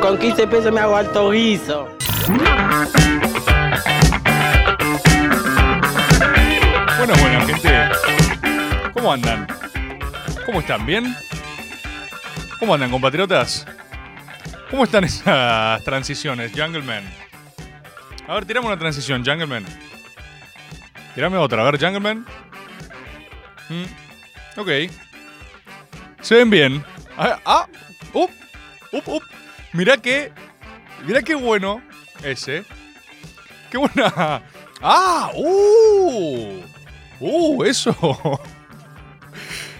Con 0.00 0.18
15 0.18 0.46
pesos 0.46 0.72
me 0.72 0.80
hago 0.80 0.96
alto 0.96 1.30
guiso. 1.30 1.88
Bueno, 6.96 7.14
bueno, 7.20 7.46
gente. 7.46 7.88
¿Cómo 8.92 9.12
andan? 9.12 9.46
¿Cómo 10.44 10.60
están? 10.60 10.84
¿Bien? 10.86 11.14
¿Cómo 12.58 12.74
andan, 12.74 12.90
compatriotas? 12.90 13.66
¿Cómo 14.70 14.84
están 14.84 15.04
esas 15.04 15.82
transiciones, 15.84 16.52
Jungleman? 16.52 17.04
A 18.26 18.34
ver, 18.34 18.44
tirame 18.44 18.66
una 18.66 18.78
transición, 18.78 19.24
Jungleman. 19.24 19.64
Tirame 21.14 21.36
otra, 21.38 21.62
a 21.62 21.70
ver, 21.70 21.80
Jungleman. 21.80 22.26
Mm, 23.68 24.60
ok. 24.60 24.68
Se 26.20 26.34
ven 26.34 26.50
bien. 26.50 26.84
Ah, 27.16 27.38
ah, 27.44 27.66
up, 28.12 28.30
up, 28.92 29.02
up. 29.06 29.37
Mirá 29.72 29.96
que. 29.96 30.32
Mirá 31.06 31.22
qué 31.22 31.34
bueno 31.34 31.82
ese. 32.22 32.64
Qué 33.70 33.78
buena. 33.78 34.42
¡Ah! 34.80 35.30
¡Uh! 35.34 36.62
¡Uh! 37.20 37.64
Eso. 37.64 38.40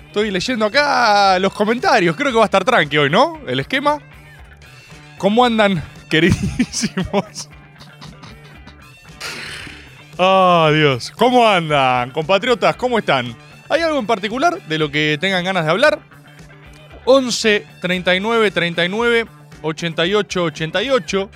Estoy 0.07 0.31
leyendo 0.31 0.67
acá 0.67 1.39
los 1.39 1.53
comentarios. 1.53 2.17
Creo 2.17 2.33
que 2.33 2.39
va 2.39 2.45
a 2.45 2.47
estar 2.47 2.65
tranqui 2.65 2.99
hoy, 2.99 3.11
¿no? 3.11 3.41
El 3.47 3.61
esquema. 3.61 3.99
¿Cómo 5.19 5.45
andan, 5.45 5.83
queridísimos? 6.09 7.49
Ah, 10.19 10.71
Dios. 10.73 11.13
¿Cómo 11.13 11.47
andan, 11.47 12.11
compatriotas? 12.11 12.75
¿Cómo 12.77 12.99
están? 12.99 13.37
¿Hay 13.69 13.83
algo 13.83 13.99
en 13.99 14.07
particular 14.07 14.61
de 14.67 14.79
lo 14.79 14.91
que 14.91 15.19
tengan 15.21 15.45
ganas 15.45 15.65
de 15.65 15.71
hablar? 15.71 16.01
11 17.05 17.67
39 17.81 18.51
39 18.51 19.27
88 19.63 20.45
88. 20.45 21.31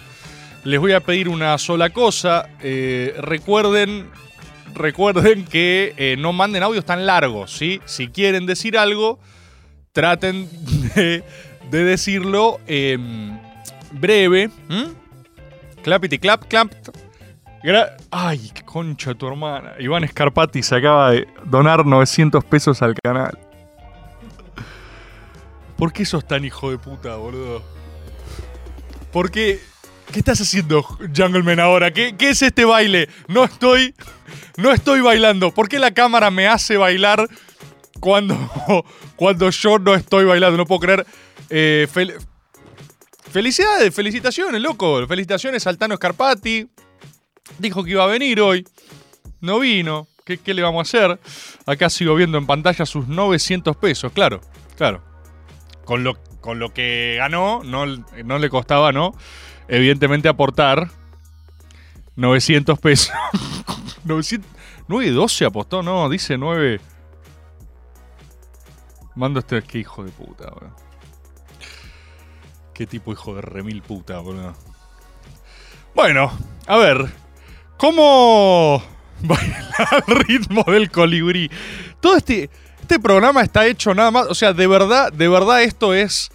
Les 0.65 0.78
voy 0.81 0.92
a 0.92 1.01
pedir 1.01 1.28
una 1.28 1.59
sola 1.59 1.91
cosa. 1.91 2.48
Eh, 2.61 3.14
recuerden, 3.19 4.11
recuerden 4.75 5.45
que 5.45 5.95
eh, 5.97 6.17
no 6.19 6.33
manden 6.33 6.62
audios 6.62 6.84
tan 6.84 7.06
largos, 7.06 7.53
¿sí? 7.53 7.81
Si 7.84 8.09
quieren 8.09 8.47
decir 8.47 8.79
algo, 8.79 9.19
traten 9.92 10.48
de, 10.95 11.25
de 11.70 11.84
decirlo 11.84 12.61
em, 12.67 13.39
breve. 13.92 14.51
¿m? 14.69 14.89
Clapity 15.83 16.19
clap, 16.19 16.45
clap. 16.47 16.73
Ay, 18.11 18.51
qué 18.53 18.62
concha 18.62 19.14
tu 19.14 19.29
hermana. 19.29 19.75
Iván 19.79 20.07
Scarpati 20.07 20.62
se 20.62 20.77
acaba 20.77 21.12
de 21.12 21.29
donar 21.45 21.86
900 21.86 22.45
pesos 22.45 22.83
al 22.83 22.95
canal. 23.03 23.39
¿Por 25.77 25.92
qué 25.92 26.05
sos 26.05 26.27
tan 26.27 26.45
hijo 26.45 26.70
de 26.70 26.79
puta, 26.79 27.17
boludo? 27.17 27.62
¿Por 29.12 29.30
qué? 29.30 29.61
¿Qué 30.12 30.18
estás 30.18 30.40
haciendo, 30.40 30.83
Jungleman, 30.83 31.61
ahora? 31.61 31.90
¿Qué, 31.92 32.14
es 32.18 32.42
este 32.42 32.64
baile? 32.64 33.08
No 33.28 33.45
estoy. 33.45 33.95
No 34.56 34.70
estoy 34.73 35.00
bailando. 35.00 35.52
¿Por 35.52 35.68
qué 35.68 35.78
la 35.78 35.92
cámara 35.95 36.30
me 36.30 36.46
hace 36.46 36.77
bailar 36.77 37.28
cuando, 38.01 38.36
cuando 39.17 39.48
yo 39.51 39.78
no 39.78 39.95
estoy 39.95 40.24
bailando? 40.27 40.58
No 40.58 40.67
puedo 40.67 40.80
creer. 40.80 41.06
Eh, 41.48 41.86
fel- 41.92 42.14
felicidades, 43.30 43.95
felicitaciones, 43.95 44.61
loco. 44.61 45.06
Felicitaciones 45.06 45.67
al 45.67 45.78
Tano 45.78 45.96
Scarpati. 45.96 46.68
Dijo 47.58 47.83
que 47.84 47.92
iba 47.92 48.05
a 48.05 48.08
venir 48.08 48.40
hoy. 48.40 48.67
No 49.40 49.58
vino. 49.61 50.08
¿Qué, 50.24 50.39
qué 50.39 50.52
le 50.55 50.62
vamos 50.62 50.80
a 50.80 50.83
hacer? 50.98 51.18
Acá 51.67 51.89
sigo 51.90 52.14
viendo 52.14 52.36
en 52.39 52.46
pantalla 52.46 52.84
sus 52.86 53.08
900 53.08 53.77
pesos. 53.77 54.12
Claro, 54.12 54.40
claro. 54.77 55.02
Con 55.85 56.05
lo, 56.05 56.15
con 56.41 56.59
lo 56.59 56.73
que 56.73 57.17
ganó, 57.19 57.63
no, 57.65 57.87
no 57.87 58.39
le 58.39 58.51
costaba, 58.51 58.93
¿no? 58.93 59.13
Evidentemente 59.69 60.29
aportar 60.29 60.91
900 62.17 62.79
pesos. 62.79 63.13
900, 64.05 64.51
912 64.89 65.45
apostó, 65.45 65.83
no, 65.83 66.09
dice 66.09 66.37
9. 66.39 66.81
Mando 69.15 69.41
este, 69.41 69.63
qué 69.63 69.79
hijo 69.79 70.05
de 70.05 70.11
puta, 70.11 70.51
boludo. 70.51 70.77
Qué 72.75 72.87
tipo 72.87 73.13
hijo 73.13 73.35
de 73.35 73.43
remil 73.43 73.83
puta, 73.83 74.19
boludo. 74.20 74.55
Bueno, 75.95 76.33
a 76.67 76.77
ver. 76.77 77.13
¿Cómo 77.77 78.83
baila 79.23 79.70
al 79.91 80.03
ritmo 80.07 80.64
del 80.67 80.91
colibrí? 80.91 81.51
Todo 82.01 82.17
este, 82.17 82.49
este 82.83 83.01
programa 83.01 83.43
está 83.43 83.67
hecho 83.67 83.95
nada 83.95 84.11
más. 84.11 84.27
O 84.29 84.35
sea, 84.35 84.53
de 84.53 84.67
verdad, 84.67 85.13
de 85.13 85.29
verdad 85.29 85.63
esto 85.63 85.95
es. 85.95 86.31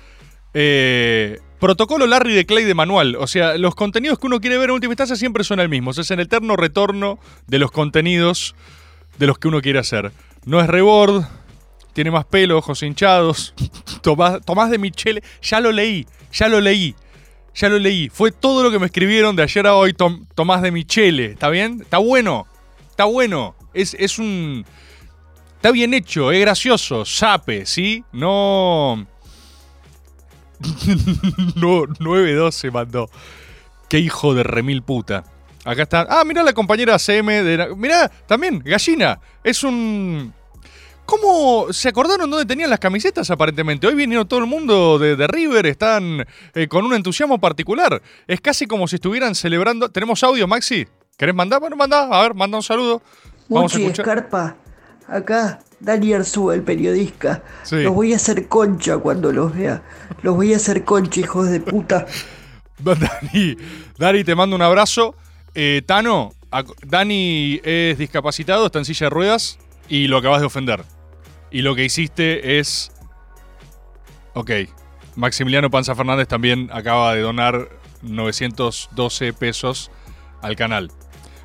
eh, 0.53 1.39
protocolo 1.59 2.05
Larry 2.07 2.33
de 2.33 2.45
Clay 2.45 2.63
de 2.65 2.73
manual. 2.73 3.15
O 3.15 3.27
sea, 3.27 3.57
los 3.57 3.73
contenidos 3.75 4.19
que 4.19 4.27
uno 4.27 4.39
quiere 4.39 4.57
ver 4.57 4.69
en 4.69 4.75
última 4.75 4.93
instancia 4.93 5.15
siempre 5.15 5.43
son 5.43 5.59
el 5.59 5.69
mismo. 5.69 5.91
Es 5.91 6.11
el 6.11 6.19
eterno 6.19 6.55
retorno 6.55 7.19
de 7.47 7.59
los 7.59 7.71
contenidos 7.71 8.55
de 9.17 9.27
los 9.27 9.39
que 9.39 9.47
uno 9.47 9.61
quiere 9.61 9.79
hacer. 9.79 10.11
No 10.45 10.59
es 10.61 10.67
rebord, 10.67 11.23
tiene 11.93 12.11
más 12.11 12.25
pelo, 12.25 12.57
ojos 12.59 12.83
hinchados. 12.83 13.53
Tomás, 14.01 14.69
de 14.69 14.77
Michele, 14.77 15.23
ya 15.41 15.59
lo 15.59 15.71
leí, 15.71 16.05
ya 16.31 16.47
lo 16.47 16.61
leí. 16.61 16.95
Ya 17.55 17.69
lo 17.69 17.79
leí. 17.79 18.07
Fue 18.09 18.31
todo 18.31 18.61
lo 18.61 18.69
que 18.69 18.77
me 18.77 18.85
escribieron 18.85 19.35
de 19.35 19.41
ayer 19.41 19.65
a 19.65 19.73
hoy, 19.73 19.91
Tom- 19.93 20.27
Tomás 20.35 20.61
de 20.61 20.69
Michele. 20.69 21.25
¿Está 21.31 21.49
bien? 21.49 21.79
Está 21.81 21.97
bueno. 21.97 22.45
Está 22.91 23.05
bueno. 23.05 23.55
Es, 23.73 23.95
es 23.95 24.19
un. 24.19 24.63
Está 25.57 25.71
bien 25.71 25.93
hecho, 25.93 26.31
es 26.31 26.39
gracioso. 26.39 27.03
Sape, 27.05 27.65
¿sí? 27.65 28.03
No. 28.13 29.05
no 31.55 31.85
912 31.99 32.71
mandó. 32.71 33.09
Qué 33.89 33.99
hijo 33.99 34.33
de 34.33 34.43
remil 34.43 34.81
puta. 34.83 35.23
Acá 35.65 35.83
está. 35.83 36.07
Ah, 36.09 36.23
mirá 36.25 36.43
la 36.43 36.53
compañera 36.53 36.97
CM 36.99 37.43
de. 37.43 37.57
la- 37.57 37.75
Mirá, 37.75 38.09
también, 38.27 38.59
gallina. 38.63 39.19
Es 39.43 39.63
un. 39.63 40.33
¿Cómo 41.05 41.67
se 41.71 41.87
acordaron 41.87 42.29
dónde 42.29 42.45
tenían 42.45 42.69
las 42.69 42.79
camisetas 42.79 43.29
aparentemente? 43.31 43.87
Hoy 43.87 43.95
vinieron 43.95 44.27
todo 44.27 44.41
el 44.41 44.45
mundo 44.45 44.99
de, 44.99 45.15
de 45.15 45.25
River, 45.25 45.65
están 45.65 46.25
eh, 46.53 46.67
con 46.67 46.83
un 46.85 46.93
entusiasmo 46.93 47.39
particular. 47.39 48.01
Es 48.27 48.41
casi 48.41 48.67
como 48.67 48.87
si 48.89 48.95
estuvieran 48.97 49.33
celebrando. 49.33 49.89
¿Tenemos 49.89 50.21
audio, 50.23 50.47
Maxi? 50.47 50.85
¿Querés 51.17 51.33
mandar? 51.33 51.61
Bueno, 51.61 51.77
manda, 51.77 52.07
a 52.11 52.21
ver, 52.23 52.33
manda 52.33 52.57
un 52.57 52.63
saludo. 52.63 53.01
Vamos 53.47 53.73
a 53.73 53.77
Muchi 53.77 53.85
escuchar. 53.89 54.17
Escarpa, 54.17 54.57
acá 55.07 55.59
Dani 55.79 56.13
Arzúa, 56.13 56.55
el 56.55 56.63
periodista. 56.63 57.43
Sí. 57.63 57.77
Los 57.77 57.93
voy 57.93 58.13
a 58.13 58.15
hacer 58.15 58.47
concha 58.47 58.97
cuando 58.97 59.31
los 59.31 59.55
vea. 59.55 59.83
Los 60.21 60.35
voy 60.35 60.53
a 60.53 60.57
hacer 60.57 60.83
concha, 60.83 61.19
hijos 61.19 61.49
de 61.49 61.59
puta. 61.59 62.05
Dani, 62.79 63.57
Dani, 63.97 64.23
te 64.23 64.35
mando 64.35 64.55
un 64.55 64.61
abrazo. 64.61 65.15
Eh, 65.53 65.81
Tano, 65.85 66.33
Dani 66.85 67.59
es 67.63 67.97
discapacitado, 67.97 68.67
está 68.67 68.79
en 68.79 68.85
silla 68.85 69.05
de 69.07 69.09
ruedas 69.09 69.57
y 69.89 70.07
lo 70.07 70.17
acabas 70.17 70.41
de 70.41 70.47
ofender. 70.47 70.83
Y 71.51 71.61
lo 71.61 71.75
que 71.75 71.85
hiciste 71.85 72.59
es. 72.59 72.91
Ok. 74.33 74.51
Maximiliano 75.15 75.71
Panza 75.71 75.95
Fernández 75.95 76.27
también 76.27 76.69
acaba 76.71 77.15
de 77.15 77.21
donar 77.21 77.69
912 78.03 79.33
pesos 79.33 79.89
al 80.41 80.55
canal. 80.55 80.91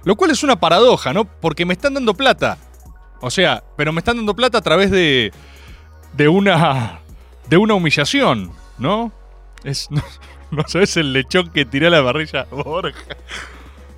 Lo 0.04 0.16
cual 0.16 0.30
es 0.30 0.42
una 0.42 0.60
paradoja, 0.60 1.12
¿no? 1.12 1.24
Porque 1.24 1.64
me 1.64 1.72
están 1.72 1.94
dando 1.94 2.14
plata. 2.14 2.58
O 3.22 3.30
sea, 3.30 3.62
pero 3.76 3.92
me 3.92 4.00
están 4.00 4.16
dando 4.16 4.36
plata 4.36 4.58
a 4.58 4.62
través 4.62 4.90
de. 4.90 5.32
de 6.12 6.28
una. 6.28 7.00
de 7.48 7.56
una 7.56 7.74
humillación, 7.74 8.52
¿no? 8.78 9.12
Es. 9.64 9.88
No, 10.52 10.64
sabes 10.68 10.98
el 10.98 11.14
lechón 11.14 11.50
que 11.50 11.64
tiré 11.64 11.86
a 11.86 11.90
la 11.90 12.04
parrilla, 12.04 12.46
Borja. 12.50 13.16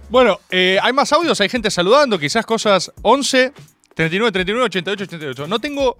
Bueno, 0.08 0.38
eh, 0.52 0.78
hay 0.80 0.92
más 0.92 1.12
audios, 1.12 1.40
hay 1.40 1.48
gente 1.48 1.68
saludando, 1.68 2.16
quizás 2.16 2.46
cosas 2.46 2.92
11, 3.02 3.52
39, 3.92 4.30
39, 4.30 4.66
88, 4.66 5.04
88. 5.16 5.46
No 5.48 5.58
tengo, 5.58 5.98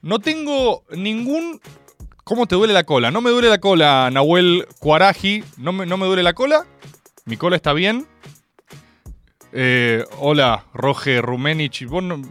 no 0.00 0.18
tengo 0.18 0.84
ningún... 0.92 1.60
¿Cómo 2.24 2.46
te 2.46 2.54
duele 2.54 2.72
la 2.72 2.84
cola? 2.84 3.10
No 3.10 3.20
me 3.20 3.28
duele 3.28 3.50
la 3.50 3.58
cola, 3.58 4.08
Nahuel 4.10 4.66
Cuaraji. 4.78 5.44
No 5.58 5.74
me, 5.74 5.84
no 5.84 5.98
me 5.98 6.06
duele 6.06 6.22
la 6.22 6.32
cola. 6.32 6.64
Mi 7.26 7.36
cola 7.36 7.56
está 7.56 7.74
bien. 7.74 8.06
Eh, 9.52 10.04
hola, 10.18 10.64
Roge 10.72 11.20
Rumenich. 11.20 11.86
Vos 11.86 12.02
no- 12.02 12.22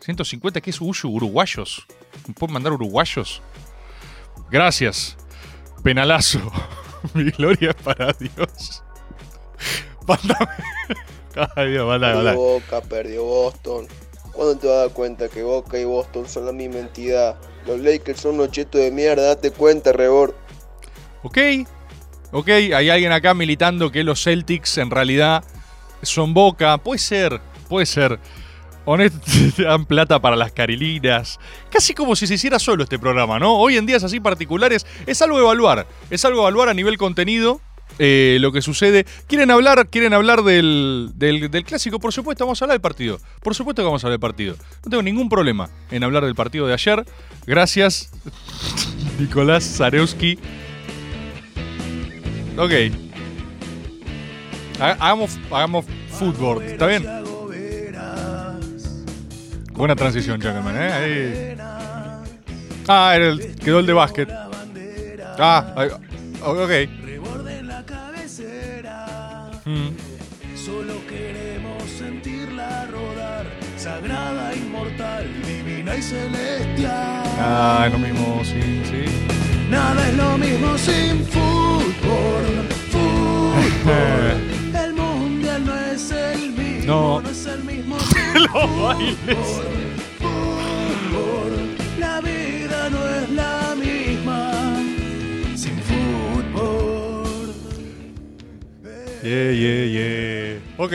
150, 0.00 0.60
¿qué 0.60 0.70
es 0.70 0.80
Uyu? 0.80 1.08
Uruguayos. 1.08 1.86
¿Me 2.28 2.34
pueden 2.34 2.52
mandar 2.54 2.72
uruguayos? 2.72 3.42
Gracias. 4.50 5.16
Penalazo. 5.82 6.40
Mi 7.14 7.30
gloria 7.30 7.70
es 7.70 7.76
para 7.82 8.12
Dios. 8.12 8.82
Mándame. 10.06 10.46
Ay, 11.56 11.70
Dios, 11.72 11.86
Perdió 12.00 12.16
manda. 12.16 12.34
Boca, 12.34 12.80
perdió 12.82 13.24
Boston. 13.24 13.86
¿Cuándo 14.32 14.56
te 14.58 14.66
vas 14.66 14.76
a 14.76 14.80
dar 14.80 14.90
cuenta 14.90 15.28
que 15.28 15.42
Boca 15.42 15.78
y 15.78 15.84
Boston 15.84 16.28
son 16.28 16.46
la 16.46 16.52
misma 16.52 16.78
entidad? 16.78 17.36
Los 17.66 17.80
Lakers 17.80 18.20
son 18.20 18.34
unos 18.36 18.50
chetos 18.50 18.80
de 18.80 18.90
mierda, 18.90 19.22
date 19.28 19.50
cuenta, 19.50 19.92
Rebord. 19.92 20.34
Ok, 21.22 21.38
ok, 22.32 22.48
hay 22.48 22.90
alguien 22.90 23.12
acá 23.12 23.34
militando 23.34 23.90
que 23.90 24.04
los 24.04 24.22
Celtics 24.22 24.78
en 24.78 24.90
realidad 24.90 25.42
son 26.06 26.32
Boca. 26.34 26.78
Puede 26.78 26.98
ser, 26.98 27.40
puede 27.68 27.86
ser. 27.86 28.18
Honestamente, 28.84 29.62
dan 29.64 29.84
plata 29.84 30.20
para 30.20 30.36
las 30.36 30.52
carilinas. 30.52 31.38
Casi 31.70 31.92
como 31.92 32.14
si 32.14 32.26
se 32.26 32.34
hiciera 32.34 32.58
solo 32.58 32.84
este 32.84 32.98
programa, 32.98 33.38
¿no? 33.38 33.56
Hoy 33.56 33.76
en 33.76 33.84
días 33.86 34.04
así 34.04 34.20
particulares 34.20 34.86
es 35.06 35.20
algo 35.22 35.38
evaluar. 35.40 35.86
Es 36.10 36.24
algo 36.24 36.40
evaluar 36.42 36.68
a 36.68 36.74
nivel 36.74 36.96
contenido. 36.96 37.60
eh, 37.98 38.36
lo 38.40 38.52
que 38.52 38.62
sucede. 38.62 39.06
¿Quieren 39.26 39.50
hablar, 39.50 39.88
quieren 39.88 40.12
hablar 40.12 40.42
del, 40.42 41.12
del, 41.14 41.50
del 41.50 41.64
clásico? 41.64 41.98
Por 41.98 42.12
supuesto, 42.12 42.44
vamos 42.44 42.60
a 42.60 42.64
hablar 42.66 42.74
del 42.74 42.82
partido. 42.82 43.18
Por 43.42 43.54
supuesto 43.54 43.80
que 43.82 43.86
vamos 43.86 44.04
a 44.04 44.06
hablar 44.08 44.20
del 44.20 44.28
partido. 44.28 44.56
No 44.84 44.90
tengo 44.90 45.02
ningún 45.02 45.28
problema 45.28 45.70
en 45.90 46.04
hablar 46.04 46.24
del 46.24 46.34
partido 46.34 46.66
de 46.66 46.74
ayer. 46.74 47.04
Gracias, 47.46 48.10
Nicolás 49.18 49.64
Zarewski. 49.78 50.38
Ok. 52.58 53.05
Ha- 54.80 54.90
Hagamos, 55.00 55.38
hagamos 55.50 55.84
fútbol. 56.10 56.62
¿Está 56.62 56.86
bien? 56.86 57.04
Buena 59.72 59.94
transición, 59.94 60.40
Jackelman, 60.40 60.76
¿eh? 60.76 60.92
Ahí. 60.92 61.56
Ah, 62.88 63.12
era 63.14 63.28
el, 63.28 63.54
quedó 63.56 63.80
el 63.80 63.86
de 63.86 63.92
básquet. 63.92 64.28
Ah, 65.38 65.72
ahí- 65.76 65.90
ok. 66.42 66.70
Mm. 69.66 69.88
Solo 70.56 70.94
queremos 71.08 71.82
sentirla 71.98 72.86
rodar, 72.86 73.46
sagrada, 73.76 74.54
inmortal, 74.54 75.26
divina 75.44 75.96
y 75.96 76.02
celestial. 76.02 77.22
Ah, 77.38 77.84
es 77.86 77.92
lo 77.92 77.98
mismo, 77.98 78.40
sí, 78.44 78.82
sí. 78.84 79.04
Nada 79.70 80.08
es 80.08 80.16
lo 80.16 80.38
mismo 80.38 80.78
sin 80.78 81.24
fútbol, 81.26 82.68
fútbol. 82.90 84.52
Es 85.96 86.10
el 86.10 86.50
mismo, 86.52 86.84
No. 86.86 87.20
no, 87.22 87.30
es 87.30 87.46
el 87.46 87.64
mismo 87.64 87.96
Los 88.34 88.82
bailes. 88.82 89.16
La 91.98 92.20
vida 92.20 92.90
no 92.90 93.08
es 93.08 93.30
la 93.30 93.74
misma 93.74 94.52
sin 95.56 95.78
fútbol. 95.80 97.54
Yeah, 99.22 99.52
yeah, 99.52 99.86
yeah. 99.86 100.60
Ok. 100.76 100.92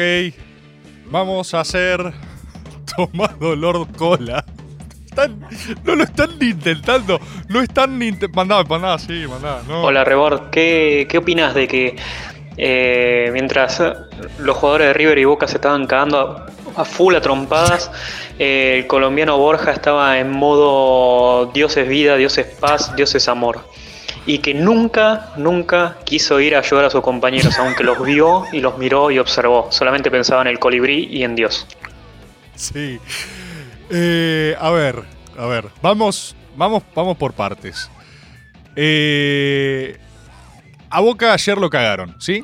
Vamos 1.10 1.54
a 1.56 1.62
hacer 1.62 2.14
Tomás 2.96 3.38
Dolor 3.40 3.88
Cola. 3.98 4.46
Están- 5.06 5.42
no 5.84 5.96
lo 5.96 6.04
están 6.04 6.38
ni 6.40 6.50
intentando. 6.50 7.20
No 7.50 7.60
están 7.62 7.98
ni 8.00 8.08
intentando. 8.10 8.36
Mandá, 8.36 8.64
mandá, 8.70 9.00
sí, 9.00 9.26
mandá. 9.28 9.62
No. 9.68 9.82
Hola 9.84 10.04
Rebord, 10.04 10.52
¿qué, 10.52 11.08
qué 11.10 11.18
opinas 11.18 11.54
de 11.56 11.68
que 11.68 11.96
eh, 12.58 13.30
mientras 13.32 13.80
eh, 13.80 13.94
los 14.40 14.58
jugadores 14.58 14.88
de 14.88 14.94
River 14.94 15.18
y 15.18 15.26
Boca 15.26 15.48
se 15.48 15.56
estaban 15.56 15.88
cagando 15.88 16.46
a, 16.76 16.86
full 16.86 17.16
a 17.16 17.22
trompadas, 17.22 17.92
eh, 18.40 18.80
el 18.80 18.88
colombiano 18.88 19.38
Borja 19.38 19.72
estaba 19.72 20.20
en 20.20 20.30
modo 20.30 21.52
Dios 21.54 21.78
es 21.78 21.88
vida, 21.88 22.18
Dios 22.18 22.38
es 22.38 22.48
paz, 22.48 22.96
Dios 22.96 23.16
es 23.16 23.28
amor? 23.28 23.62
Y 24.26 24.40
que 24.40 24.54
nunca, 24.54 25.32
nunca 25.38 25.98
quiso 26.04 26.40
ir 26.40 26.56
a 26.56 26.60
ayudar 26.60 26.86
a 26.86 26.90
sus 26.90 27.02
compañeros, 27.02 27.58
aunque 27.58 27.84
los 27.84 28.04
vio 28.04 28.46
y 28.52 28.60
los 28.60 28.78
miró 28.78 29.10
y 29.10 29.18
observó. 29.18 29.68
Solamente 29.72 30.12
pensaba 30.12 30.42
en 30.44 30.48
el 30.48 30.60
colibrí 30.60 31.08
y 31.10 31.24
en 31.24 31.36
Dios. 31.36 31.66
Sí. 32.56 33.00
A 34.60 34.70
ver, 34.70 35.04
a 35.38 35.48
ver. 35.48 35.66
Vamos, 35.82 36.36
vamos, 36.56 36.84
vamos 36.94 37.18
por 37.18 37.34
partes. 37.34 37.90
Eh, 38.76 39.98
a 40.92 41.00
Boca 41.02 41.34
ayer 41.34 41.58
lo 41.58 41.70
cagaron, 41.70 42.16
¿sí? 42.20 42.44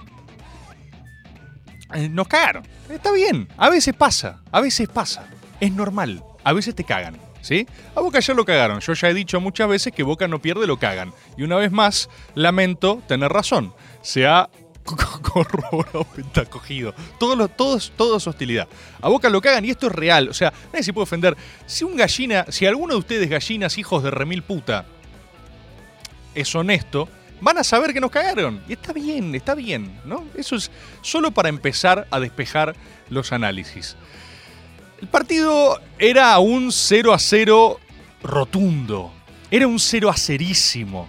Eh, 1.93 2.09
nos 2.09 2.27
cagaron. 2.27 2.63
Está 2.89 3.11
bien. 3.11 3.47
A 3.57 3.69
veces 3.69 3.93
pasa. 3.95 4.41
A 4.51 4.59
veces 4.61 4.87
pasa. 4.89 5.27
Es 5.59 5.71
normal. 5.71 6.23
A 6.43 6.53
veces 6.53 6.75
te 6.75 6.83
cagan. 6.83 7.17
¿Sí? 7.41 7.65
A 7.95 8.01
Boca 8.01 8.17
ayer 8.17 8.35
lo 8.35 8.43
cagaron. 8.45 8.79
Yo 8.81 8.93
ya 8.93 9.09
he 9.09 9.13
dicho 9.13 9.39
muchas 9.39 9.69
veces 9.69 9.93
que 9.93 10.03
Boca 10.03 10.27
no 10.27 10.41
pierde, 10.41 10.67
lo 10.67 10.77
cagan. 10.79 11.13
Y 11.37 11.43
una 11.43 11.55
vez 11.55 11.71
más, 11.71 12.09
lamento 12.35 13.01
tener 13.07 13.31
razón. 13.31 13.73
Se 14.01 14.27
ha 14.27 14.49
corroborado, 15.21 16.03
pentacogido. 16.15 16.93
Todo, 17.19 17.35
lo, 17.37 17.47
todo, 17.47 17.77
es- 17.77 17.91
todo 17.95 18.17
es 18.17 18.27
hostilidad. 18.27 18.67
A 19.01 19.07
Boca 19.07 19.29
lo 19.29 19.39
cagan 19.39 19.63
y 19.63 19.69
esto 19.69 19.87
es 19.87 19.93
real. 19.93 20.27
O 20.27 20.33
sea, 20.33 20.51
nadie 20.73 20.83
se 20.83 20.91
puede 20.93 21.03
ofender. 21.03 21.37
Si 21.65 21.85
un 21.85 21.95
gallina, 21.95 22.45
si 22.49 22.65
alguno 22.65 22.93
de 22.95 22.99
ustedes, 22.99 23.29
gallinas, 23.29 23.77
hijos 23.77 24.03
de 24.03 24.11
remil 24.11 24.43
puta, 24.43 24.85
es 26.35 26.53
honesto, 26.53 27.07
van 27.41 27.57
a 27.57 27.63
saber 27.63 27.93
que 27.93 28.01
nos 28.01 28.11
cagaron. 28.11 28.61
Y 28.67 28.73
está 28.73 28.93
bien, 28.93 29.33
está 29.35 29.55
bien, 29.55 29.99
¿no? 30.05 30.25
Eso 30.35 30.55
es 30.55 30.71
solo 31.01 31.31
para 31.31 31.49
empezar 31.49 32.07
a 32.11 32.19
despejar 32.19 32.75
los 33.09 33.31
análisis. 33.31 33.95
El 35.01 35.07
partido 35.07 35.79
era 35.99 36.37
un 36.39 36.71
0 36.71 37.13
a 37.13 37.19
0 37.19 37.79
rotundo. 38.23 39.11
Era 39.51 39.67
un 39.67 39.79
0 39.79 40.09
a 40.09 40.17
cerísimo. 40.17 41.07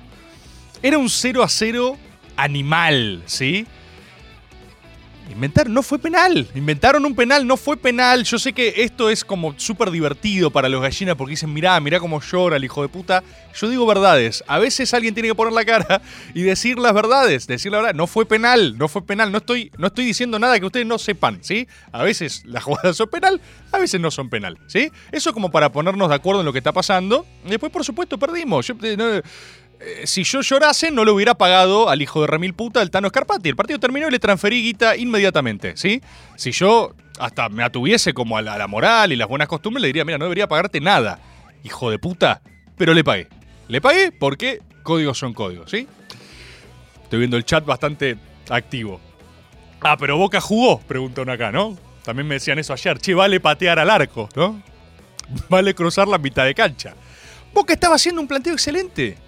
Era 0.83 0.99
un 0.99 1.09
0 1.09 1.43
a 1.43 1.49
0 1.49 1.97
animal, 2.37 3.23
¿sí? 3.27 3.67
Inventaron, 5.31 5.75
no 5.75 5.83
fue 5.83 5.99
penal. 5.99 6.49
Inventaron 6.55 7.05
un 7.05 7.15
penal, 7.15 7.47
no 7.47 7.57
fue 7.57 7.77
penal. 7.77 8.25
Yo 8.25 8.39
sé 8.39 8.53
que 8.53 8.75
esto 8.79 9.11
es 9.11 9.25
como 9.25 9.55
súper 9.59 9.91
divertido 9.91 10.51
para 10.51 10.69
los 10.69 10.81
gallinas 10.81 11.17
porque 11.17 11.33
dicen, 11.33 11.53
mirá, 11.53 11.79
mirá 11.81 12.01
cómo 12.01 12.21
llora 12.21 12.57
el 12.57 12.65
hijo 12.65 12.83
de 12.83 12.89
puta. 12.89 13.23
Yo 13.55 13.69
digo 13.69 13.87
verdades. 13.87 14.43
A 14.47 14.59
veces 14.59 14.93
alguien 14.95 15.15
tiene 15.15 15.29
que 15.29 15.35
poner 15.35 15.53
la 15.53 15.65
cara 15.65 16.01
y 16.35 16.43
decir 16.43 16.79
las 16.79 16.95
verdades, 16.95 17.47
decir 17.47 17.73
la 17.73 17.79
verdad. 17.79 17.95
No 17.95 18.07
fue 18.07 18.27
penal, 18.27 18.79
no 18.79 18.89
fue 18.89 19.05
penal. 19.05 19.31
No 19.31 19.39
estoy, 19.39 19.71
no 19.77 19.89
estoy 19.89 20.07
diciendo 20.07 20.39
nada 20.39 20.59
que 20.59 20.67
ustedes 20.67 20.87
no 20.87 20.99
sepan, 20.99 21.39
¿sí? 21.43 21.69
A 21.93 22.03
veces 22.03 22.43
las 22.47 22.65
jugadas 22.65 22.97
son 22.97 23.09
penal, 23.09 23.41
a 23.73 23.79
veces 23.79 24.01
no 24.01 24.11
son 24.11 24.31
penal, 24.31 24.59
¿sí? 24.67 24.91
Eso 25.13 25.33
como 25.33 25.51
para 25.51 25.71
ponernos 25.71 26.09
de 26.09 26.15
acuerdo 26.15 26.41
en 26.41 26.47
lo 26.47 26.53
que 26.53 26.59
está 26.59 26.73
pasando. 26.73 27.27
Después, 27.45 27.71
por 27.71 27.85
supuesto, 27.85 28.19
perdimos. 28.19 28.67
Yo, 28.67 28.75
eh, 28.83 28.97
no, 28.97 29.21
eh, 29.81 30.07
si 30.07 30.25
yo 30.25 30.41
llorase, 30.41 30.91
no 30.91 31.05
le 31.05 31.11
hubiera 31.11 31.35
pagado 31.35 31.89
al 31.89 32.03
hijo 32.03 32.21
de 32.21 32.27
Remil 32.27 32.55
Puta 32.55 32.83
el 32.83 32.91
Tano 32.91 33.09
Scarpati. 33.09 33.49
El 33.49 33.57
partido 33.57 33.79
terminó 33.79 34.09
y 34.09 34.11
le 34.11 34.19
transferí 34.19 34.63
guita 34.63 34.97
inmediatamente, 34.97 35.77
¿sí? 35.77 36.03
Si 36.37 36.53
yo 36.53 36.95
hasta 37.19 37.49
me 37.49 37.63
atuviese 37.63 38.13
como 38.13 38.37
a 38.37 38.43
la, 38.43 38.55
a 38.55 38.59
la 38.59 38.67
moral 38.67 39.13
y 39.13 39.17
las 39.17 39.29
buenas 39.29 39.49
costumbres, 39.49 39.83
le 39.83 39.89
diría, 39.89 40.05
mira, 40.05 40.19
no 40.19 40.25
debería 40.25 40.49
pagarte 40.49 40.81
nada, 40.81 41.21
hijo 41.63 41.91
de 41.91 41.99
puta. 41.99 42.43
Pero 42.77 42.95
le 42.95 43.05
pagué. 43.05 43.29
Le 43.69 43.81
pagué 43.81 44.13
porque 44.13 44.61
códigos 44.83 45.19
son 45.19 45.35
códigos, 45.35 45.71
¿sí? 45.71 45.87
Estoy 47.03 47.19
viendo 47.21 47.37
el 47.37 47.45
chat 47.45 47.65
bastante 47.65 48.17
activo. 48.49 49.01
Ah, 49.81 49.97
pero 49.97 50.17
Boca 50.17 50.41
jugó, 50.41 50.81
preguntó 50.81 51.23
uno 51.23 51.33
acá, 51.33 51.53
¿no? 51.53 51.77
También 52.05 52.27
me 52.27 52.35
decían 52.37 52.59
eso 52.59 52.73
ayer. 52.73 52.99
Che, 52.99 53.15
vale 53.15 53.41
patear 53.41 53.79
al 53.79 53.91
arco, 53.91 54.29
¿no? 54.35 54.63
Vale 55.51 55.75
cruzar 55.75 56.09
la 56.09 56.17
mitad 56.17 56.47
de 56.47 56.55
cancha. 56.55 56.95
Boca 57.53 57.75
estaba 57.75 57.97
haciendo 57.97 58.21
un 58.23 58.27
planteo 58.27 58.55
excelente. 58.55 59.19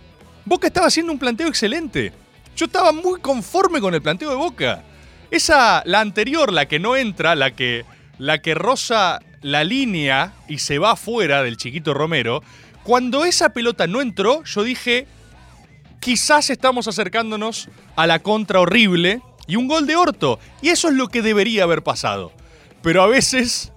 Boca 0.51 0.67
estaba 0.67 0.89
haciendo 0.89 1.13
un 1.13 1.19
planteo 1.21 1.47
excelente. 1.47 2.13
Yo 2.57 2.67
estaba 2.67 2.91
muy 2.91 3.21
conforme 3.21 3.81
con 3.81 3.95
el 3.95 4.03
planteo 4.03 4.31
de 4.31 4.35
Boca. 4.35 4.83
Esa, 5.31 5.81
la 5.87 6.01
anterior, 6.01 6.53
la 6.53 6.67
que 6.67 6.81
no 6.81 6.97
entra, 6.97 7.37
la 7.37 7.53
que, 7.53 7.85
la 8.19 8.43
que 8.43 8.57
roza 8.57 9.21
la 9.43 9.63
línea 9.63 10.33
y 10.49 10.59
se 10.59 10.81
va 10.81 10.91
afuera 10.91 11.45
del 11.45 11.57
chiquito 11.57 11.95
Romero, 11.95 12.43
cuando 12.83 13.25
esa 13.25 13.51
pelota 13.51 13.87
no 13.87 14.01
entró, 14.01 14.43
yo 14.43 14.65
dije, 14.65 15.07
quizás 16.01 16.51
estamos 16.51 16.89
acercándonos 16.89 17.69
a 17.95 18.09
la 18.09 18.19
contra 18.19 18.59
horrible 18.59 19.23
y 19.47 19.55
un 19.55 19.69
gol 19.69 19.87
de 19.87 19.95
Orto. 19.95 20.41
Y 20.63 20.71
eso 20.71 20.89
es 20.89 20.95
lo 20.95 21.07
que 21.07 21.23
debería 21.23 21.63
haber 21.63 21.85
pasado. 21.85 22.33
Pero 22.83 23.05
a 23.05 23.07
veces, 23.07 23.73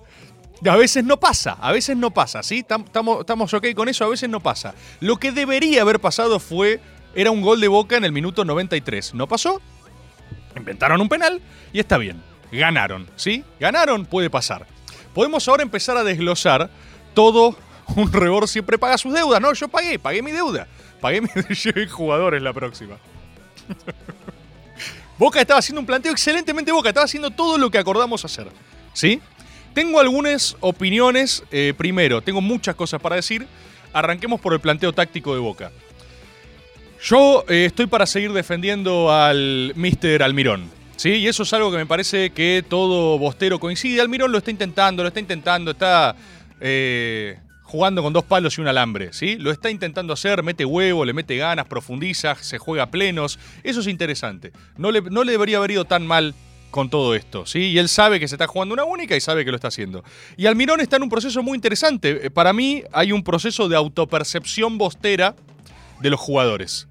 a 0.70 0.76
veces 0.76 1.04
no 1.04 1.18
pasa, 1.20 1.58
a 1.60 1.72
veces 1.72 1.98
no 1.98 2.12
pasa, 2.12 2.44
¿sí? 2.44 2.64
Tam- 2.64 2.86
Estamos, 2.86 3.20
estamos 3.22 3.54
ok 3.54 3.68
con 3.76 3.90
eso, 3.90 4.06
a 4.06 4.10
veces 4.10 4.30
no 4.30 4.40
pasa. 4.40 4.74
Lo 5.00 5.18
que 5.18 5.32
debería 5.32 5.82
haber 5.82 6.00
pasado 6.00 6.40
fue, 6.40 6.80
era 7.16 7.32
un 7.32 7.42
gol 7.42 7.60
de 7.62 7.68
Boca 7.68 7.98
en 7.98 8.06
el 8.06 8.12
minuto 8.12 8.46
93. 8.46 9.14
¿No 9.14 9.28
pasó? 9.28 9.62
Inventaron 10.56 11.02
un 11.02 11.10
penal 11.10 11.42
y 11.72 11.80
está 11.80 11.98
bien. 11.98 12.22
Ganaron, 12.52 13.10
¿sí? 13.16 13.44
Ganaron, 13.60 14.06
puede 14.06 14.30
pasar. 14.30 14.68
Podemos 15.14 15.48
ahora 15.48 15.64
empezar 15.64 15.98
a 15.98 16.04
desglosar 16.04 16.70
todo. 17.14 17.56
Un 17.96 18.12
rebor 18.14 18.48
siempre 18.48 18.78
paga 18.78 18.98
sus 18.98 19.14
deudas. 19.14 19.42
No, 19.42 19.52
yo 19.54 19.68
pagué, 19.68 20.00
pagué 20.00 20.22
mi 20.22 20.32
deuda. 20.32 20.68
Pagué 21.02 21.20
mi 21.22 21.28
llevé 21.64 21.88
jugadores 21.88 22.42
la 22.42 22.54
próxima. 22.54 22.96
Boca 25.18 25.40
estaba 25.42 25.60
haciendo 25.60 25.80
un 25.82 25.86
planteo 25.86 26.12
excelentemente 26.12 26.72
Boca, 26.72 26.90
estaba 26.90 27.06
haciendo 27.06 27.30
todo 27.32 27.58
lo 27.58 27.70
que 27.70 27.78
acordamos 27.78 28.24
hacer. 28.26 28.48
¿Sí? 28.94 29.22
Tengo 29.74 30.00
algunas 30.00 30.56
opiniones. 30.60 31.44
eh, 31.52 31.74
primero, 31.78 32.22
tengo 32.22 32.42
muchas 32.42 32.76
cosas 32.76 33.02
para 33.02 33.16
decir. 33.16 33.48
Arranquemos 33.92 34.42
por 34.42 34.54
el 34.54 34.60
planteo 34.60 34.94
táctico 34.94 35.34
de 35.34 35.40
Boca. 35.40 35.72
Yo 37.04 37.44
eh, 37.50 37.66
estoy 37.66 37.88
para 37.88 38.06
seguir 38.06 38.32
defendiendo 38.32 39.12
al 39.12 39.74
Mr. 39.76 40.24
Almirón. 40.24 40.70
¿Sí? 40.96 41.10
Y 41.10 41.28
eso 41.28 41.44
es 41.44 41.52
algo 41.54 41.72
que 41.72 41.78
me 41.78 41.86
parece 41.86 42.30
que 42.30 42.64
todo 42.68 43.18
bostero 43.18 43.60
coincide. 43.60 44.00
Almirón 44.00 44.32
lo 44.32 44.38
está 44.38 44.52
intentando, 44.52 45.04
lo 45.04 45.08
está 45.08 45.20
intentando, 45.20 45.72
está 45.72 46.16
eh, 46.62 47.40
jugando 47.64 48.02
con 48.04 48.14
dos 48.14 48.24
palos 48.24 48.58
y 48.58 48.62
un 48.62 48.68
alambre. 48.68 49.12
¿sí? 49.12 49.36
Lo 49.38 49.52
está 49.52 49.70
intentando 49.70 50.14
hacer, 50.14 50.44
mete 50.44 50.64
huevo, 50.64 51.04
le 51.04 51.14
mete 51.14 51.36
ganas, 51.36 51.66
profundiza, 51.66 52.36
se 52.36 52.58
juega 52.58 52.84
a 52.84 52.92
plenos. 52.92 53.38
Eso 53.64 53.82
es 53.82 53.88
interesante. 53.88 54.54
No 54.78 54.92
le, 54.92 55.02
no 55.02 55.24
le 55.24 55.34
debería 55.34 55.58
haber 55.58 55.72
ido 55.72 55.86
tan 55.86 56.08
mal 56.08 56.34
con 56.74 56.90
todo 56.90 57.14
esto, 57.14 57.46
¿sí? 57.46 57.60
Y 57.70 57.78
él 57.78 57.88
sabe 57.88 58.20
que 58.20 58.28
se 58.28 58.34
está 58.34 58.48
jugando 58.48 58.74
una 58.74 58.84
única 58.84 59.16
y 59.16 59.22
sabe 59.22 59.46
que 59.46 59.52
lo 59.52 59.56
está 59.58 59.68
haciendo. 59.68 60.04
Y 60.38 60.48
Almirón 60.48 60.82
está 60.82 60.96
en 60.96 61.04
un 61.04 61.10
proceso 61.10 61.44
muy 61.44 61.56
interesante. 61.56 62.26
Eh, 62.26 62.32
Para 62.32 62.52
mí 62.52 62.84
hay 62.92 63.12
un 63.12 63.24
proceso 63.24 63.70
de 63.70 63.76
autopercepción 63.76 64.80
bostera 64.80 65.36
de 66.02 66.10
los 66.10 66.20
jugadores. 66.20 66.88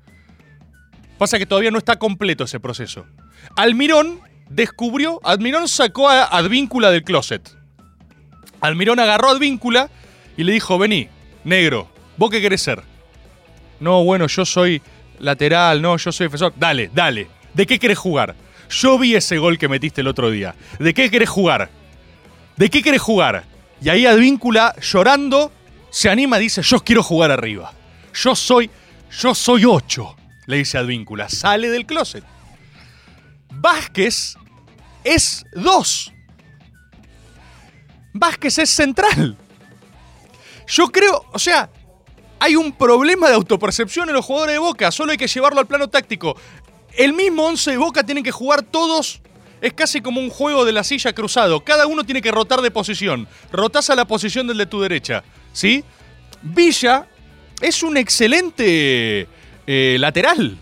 Pasa 1.19 1.37
que 1.37 1.47
todavía 1.47 1.73
no 1.73 1.79
está 1.79 1.99
completo 1.99 2.45
ese 2.45 2.61
proceso. 2.61 3.07
Almirón 3.57 4.21
descubrió, 4.49 5.21
Almirón 5.25 5.67
sacó 5.67 6.09
a 6.09 6.27
Advíncula 6.27 6.93
del 6.93 7.03
closet. 7.03 7.51
Almirón 8.61 9.01
agarró 9.01 9.31
a 9.31 9.33
Advíncula 9.33 9.91
y 10.37 10.45
le 10.45 10.53
dijo, 10.53 10.79
vení, 10.79 11.09
negro, 11.43 11.89
¿vos 12.17 12.31
qué 12.31 12.41
querés 12.41 12.63
ser? 12.63 12.85
No, 13.81 14.05
bueno, 14.05 14.29
yo 14.29 14.45
soy 14.45 14.81
lateral, 15.19 15.83
no, 15.83 15.97
yo 15.97 16.13
soy 16.13 16.27
defensor. 16.27 16.53
Dale, 16.57 16.89
dale. 16.95 17.27
¿De 17.53 17.67
qué 17.67 17.81
querés 17.81 17.99
jugar? 17.99 18.37
Yo 18.73 18.99
vi 18.99 19.15
ese 19.15 19.39
gol 19.39 19.59
que 19.59 19.69
metiste 19.69 20.01
el 20.01 20.09
otro 20.09 20.31
día. 20.31 20.55
¿De 20.79 20.95
qué 20.95 21.11
querés 21.11 21.29
jugar? 21.29 21.71
¿De 22.57 22.71
qué 22.71 22.83
querés 22.83 23.03
jugar? 23.03 23.45
Y 23.83 23.91
ahí 23.91 24.07
Advíncula, 24.07 24.75
llorando, 24.81 25.53
se 25.91 26.09
anima 26.09 26.39
y 26.39 26.43
dice, 26.43 26.63
yo 26.63 26.81
quiero 26.81 27.03
jugar 27.03 27.31
arriba. 27.31 27.73
Yo 28.15 28.35
soy, 28.35 28.71
yo 29.11 29.35
soy 29.35 29.65
8, 29.67 30.17
le 30.47 30.57
dice 30.57 30.79
Advíncula. 30.79 31.29
Sale 31.29 31.69
del 31.69 31.85
closet. 31.85 32.25
Vázquez 33.51 34.37
es 35.05 35.45
2. 35.53 36.13
Vázquez 38.15 38.59
es 38.59 38.71
central. 38.71 39.37
Yo 40.67 40.89
creo, 40.89 41.27
o 41.33 41.39
sea, 41.39 41.69
hay 42.41 42.57
un 42.57 42.73
problema 42.73 43.29
de 43.29 43.35
autopercepción 43.35 44.09
en 44.09 44.15
los 44.15 44.25
jugadores 44.25 44.55
de 44.55 44.59
Boca, 44.59 44.91
solo 44.91 45.13
hay 45.13 45.19
que 45.19 45.29
llevarlo 45.29 45.61
al 45.61 45.67
plano 45.67 45.89
táctico. 45.89 46.37
El 46.97 47.15
mismo 47.15 47.47
11 47.47 47.71
de 47.73 47.77
Boca 47.79 48.05
tienen 48.05 48.23
que 48.23 48.31
jugar 48.31 48.63
todos, 48.63 49.21
es 49.61 49.73
casi 49.73 50.01
como 50.01 50.21
un 50.21 50.29
juego 50.29 50.65
de 50.65 50.73
la 50.73 50.85
silla 50.85 51.13
cruzado. 51.13 51.61
Cada 51.61 51.87
uno 51.87 52.05
tiene 52.05 52.21
que 52.21 52.31
rotar 52.31 52.61
de 52.61 52.71
posición. 52.71 53.29
Rotás 53.51 53.89
a 53.91 53.95
la 53.95 54.05
posición 54.05 54.47
del 54.47 54.59
de 54.59 54.67
tu 54.67 54.81
derecha, 54.81 55.23
¿sí? 55.53 55.85
Villa 56.43 57.07
es 57.61 57.83
un 57.83 57.97
excelente 57.97 59.29
eh, 59.67 59.97
lateral. 59.99 60.59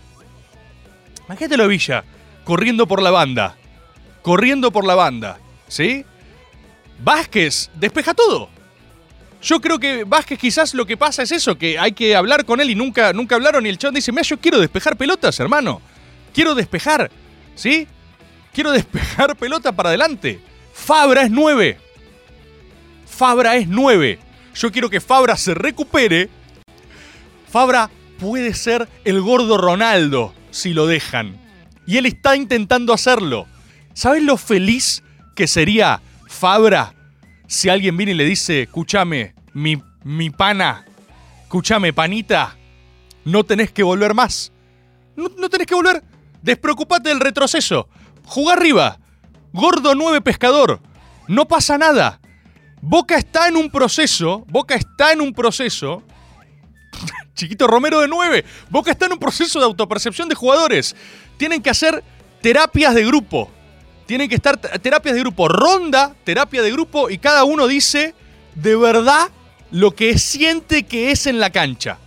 Imagínatelo 1.25 1.63
a 1.63 1.67
Villa, 1.67 2.03
corriendo 2.43 2.87
por 2.87 3.01
la 3.01 3.11
banda. 3.11 3.57
Corriendo 4.21 4.71
por 4.71 4.85
la 4.85 4.95
banda, 4.95 5.39
¿sí? 5.67 6.05
Vázquez 7.03 7.71
despeja 7.73 8.13
todo. 8.13 8.49
Yo 9.41 9.59
creo 9.59 9.79
que 9.79 10.03
Vázquez 10.03 10.37
quizás 10.37 10.75
lo 10.75 10.85
que 10.85 10.95
pasa 10.95 11.23
es 11.23 11.31
eso, 11.31 11.57
que 11.57 11.79
hay 11.79 11.93
que 11.93 12.15
hablar 12.15 12.45
con 12.45 12.61
él 12.61 12.69
y 12.69 12.75
nunca, 12.75 13.11
nunca 13.11 13.35
hablaron 13.35 13.65
y 13.65 13.69
el 13.69 13.79
chabón 13.79 13.95
dice, 13.95 14.11
mira, 14.11 14.21
yo 14.21 14.39
quiero 14.39 14.59
despejar 14.59 14.95
pelotas, 14.95 15.39
hermano. 15.39 15.81
Quiero 16.33 16.55
despejar, 16.55 17.11
¿sí? 17.55 17.87
Quiero 18.53 18.71
despejar 18.73 19.35
pelota 19.35 19.71
para 19.71 19.89
adelante. 19.89 20.39
Fabra 20.73 21.23
es 21.23 21.31
9. 21.31 21.77
Fabra 23.05 23.55
es 23.55 23.67
9. 23.67 24.19
Yo 24.55 24.71
quiero 24.71 24.89
que 24.89 25.01
Fabra 25.01 25.37
se 25.37 25.53
recupere. 25.53 26.29
Fabra 27.49 27.89
puede 28.19 28.53
ser 28.53 28.87
el 29.03 29.21
gordo 29.21 29.57
Ronaldo 29.57 30.33
si 30.51 30.73
lo 30.73 30.87
dejan. 30.87 31.37
Y 31.85 31.97
él 31.97 32.05
está 32.05 32.35
intentando 32.35 32.93
hacerlo. 32.93 33.47
¿Sabes 33.93 34.23
lo 34.23 34.37
feliz 34.37 35.03
que 35.35 35.47
sería 35.47 36.01
Fabra 36.27 36.93
si 37.47 37.69
alguien 37.69 37.97
viene 37.97 38.13
y 38.13 38.15
le 38.15 38.25
dice, 38.25 38.61
escúchame, 38.61 39.33
mi, 39.53 39.81
mi 40.03 40.29
pana, 40.29 40.85
escúchame, 41.43 41.91
panita, 41.91 42.55
no 43.25 43.43
tenés 43.43 43.71
que 43.71 43.83
volver 43.83 44.13
más? 44.13 44.51
No, 45.17 45.29
no 45.37 45.49
tenés 45.49 45.67
que 45.67 45.75
volver. 45.75 46.01
Despreocupate 46.41 47.09
del 47.09 47.19
retroceso. 47.19 47.87
Jugá 48.25 48.53
arriba. 48.53 48.99
Gordo 49.53 49.95
9 49.95 50.21
pescador. 50.21 50.81
No 51.27 51.47
pasa 51.47 51.77
nada. 51.77 52.19
Boca 52.81 53.15
está 53.17 53.47
en 53.47 53.57
un 53.57 53.69
proceso. 53.69 54.43
Boca 54.47 54.75
está 54.75 55.11
en 55.11 55.21
un 55.21 55.33
proceso. 55.33 56.03
Chiquito 57.35 57.67
Romero 57.67 57.99
de 58.01 58.07
9. 58.07 58.45
Boca 58.69 58.91
está 58.91 59.05
en 59.05 59.13
un 59.13 59.19
proceso 59.19 59.59
de 59.59 59.65
autopercepción 59.65 60.27
de 60.29 60.35
jugadores. 60.35 60.95
Tienen 61.37 61.61
que 61.61 61.69
hacer 61.69 62.03
terapias 62.41 62.95
de 62.95 63.05
grupo. 63.05 63.49
Tienen 64.07 64.27
que 64.27 64.35
estar 64.35 64.57
terapias 64.57 65.13
de 65.13 65.21
grupo. 65.21 65.47
Ronda, 65.47 66.15
terapia 66.23 66.61
de 66.61 66.71
grupo. 66.71 67.09
Y 67.09 67.17
cada 67.17 67.43
uno 67.43 67.67
dice 67.67 68.15
de 68.55 68.75
verdad 68.75 69.29
lo 69.69 69.95
que 69.95 70.17
siente 70.17 70.83
que 70.83 71.11
es 71.11 71.27
en 71.27 71.39
la 71.39 71.51
cancha. 71.51 71.99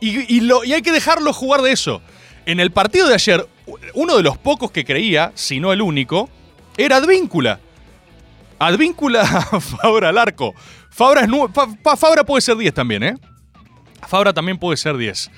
Y 0.00 0.72
hay 0.72 0.82
que 0.82 0.92
dejarlo 0.92 1.32
jugar 1.32 1.62
de 1.62 1.72
eso. 1.72 2.02
En 2.46 2.60
el 2.60 2.70
partido 2.70 3.08
de 3.08 3.14
ayer, 3.14 3.46
uno 3.94 4.16
de 4.16 4.22
los 4.22 4.36
pocos 4.36 4.70
que 4.70 4.84
creía, 4.84 5.32
si 5.34 5.60
no 5.60 5.72
el 5.72 5.80
único, 5.80 6.28
era 6.76 6.96
Advíncula. 6.96 7.60
Advíncula 8.58 9.24
Fabra 9.60 10.10
al 10.10 10.18
arco. 10.18 10.54
Fabra, 10.90 11.22
es 11.22 11.98
Fabra 11.98 12.24
puede 12.24 12.40
ser 12.40 12.56
10 12.56 12.72
también, 12.72 13.02
¿eh? 13.02 13.14
Fabra 14.06 14.32
también 14.32 14.58
puede 14.58 14.76
ser 14.76 14.96
10. 14.96 15.30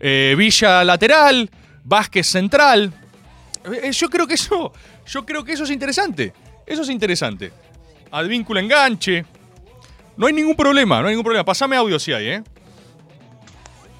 Eh, 0.00 0.34
Villa 0.36 0.82
lateral, 0.82 1.50
Vázquez 1.84 2.26
central. 2.26 2.92
Eh, 3.82 3.92
yo 3.92 4.08
creo 4.08 4.26
que 4.26 4.34
eso, 4.34 4.72
yo 5.06 5.24
creo 5.24 5.44
que 5.44 5.52
eso 5.52 5.64
es 5.64 5.70
interesante. 5.70 6.32
Eso 6.66 6.82
es 6.82 6.88
interesante. 6.88 7.52
Advíncula 8.10 8.60
enganche. 8.60 9.24
No 10.16 10.26
hay 10.26 10.32
ningún 10.32 10.56
problema, 10.56 11.00
no 11.00 11.08
hay 11.08 11.12
ningún 11.12 11.24
problema. 11.24 11.44
Pasame 11.44 11.76
audio 11.76 11.98
si 11.98 12.12
hay, 12.12 12.28
¿eh? 12.28 12.42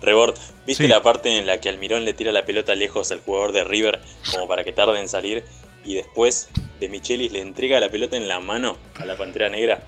Rebord, 0.06 0.34
¿viste 0.66 0.84
Sí. 0.84 0.88
la 0.88 1.02
parte 1.02 1.36
en 1.36 1.46
la 1.46 1.60
que 1.60 1.68
Almirón 1.68 2.04
le 2.06 2.14
tira 2.14 2.32
la 2.32 2.44
pelota 2.46 2.74
lejos 2.74 3.10
al 3.12 3.20
jugador 3.20 3.52
de 3.52 3.64
River 3.64 4.00
como 4.32 4.48
para 4.48 4.64
que 4.64 4.72
tarde 4.72 4.98
en 5.00 5.08
salir 5.08 5.44
y 5.84 5.94
después 5.94 6.48
de 6.80 6.88
Michelis 6.88 7.32
le 7.32 7.40
entrega 7.40 7.78
la 7.80 7.90
pelota 7.90 8.16
en 8.16 8.28
la 8.28 8.40
mano 8.40 8.78
a 8.98 9.04
la 9.04 9.16
Pantera 9.16 9.48
Negra? 9.50 9.82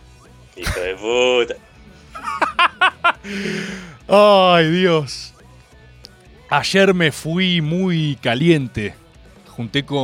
Hijo 0.56 0.80
de 0.80 0.94
puta. 0.94 1.54
Ay, 4.08 4.70
Dios. 4.70 5.34
Ayer 6.50 6.94
me 6.94 7.12
fui 7.12 7.60
muy 7.60 8.16
caliente. 8.22 8.94
Junté 9.48 9.84
con 9.84 9.98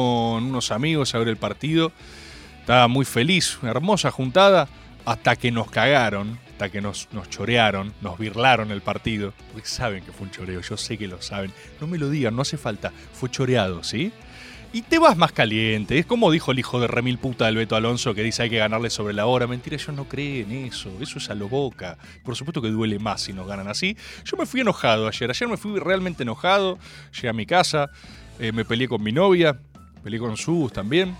unos 0.45 0.71
amigos 0.71 1.15
a 1.15 1.19
ver 1.19 1.29
el 1.29 1.37
partido. 1.37 1.93
Estaba 2.61 2.89
muy 2.89 3.05
feliz, 3.05 3.59
una 3.63 3.71
hermosa 3.71 4.11
juntada, 4.11 4.69
hasta 5.05 5.37
que 5.37 5.51
nos 5.51 5.71
cagaron, 5.71 6.39
que 6.69 6.81
nos, 6.81 7.09
nos 7.13 7.29
chorearon, 7.31 7.93
nos 8.01 8.19
birlaron 8.19 8.71
el 8.71 8.81
partido. 8.81 9.33
Porque 9.53 9.69
saben 9.69 10.05
que 10.05 10.13
fue 10.13 10.27
un 10.27 10.33
choreo, 10.33 10.61
yo 10.61 10.77
sé 10.77 10.99
que 10.99 11.09
lo 11.09 11.21
saben. 11.23 11.53
No 11.81 11.87
me 11.87 11.99
lo 11.99 12.11
digan, 12.11 12.37
no 12.37 12.43
hace 12.43 12.57
falta. 12.57 12.93
Fue 13.13 13.31
choreado, 13.31 13.83
¿sí? 13.83 14.13
Y 14.75 14.83
te 14.83 14.99
vas 14.99 15.17
más 15.17 15.31
caliente. 15.31 16.01
Es 16.01 16.05
como 16.05 16.33
dijo 16.33 16.51
el 16.51 16.59
hijo 16.59 16.81
de 16.81 16.89
remil 16.89 17.19
puta 17.19 17.47
del 17.47 17.55
Beto 17.55 17.77
Alonso 17.77 18.13
que 18.13 18.25
dice 18.25 18.43
hay 18.43 18.51
que 18.51 18.59
ganarle 18.59 18.91
sobre 18.91 19.15
la 19.15 19.27
hora. 19.27 19.47
Mentira, 19.47 19.77
ellos 19.77 19.95
no 19.95 20.09
creen 20.09 20.51
eso. 20.51 20.91
Eso 21.01 21.19
es 21.19 21.31
a 21.31 21.35
lo 21.37 21.49
boca. 21.49 21.97
Por 22.25 22.35
supuesto 22.35 22.61
que 22.61 22.71
duele 22.71 22.99
más 22.99 23.21
si 23.21 23.33
nos 23.33 23.47
ganan 23.47 23.69
así. 23.69 23.97
Yo 24.25 24.37
me 24.37 24.47
fui 24.47 24.63
enojado 24.63 25.07
ayer. 25.07 25.31
Ayer 25.31 25.49
me 25.49 25.57
fui 25.57 25.79
realmente 25.79 26.25
enojado. 26.25 26.81
Llegué 27.13 27.29
a 27.29 27.33
mi 27.33 27.47
casa. 27.47 27.91
eh, 28.41 28.51
me 28.51 28.65
peleé 28.65 28.89
con 28.89 29.01
mi 29.01 29.13
novia. 29.13 29.61
Peleé 30.03 30.19
con 30.19 30.37
Sus 30.37 30.73
también. 30.73 31.15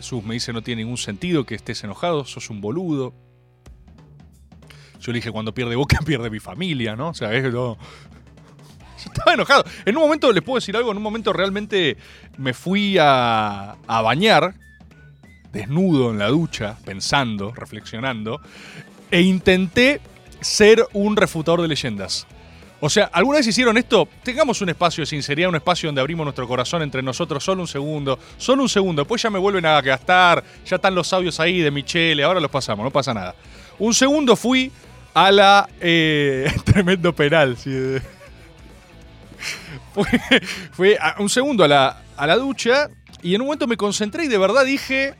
Sus 0.00 0.24
me 0.24 0.32
dice 0.32 0.54
no 0.54 0.62
tiene 0.62 0.84
ningún 0.84 0.96
sentido 0.96 1.44
que 1.44 1.54
estés 1.54 1.84
enojado. 1.84 2.24
Sos 2.24 2.48
un 2.48 2.62
boludo. 2.62 3.14
Yo 5.04 5.12
le 5.12 5.18
dije 5.18 5.30
cuando 5.30 5.52
pierde 5.52 5.76
boca 5.76 5.98
pierde 6.04 6.30
mi 6.30 6.40
familia, 6.40 6.96
¿no? 6.96 7.08
O 7.08 7.14
sea, 7.14 7.32
es 7.34 7.44
no, 7.44 7.50
yo 7.52 7.76
estaba 9.04 9.34
enojado. 9.34 9.64
En 9.84 9.96
un 9.96 10.02
momento, 10.02 10.32
les 10.32 10.42
puedo 10.42 10.56
decir 10.56 10.74
algo, 10.76 10.90
en 10.90 10.96
un 10.96 11.02
momento 11.02 11.32
realmente 11.32 11.98
me 12.38 12.54
fui 12.54 12.96
a, 12.98 13.76
bañar, 13.86 14.54
desnudo 15.52 16.10
en 16.10 16.18
la 16.18 16.28
ducha, 16.28 16.78
pensando, 16.86 17.52
reflexionando, 17.52 18.40
e 19.10 19.20
intenté 19.20 20.00
ser 20.40 20.86
un 20.94 21.16
refutador 21.16 21.60
de 21.60 21.68
leyendas. 21.68 22.26
O 22.80 22.88
sea, 22.88 23.04
¿alguna 23.12 23.38
vez 23.38 23.46
hicieron 23.46 23.76
esto? 23.76 24.08
Tengamos 24.22 24.60
un 24.62 24.70
espacio 24.70 25.02
de 25.02 25.06
sinceridad, 25.06 25.48
un 25.48 25.56
espacio 25.56 25.88
donde 25.88 26.00
abrimos 26.00 26.24
nuestro 26.24 26.48
corazón 26.48 26.82
entre 26.82 27.02
nosotros, 27.02 27.44
solo 27.44 27.62
un 27.62 27.68
segundo, 27.68 28.18
solo 28.36 28.62
un 28.62 28.68
segundo, 28.68 29.02
después 29.02 29.22
ya 29.22 29.30
me 29.30 29.38
vuelven 29.38 29.64
a 29.64 29.80
gastar, 29.80 30.42
ya 30.66 30.76
están 30.76 30.94
los 30.94 31.12
audios 31.12 31.40
ahí 31.40 31.60
de 31.60 31.70
Michele, 31.70 32.24
ahora 32.24 32.40
los 32.40 32.50
pasamos, 32.50 32.84
no 32.84 32.90
pasa 32.90 33.14
nada. 33.14 33.34
Un 33.78 33.94
segundo 33.94 34.36
fui 34.36 34.70
a 35.14 35.32
la... 35.32 35.68
eh, 35.80 36.52
tremendo 36.64 37.14
penal, 37.14 37.56
sí, 37.56 37.70
fue, 39.94 40.06
fue 40.72 40.98
un 41.18 41.28
segundo 41.28 41.64
a 41.64 41.68
la, 41.68 42.02
a 42.16 42.26
la 42.26 42.36
ducha 42.36 42.90
y 43.22 43.34
en 43.34 43.40
un 43.40 43.46
momento 43.46 43.66
me 43.66 43.76
concentré 43.76 44.24
y 44.24 44.28
de 44.28 44.38
verdad 44.38 44.64
dije, 44.64 45.14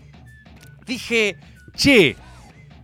dije, 0.87 1.37
che, 1.75 2.17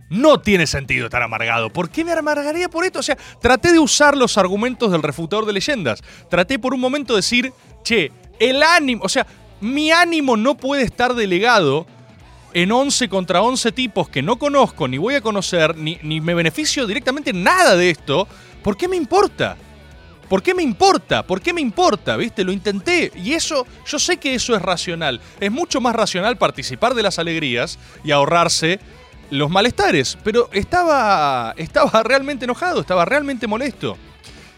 No 0.09 0.41
tiene 0.41 0.67
sentido 0.67 1.05
estar 1.05 1.21
amargado. 1.21 1.69
¿Por 1.69 1.89
qué 1.89 2.03
me 2.03 2.11
amargaría 2.11 2.67
por 2.69 2.83
esto? 2.83 2.99
O 2.99 3.03
sea, 3.03 3.17
traté 3.39 3.71
de 3.71 3.79
usar 3.79 4.17
los 4.17 4.37
argumentos 4.37 4.91
del 4.91 5.03
refutador 5.03 5.45
de 5.45 5.53
leyendas. 5.53 6.01
Traté 6.29 6.59
por 6.59 6.73
un 6.73 6.81
momento 6.81 7.13
de 7.13 7.19
decir, 7.19 7.53
che, 7.83 8.11
el 8.39 8.61
ánimo, 8.63 9.03
o 9.03 9.09
sea, 9.09 9.25
mi 9.61 9.91
ánimo 9.91 10.35
no 10.35 10.57
puede 10.57 10.83
estar 10.83 11.13
delegado 11.13 11.85
en 12.53 12.71
11 12.71 13.09
contra 13.09 13.41
11 13.41 13.71
tipos 13.71 14.09
que 14.09 14.21
no 14.21 14.37
conozco, 14.37 14.87
ni 14.87 14.97
voy 14.97 15.15
a 15.15 15.21
conocer, 15.21 15.77
ni, 15.77 15.99
ni 16.03 16.21
me 16.21 16.33
beneficio 16.33 16.85
directamente 16.87 17.33
nada 17.33 17.75
de 17.75 17.89
esto. 17.89 18.27
¿Por 18.63 18.77
qué 18.77 18.87
me 18.87 18.95
importa? 18.95 19.57
¿Por 20.31 20.41
qué 20.41 20.53
me 20.53 20.63
importa? 20.63 21.23
¿Por 21.23 21.41
qué 21.41 21.51
me 21.51 21.59
importa? 21.59 22.15
¿Viste? 22.15 22.45
Lo 22.45 22.53
intenté. 22.53 23.11
Y 23.15 23.33
eso, 23.33 23.67
yo 23.85 23.99
sé 23.99 24.15
que 24.15 24.33
eso 24.33 24.55
es 24.55 24.61
racional. 24.61 25.19
Es 25.41 25.51
mucho 25.51 25.81
más 25.81 25.93
racional 25.93 26.37
participar 26.37 26.93
de 26.93 27.03
las 27.03 27.19
alegrías 27.19 27.77
y 28.05 28.11
ahorrarse 28.11 28.79
los 29.29 29.49
malestares. 29.49 30.17
Pero 30.23 30.49
estaba, 30.53 31.53
estaba 31.57 32.03
realmente 32.05 32.45
enojado, 32.45 32.79
estaba 32.79 33.03
realmente 33.03 33.45
molesto. 33.45 33.97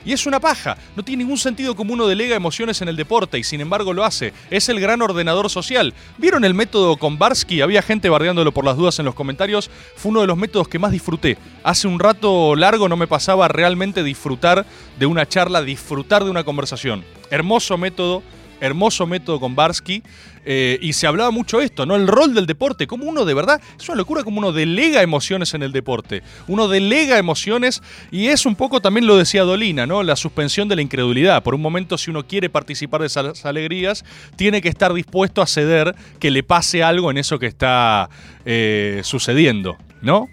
Y 0.06 0.14
es 0.14 0.26
una 0.26 0.40
paja. 0.40 0.78
No 0.96 1.04
tiene 1.04 1.24
ningún 1.24 1.38
sentido 1.38 1.76
como 1.76 1.94
uno 1.94 2.08
delega 2.08 2.36
emociones 2.36 2.82
en 2.82 2.90
el 2.90 2.96
deporte 2.96 3.40
y 3.40 3.44
sin 3.44 3.62
embargo 3.62 3.94
lo 3.94 4.04
hace. 4.04 4.34
Es 4.50 4.70
el 4.70 4.80
gran 4.80 5.02
ordenador 5.02 5.50
social. 5.50 5.94
¿Vieron 6.18 6.44
el 6.46 6.54
método 6.54 6.98
con 6.98 7.18
Barsky? 7.18 7.62
Había 7.62 7.82
gente 7.82 8.10
bardeándolo 8.10 8.52
por 8.52 8.66
las 8.66 8.78
dudas 8.78 9.00
en 9.00 9.06
los 9.06 9.16
comentarios. 9.16 9.70
Fue 9.96 10.12
uno 10.12 10.22
de 10.22 10.28
los 10.28 10.38
métodos 10.38 10.68
que 10.68 10.80
más 10.80 10.92
disfruté. 10.92 11.38
Hace 11.64 11.88
un 11.88 12.00
rato 12.00 12.56
largo 12.56 12.90
no 12.90 12.98
me 12.98 13.08
pasaba 13.08 13.48
realmente 13.48 14.04
disfrutar 14.04 14.66
de 15.00 15.06
una 15.06 15.28
charla, 15.28 15.62
disfrutar 15.62 16.24
de 16.24 16.32
una 16.32 16.44
conversación. 16.44 17.04
Hermoso 17.30 17.78
método 17.78 18.24
hermoso 18.64 19.06
método 19.06 19.40
con 19.40 19.56
Barsky. 19.56 20.02
eh, 20.46 20.78
y 20.82 20.92
se 20.92 21.08
hablaba 21.08 21.32
mucho 21.32 21.62
esto, 21.62 21.86
¿no? 21.86 21.96
El 21.96 22.06
rol 22.06 22.34
del 22.34 22.46
deporte, 22.46 22.86
como 22.86 23.06
uno 23.06 23.24
de 23.24 23.34
verdad, 23.34 23.62
es 23.80 23.88
una 23.88 23.96
locura 23.96 24.24
como 24.24 24.40
uno 24.40 24.52
delega 24.52 25.02
emociones 25.02 25.54
en 25.54 25.64
el 25.64 25.72
deporte. 25.72 26.22
Uno 26.48 26.68
delega 26.68 27.18
emociones 27.18 27.82
y 28.12 28.28
es 28.28 28.46
un 28.46 28.56
poco, 28.56 28.82
también 28.82 29.08
lo 29.08 29.16
decía 29.16 29.44
Dolina, 29.44 29.86
¿no? 29.86 30.04
La 30.04 30.18
suspensión 30.18 30.68
de 30.68 30.76
la 30.76 30.82
incredulidad. 30.82 31.44
Por 31.44 31.56
un 31.56 31.62
momento, 31.62 31.98
si 31.98 32.12
uno 32.12 32.28
quiere 32.28 32.50
participar 32.50 33.02
de 33.02 33.08
esas 33.08 33.46
alegrías, 33.46 34.04
tiene 34.36 34.62
que 34.62 34.68
estar 34.70 34.94
dispuesto 34.94 35.42
a 35.42 35.48
ceder 35.48 35.96
que 36.20 36.30
le 36.30 36.44
pase 36.44 36.84
algo 36.84 37.10
en 37.10 37.18
eso 37.18 37.40
que 37.40 37.48
está 37.48 38.10
eh, 38.46 39.00
sucediendo, 39.04 39.78
¿no? 40.02 40.28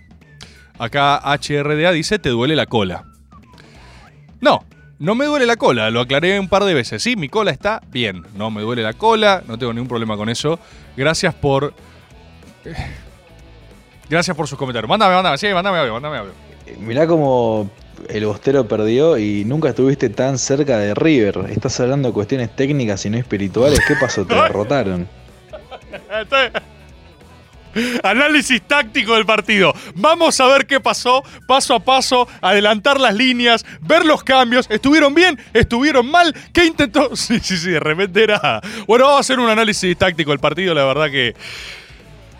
Acá 0.79 1.21
HRDA 1.25 1.93
dice, 1.93 2.19
te 2.19 2.31
duele 2.31 2.57
la 2.57 2.67
cola. 2.67 3.05
No, 4.41 4.65
no 5.00 5.14
me 5.16 5.25
duele 5.25 5.47
la 5.47 5.57
cola, 5.57 5.90
lo 5.90 6.00
aclaré 6.00 6.38
un 6.38 6.49
par 6.49 6.62
de 6.64 6.75
veces. 6.75 7.02
Sí, 7.02 7.16
mi 7.16 7.28
cola 7.28 7.50
está 7.50 7.83
bien. 7.90 8.23
No 8.37 8.50
me 8.50 8.62
duele 8.62 8.83
la 8.83 8.92
cola, 8.92 9.42
no 9.49 9.59
tengo 9.59 9.73
ningún 9.73 9.88
problema 9.88 10.16
con 10.16 10.28
eso. 10.28 10.61
Gracias 10.97 11.35
por. 11.35 11.75
eh, 12.64 12.75
Gracias 14.09 14.37
por 14.37 14.47
sus 14.49 14.59
comentarios. 14.59 14.88
Mándame, 14.88 15.14
mándame, 15.14 15.38
sí, 15.38 15.47
mándame 15.52 15.78
audio, 15.78 15.92
mándame 15.95 16.19
audio. 16.19 16.33
Mirá 16.80 17.07
como 17.07 17.71
el 18.09 18.26
Bostero 18.26 18.66
perdió 18.66 19.16
y 19.19 19.45
nunca 19.45 19.69
estuviste 19.71 20.09
tan 20.11 20.37
cerca 20.38 20.78
de 20.78 20.95
River. 20.95 21.47
Estás 21.50 21.78
hablando 21.80 22.09
de 22.09 22.14
cuestiones 22.14 22.54
técnicas 22.54 23.04
y 23.07 23.11
no 23.11 23.19
espirituales. 23.19 23.80
¿Qué 23.87 23.95
pasó? 24.00 24.25
Te 24.26 24.35
derrotaron. 24.42 25.09
Análisis 28.03 28.61
táctico 28.62 29.15
del 29.15 29.27
partido. 29.27 29.73
Vamos 29.95 30.41
a 30.41 30.47
ver 30.47 30.67
qué 30.67 30.81
pasó, 30.81 31.23
paso 31.47 31.75
a 31.75 31.81
paso, 31.81 32.29
adelantar 32.41 33.00
las 33.00 33.15
líneas, 33.15 33.65
ver 33.81 34.05
los 34.05 34.23
cambios. 34.25 34.67
¿Estuvieron 34.71 35.15
bien? 35.15 35.39
¿Estuvieron 35.53 36.11
mal? 36.11 36.35
¿Qué 36.53 36.65
intentó? 36.65 37.11
Sí, 37.17 37.39
sí, 37.41 37.57
sí, 37.57 37.71
de 37.71 37.81
repente 37.81 38.23
era. 38.23 38.61
Bueno, 38.87 39.05
vamos 39.05 39.19
a 39.19 39.21
hacer 39.21 39.39
un 39.39 39.49
análisis 39.49 39.97
táctico 39.97 40.31
del 40.31 40.41
partido, 40.41 40.75
la 40.75 40.85
verdad 40.85 41.11
que. 41.11 41.35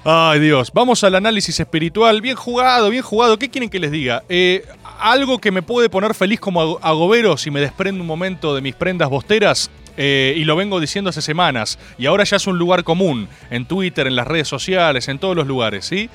Ay, 0.03 0.41
Dios. 0.41 0.71
Vamos 0.73 1.05
al 1.05 1.15
análisis 1.15 1.61
espiritual. 1.61 2.23
Bien 2.23 2.35
jugado, 2.37 2.89
bien 2.89 3.03
jugado. 3.03 3.39
¿Qué 3.39 3.51
quieren 3.51 3.69
que 3.69 3.79
les 3.79 3.91
diga? 3.91 4.23
Eh, 4.31 4.65
algo 4.99 5.39
que 5.39 5.51
me 5.51 5.61
puede 5.63 5.91
poner 5.91 6.15
feliz 6.15 6.41
como 6.41 6.63
ag- 6.63 6.79
agobero 6.83 7.37
si 7.37 7.51
me 7.51 7.61
desprendo 7.61 8.01
un 8.01 8.07
momento 8.07 8.55
de 8.55 8.63
mis 8.63 8.75
prendas 8.75 9.11
bosteras. 9.11 9.71
Eh, 9.97 10.35
y 10.37 10.45
lo 10.45 10.57
vengo 10.57 10.81
diciendo 10.81 11.11
hace 11.11 11.23
semanas. 11.23 11.79
Y 11.99 12.07
ahora 12.07 12.25
ya 12.25 12.37
es 12.37 12.47
un 12.47 12.59
lugar 12.59 12.85
común. 12.85 13.29
En 13.51 13.67
Twitter, 13.67 14.07
en 14.07 14.17
las 14.17 14.27
redes 14.27 14.49
sociales, 14.49 15.09
en 15.09 15.19
todos 15.19 15.37
los 15.37 15.47
lugares, 15.47 15.85
¿sí? 15.85 16.11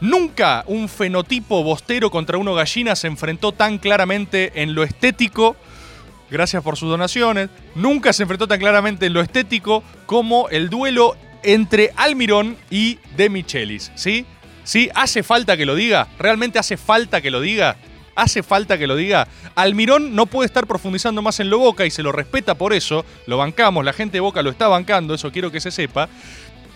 Nunca 0.00 0.64
un 0.66 0.88
fenotipo 0.88 1.62
bostero 1.62 2.10
contra 2.10 2.36
uno 2.36 2.54
gallina 2.54 2.96
se 2.96 3.06
enfrentó 3.06 3.52
tan 3.52 3.78
claramente 3.78 4.52
en 4.62 4.74
lo 4.74 4.82
estético. 4.82 5.56
Gracias 6.30 6.62
por 6.62 6.76
sus 6.76 6.90
donaciones. 6.90 7.48
Nunca 7.74 8.12
se 8.12 8.24
enfrentó 8.24 8.46
tan 8.46 8.58
claramente 8.58 9.06
en 9.06 9.12
lo 9.12 9.20
estético 9.20 9.82
como 10.06 10.48
el 10.48 10.68
duelo 10.68 11.16
entre 11.42 11.92
Almirón 11.96 12.56
y 12.70 12.98
De 13.16 13.30
Michelis, 13.30 13.92
¿sí? 13.94 14.26
¿Sí? 14.64 14.90
¿Hace 14.94 15.22
falta 15.22 15.56
que 15.56 15.66
lo 15.66 15.74
diga? 15.74 16.08
¿Realmente 16.18 16.58
hace 16.58 16.76
falta 16.76 17.20
que 17.20 17.30
lo 17.30 17.40
diga? 17.40 17.76
¿Hace 18.16 18.42
falta 18.42 18.78
que 18.78 18.86
lo 18.86 18.96
diga? 18.96 19.26
Almirón 19.54 20.14
no 20.14 20.26
puede 20.26 20.46
estar 20.46 20.66
profundizando 20.66 21.20
más 21.22 21.40
en 21.40 21.50
lo 21.50 21.58
Boca 21.58 21.84
y 21.84 21.90
se 21.90 22.02
lo 22.02 22.12
respeta 22.12 22.54
por 22.54 22.72
eso. 22.72 23.04
Lo 23.26 23.36
bancamos, 23.38 23.84
la 23.84 23.92
gente 23.92 24.18
de 24.18 24.20
Boca 24.20 24.42
lo 24.42 24.50
está 24.50 24.68
bancando, 24.68 25.14
eso 25.14 25.32
quiero 25.32 25.50
que 25.50 25.60
se 25.60 25.70
sepa. 25.70 26.08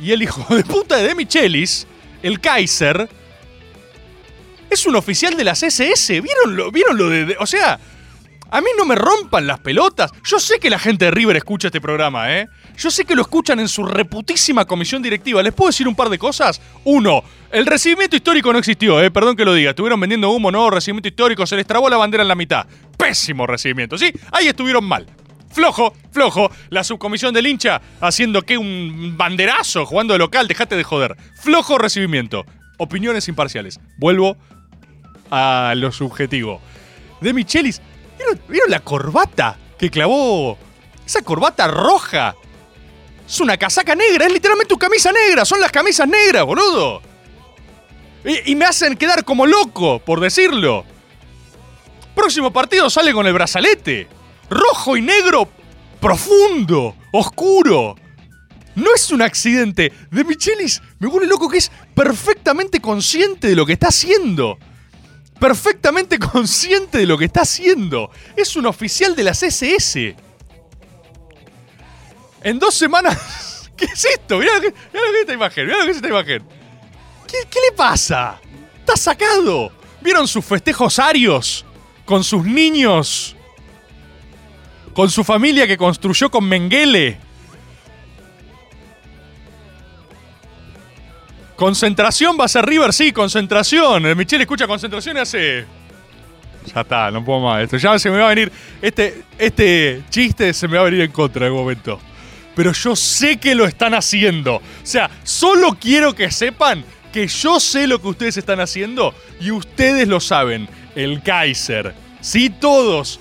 Y 0.01 0.13
el 0.13 0.23
hijo 0.23 0.55
de 0.55 0.65
puta 0.65 0.97
de 0.97 1.15
Michelis, 1.15 1.87
el 2.23 2.41
Kaiser, 2.41 3.09
es 4.71 4.87
un 4.87 4.97
oficial 4.97 5.37
de 5.37 5.45
las 5.45 5.63
SS. 5.63 6.21
¿Vieron 6.21 6.57
lo, 6.57 6.71
¿Vieron 6.71 6.97
lo 6.99 7.09
de- 7.09 7.37
O 7.41 7.47
sea, 7.47 7.79
a 8.51 8.61
mí 8.61 8.69
no 8.77 8.85
me 8.87 8.95
rompan 8.95 9.47
las 9.47 9.61
pelotas. 9.61 10.11
Yo 10.25 10.39
sé 10.39 10.59
que 10.59 10.71
la 10.71 10.79
gente 10.79 11.07
de 11.07 11.11
River 11.11 11.37
escucha 11.37 11.69
este 11.69 11.81
programa, 11.81 12.35
¿eh? 12.35 12.49
Yo 12.77 12.91
sé 12.91 13.05
que 13.05 13.15
lo 13.15 13.23
escuchan 13.23 13.61
en 13.61 13.69
su 13.69 13.85
reputísima 13.85 14.65
comisión 14.65 15.03
directiva. 15.03 15.43
¿Les 15.43 15.53
puedo 15.53 15.69
decir 15.69 15.87
un 15.87 15.95
par 15.95 16.09
de 16.09 16.19
cosas? 16.19 16.61
Uno, 16.85 17.23
el 17.51 17.67
recibimiento 17.67 18.17
histórico 18.17 18.53
no 18.53 18.59
existió, 18.59 19.03
¿eh? 19.03 19.11
Perdón 19.11 19.37
que 19.37 19.45
lo 19.45 19.53
diga. 19.53 19.71
Estuvieron 19.71 20.01
vendiendo 20.01 20.31
humo, 20.31 20.51
no, 20.51 20.71
recibimiento 20.71 21.09
histórico, 21.09 21.47
se 21.47 21.57
les 21.57 21.67
trabó 21.67 21.89
la 21.91 21.97
bandera 21.97 22.23
en 22.23 22.29
la 22.29 22.35
mitad. 22.35 22.67
Pésimo 22.97 23.47
recibimiento, 23.47 23.99
¿sí? 23.99 24.13
Ahí 24.33 24.49
estuvieron 24.49 24.85
mal. 24.85 25.07
Flojo, 25.51 25.95
flojo. 26.13 26.51
La 26.71 26.85
subcomisión 26.85 27.35
del 27.35 27.47
hincha 27.47 27.81
haciendo 28.01 28.43
que 28.43 28.59
un 28.59 29.15
banderazo 29.17 29.85
jugando 29.87 30.13
de 30.15 30.19
local, 30.19 30.49
dejate 30.49 30.77
de 30.77 30.85
joder. 30.85 31.17
Flojo 31.41 31.79
recibimiento. 31.79 32.45
Opiniones 32.79 33.29
imparciales. 33.29 33.81
Vuelvo 33.99 34.37
a 35.31 35.75
lo 35.77 35.91
subjetivo. 35.91 36.61
De 37.21 37.33
Michelis, 37.33 37.83
¿vieron, 38.49 38.71
la 38.71 38.81
corbata 38.81 39.59
que 39.79 39.91
clavó? 39.91 40.59
Esa 41.05 41.23
corbata 41.23 41.69
roja. 41.69 42.35
Es 43.27 43.41
una 43.41 43.57
casaca 43.57 43.95
negra, 43.95 44.27
es 44.27 44.33
literalmente 44.33 44.69
tu 44.69 44.79
camisa 44.79 45.13
negra, 45.13 45.45
son 45.45 45.61
las 45.61 45.71
camisas 45.71 46.09
negras, 46.09 46.45
boludo. 46.45 47.03
Y, 48.25 48.53
y 48.53 48.57
me 48.57 48.65
hacen 48.65 48.97
quedar 48.97 49.25
como 49.25 49.47
loco, 49.47 49.99
por 49.99 50.21
decirlo. 50.21 50.85
Próximo 52.15 52.53
partido 52.53 52.91
sale 52.91 53.13
con 53.13 53.27
el 53.27 53.33
brazalete. 53.33 54.09
Rojo 54.51 54.97
y 54.97 55.03
negro 55.03 55.49
profundo, 56.01 56.97
oscuro. 57.13 57.97
No 58.75 58.95
es 58.95 59.11
un 59.11 59.23
accidente. 59.23 59.93
De 60.11 60.25
Michelis 60.25 60.81
me 60.99 61.09
vuelve 61.09 61.27
loco 61.27 61.49
que 61.49 61.59
es 61.59 61.71
perfectamente 61.95 62.81
consciente 62.81 63.49
de 63.49 63.57
lo 63.57 63.67
que 63.67 63.73
está 63.73 63.89
haciendo. 63.89 64.59
Perfectamente 65.39 66.19
consciente 66.33 66.99
de 66.99 67.07
lo 67.07 67.17
que 67.17 67.27
está 67.27 67.43
haciendo. 67.43 68.11
Es 68.37 68.57
un 68.57 68.67
oficial 68.67 69.15
de 69.15 69.25
las 69.25 69.43
SS. 69.43 70.17
En 72.43 72.59
dos 72.59 72.75
semanas. 72.75 73.71
¿Qué 73.77 73.85
es 73.87 74.05
esto? 74.05 74.39
Mirá 74.39 74.55
lo 74.57 74.61
que, 74.61 74.69
es 74.69 74.75
esta 75.21 75.33
imagen. 75.33 75.67
Mirá 75.67 75.79
lo 75.79 75.85
que 75.85 75.91
es 75.91 75.97
esta 75.97 76.09
imagen. 76.09 76.43
¿Qué, 77.27 77.37
qué 77.49 77.59
le 77.71 77.77
pasa? 77.77 78.41
Está 78.81 78.97
sacado. 78.97 79.71
¿Vieron 80.01 80.27
sus 80.27 80.45
festejos 80.45 80.99
arios? 80.99 81.65
Con 82.05 82.25
sus 82.25 82.45
niños. 82.45 83.37
Con 84.95 85.11
su 85.11 85.23
familia 85.23 85.67
que 85.67 85.77
construyó 85.77 86.31
con 86.31 86.45
Mengele. 86.45 87.28
Concentración 91.59 92.37
va 92.39 92.45
a 92.45 92.49
ser 92.49 92.65
River, 92.65 92.93
sí, 92.93 93.11
concentración. 93.11 94.07
El 94.07 94.15
Michel 94.15 94.41
escucha 94.41 94.69
concentración 94.69 95.17
y 95.17 95.21
hace. 95.21 95.67
Ya 96.73 96.83
está, 96.83 97.11
no 97.11 97.25
puedo 97.25 97.41
más. 97.41 97.65
Esto 97.65 97.77
ya 97.79 97.99
se 97.99 98.09
me 98.11 98.19
va 98.19 98.27
a 98.27 98.29
venir. 98.29 98.53
Este, 98.81 99.25
este 99.37 100.05
chiste 100.09 100.55
se 100.55 100.69
me 100.69 100.77
va 100.77 100.83
a 100.83 100.85
venir 100.85 101.01
en 101.01 101.11
contra 101.11 101.41
en 101.41 101.47
algún 101.47 101.63
momento. 101.63 101.99
Pero 102.55 102.73
yo 102.73 102.95
sé 102.95 103.39
que 103.39 103.57
lo 103.57 103.65
están 103.65 103.95
haciendo. 103.95 104.55
O 104.55 104.63
sea, 104.85 105.11
solo 105.25 105.77
quiero 105.81 106.15
que 106.15 106.31
sepan 106.31 106.85
que 107.13 107.27
yo 107.27 107.59
sé 107.59 107.89
lo 107.89 108.01
que 108.01 108.07
ustedes 108.07 108.37
están 108.37 108.61
haciendo 108.61 109.13
y 109.41 109.51
ustedes 109.51 110.07
lo 110.07 110.21
saben. 110.21 110.69
El 110.95 111.25
Kaiser. 111.25 111.93
Sí, 112.21 112.51
todos. 112.51 113.19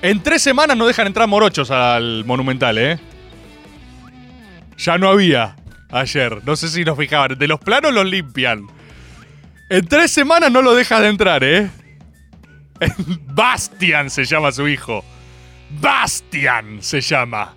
En 0.00 0.22
tres 0.22 0.42
semanas 0.42 0.76
no 0.76 0.86
dejan 0.86 1.08
entrar 1.08 1.26
morochos 1.26 1.72
al 1.72 2.24
Monumental, 2.24 2.78
¿eh? 2.78 3.00
Ya 4.78 4.96
no 4.96 5.08
había 5.08 5.56
ayer. 5.90 6.42
No 6.44 6.56
sé 6.56 6.68
si 6.68 6.84
nos 6.84 6.98
fijaban. 6.98 7.38
De 7.38 7.48
los 7.48 7.60
planos 7.60 7.92
los 7.92 8.06
limpian. 8.06 8.66
En 9.68 9.86
tres 9.86 10.12
semanas 10.12 10.50
no 10.50 10.62
lo 10.62 10.74
dejas 10.74 11.00
de 11.00 11.08
entrar, 11.08 11.42
¿eh? 11.42 11.70
Bastian 13.26 14.10
se 14.10 14.24
llama 14.24 14.52
su 14.52 14.68
hijo. 14.68 15.04
Bastian 15.80 16.82
se 16.82 17.00
llama. 17.00 17.54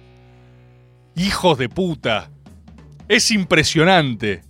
Hijos 1.16 1.58
de 1.58 1.70
puta. 1.70 2.30
Es 3.08 3.32
impresionante. 3.32 4.44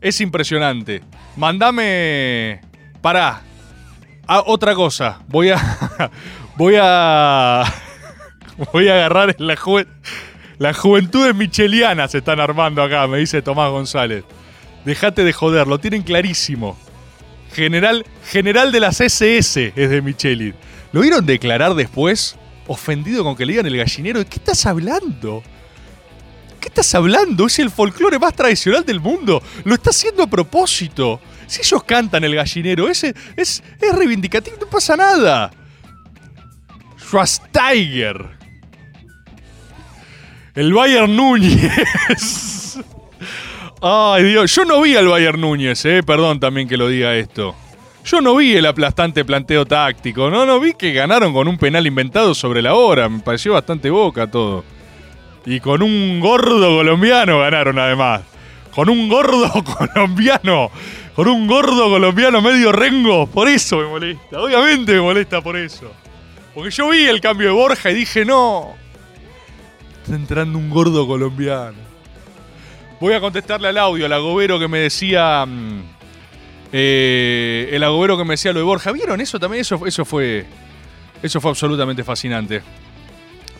Es 0.00 0.20
impresionante. 0.20 1.02
Mandame. 1.36 2.60
Pará. 3.00 3.42
Ah, 4.26 4.42
otra 4.46 4.74
cosa. 4.74 5.20
Voy 5.28 5.50
a. 5.50 6.10
voy 6.56 6.76
a. 6.80 7.64
voy 8.72 8.88
a 8.88 8.94
agarrar 8.94 9.36
la 9.38 9.56
juventud. 9.56 9.92
Las 10.60 10.76
juventudes 10.76 11.34
michelianas 11.34 12.10
se 12.10 12.18
están 12.18 12.38
armando 12.38 12.82
acá, 12.82 13.06
me 13.06 13.16
dice 13.16 13.40
Tomás 13.40 13.70
González. 13.70 14.24
Dejate 14.84 15.24
de 15.24 15.32
joder, 15.32 15.66
lo 15.66 15.78
tienen 15.78 16.02
clarísimo. 16.02 16.76
General, 17.54 18.04
general 18.26 18.70
de 18.70 18.80
las 18.80 19.00
SS 19.00 19.72
es 19.74 19.88
de 19.88 20.02
Micheli. 20.02 20.52
¿Lo 20.92 21.00
vieron 21.00 21.24
declarar 21.24 21.74
después? 21.74 22.36
Ofendido 22.66 23.24
con 23.24 23.36
que 23.36 23.46
le 23.46 23.54
digan 23.54 23.64
el 23.68 23.78
gallinero. 23.78 24.18
¿De 24.18 24.26
qué 24.26 24.36
estás 24.36 24.66
hablando? 24.66 25.42
¿Qué 26.60 26.68
estás 26.68 26.94
hablando? 26.94 27.46
Es 27.46 27.58
el 27.58 27.70
folclore 27.70 28.18
más 28.18 28.34
tradicional 28.34 28.84
del 28.84 29.00
mundo. 29.00 29.42
Lo 29.64 29.72
está 29.72 29.88
haciendo 29.88 30.24
a 30.24 30.26
propósito. 30.26 31.22
Si 31.46 31.62
ellos 31.62 31.84
cantan 31.84 32.22
el 32.22 32.34
gallinero, 32.34 32.86
ese 32.86 33.14
es, 33.34 33.62
es 33.80 33.94
reivindicativo, 33.94 34.58
no 34.60 34.66
pasa 34.66 34.94
nada. 34.94 35.52
Schwarzenegger. 36.98 38.39
El 40.60 40.74
Bayern 40.74 41.16
Núñez. 41.16 42.78
Ay, 43.80 44.24
Dios. 44.24 44.54
Yo 44.54 44.66
no 44.66 44.82
vi 44.82 44.94
al 44.94 45.08
Bayern 45.08 45.40
Núñez, 45.40 45.82
eh. 45.86 46.02
Perdón 46.02 46.38
también 46.38 46.68
que 46.68 46.76
lo 46.76 46.86
diga 46.86 47.14
esto. 47.14 47.54
Yo 48.04 48.20
no 48.20 48.36
vi 48.36 48.52
el 48.52 48.66
aplastante 48.66 49.24
planteo 49.24 49.64
táctico. 49.64 50.28
No, 50.28 50.44
no 50.44 50.60
vi 50.60 50.74
que 50.74 50.92
ganaron 50.92 51.32
con 51.32 51.48
un 51.48 51.56
penal 51.56 51.86
inventado 51.86 52.34
sobre 52.34 52.60
la 52.60 52.74
hora. 52.74 53.08
Me 53.08 53.20
pareció 53.20 53.54
bastante 53.54 53.88
boca 53.88 54.26
todo. 54.26 54.62
Y 55.46 55.60
con 55.60 55.80
un 55.80 56.20
gordo 56.20 56.76
colombiano 56.76 57.38
ganaron 57.38 57.78
además. 57.78 58.20
Con 58.74 58.90
un 58.90 59.08
gordo 59.08 59.50
colombiano. 59.94 60.70
Con 61.16 61.26
un 61.26 61.46
gordo 61.46 61.88
colombiano 61.88 62.42
medio 62.42 62.70
rengo. 62.70 63.26
Por 63.28 63.48
eso 63.48 63.78
me 63.78 63.86
molesta. 63.86 64.42
Obviamente 64.42 64.92
me 64.92 65.00
molesta 65.00 65.40
por 65.40 65.56
eso. 65.56 65.90
Porque 66.54 66.70
yo 66.70 66.90
vi 66.90 67.06
el 67.06 67.22
cambio 67.22 67.48
de 67.48 67.54
Borja 67.54 67.90
y 67.90 67.94
dije, 67.94 68.26
no. 68.26 68.78
Entrando 70.10 70.58
un 70.58 70.70
gordo 70.70 71.06
colombiano. 71.06 71.78
Voy 73.00 73.14
a 73.14 73.20
contestarle 73.20 73.68
al 73.68 73.78
audio, 73.78 74.06
al 74.06 74.12
agobero 74.12 74.58
que 74.58 74.68
me 74.68 74.78
decía. 74.80 75.44
mm, 75.46 75.82
eh, 76.72 77.68
el 77.72 77.82
agobero 77.82 78.16
que 78.16 78.24
me 78.24 78.34
decía 78.34 78.52
lo 78.52 78.58
de 78.60 78.64
Borja. 78.64 78.92
¿Vieron 78.92 79.20
eso 79.20 79.38
también? 79.38 79.62
Eso, 79.62 79.86
eso 79.86 80.04
fue. 80.04 80.44
Eso 81.22 81.40
fue 81.40 81.50
absolutamente 81.50 82.04
fascinante. 82.04 82.62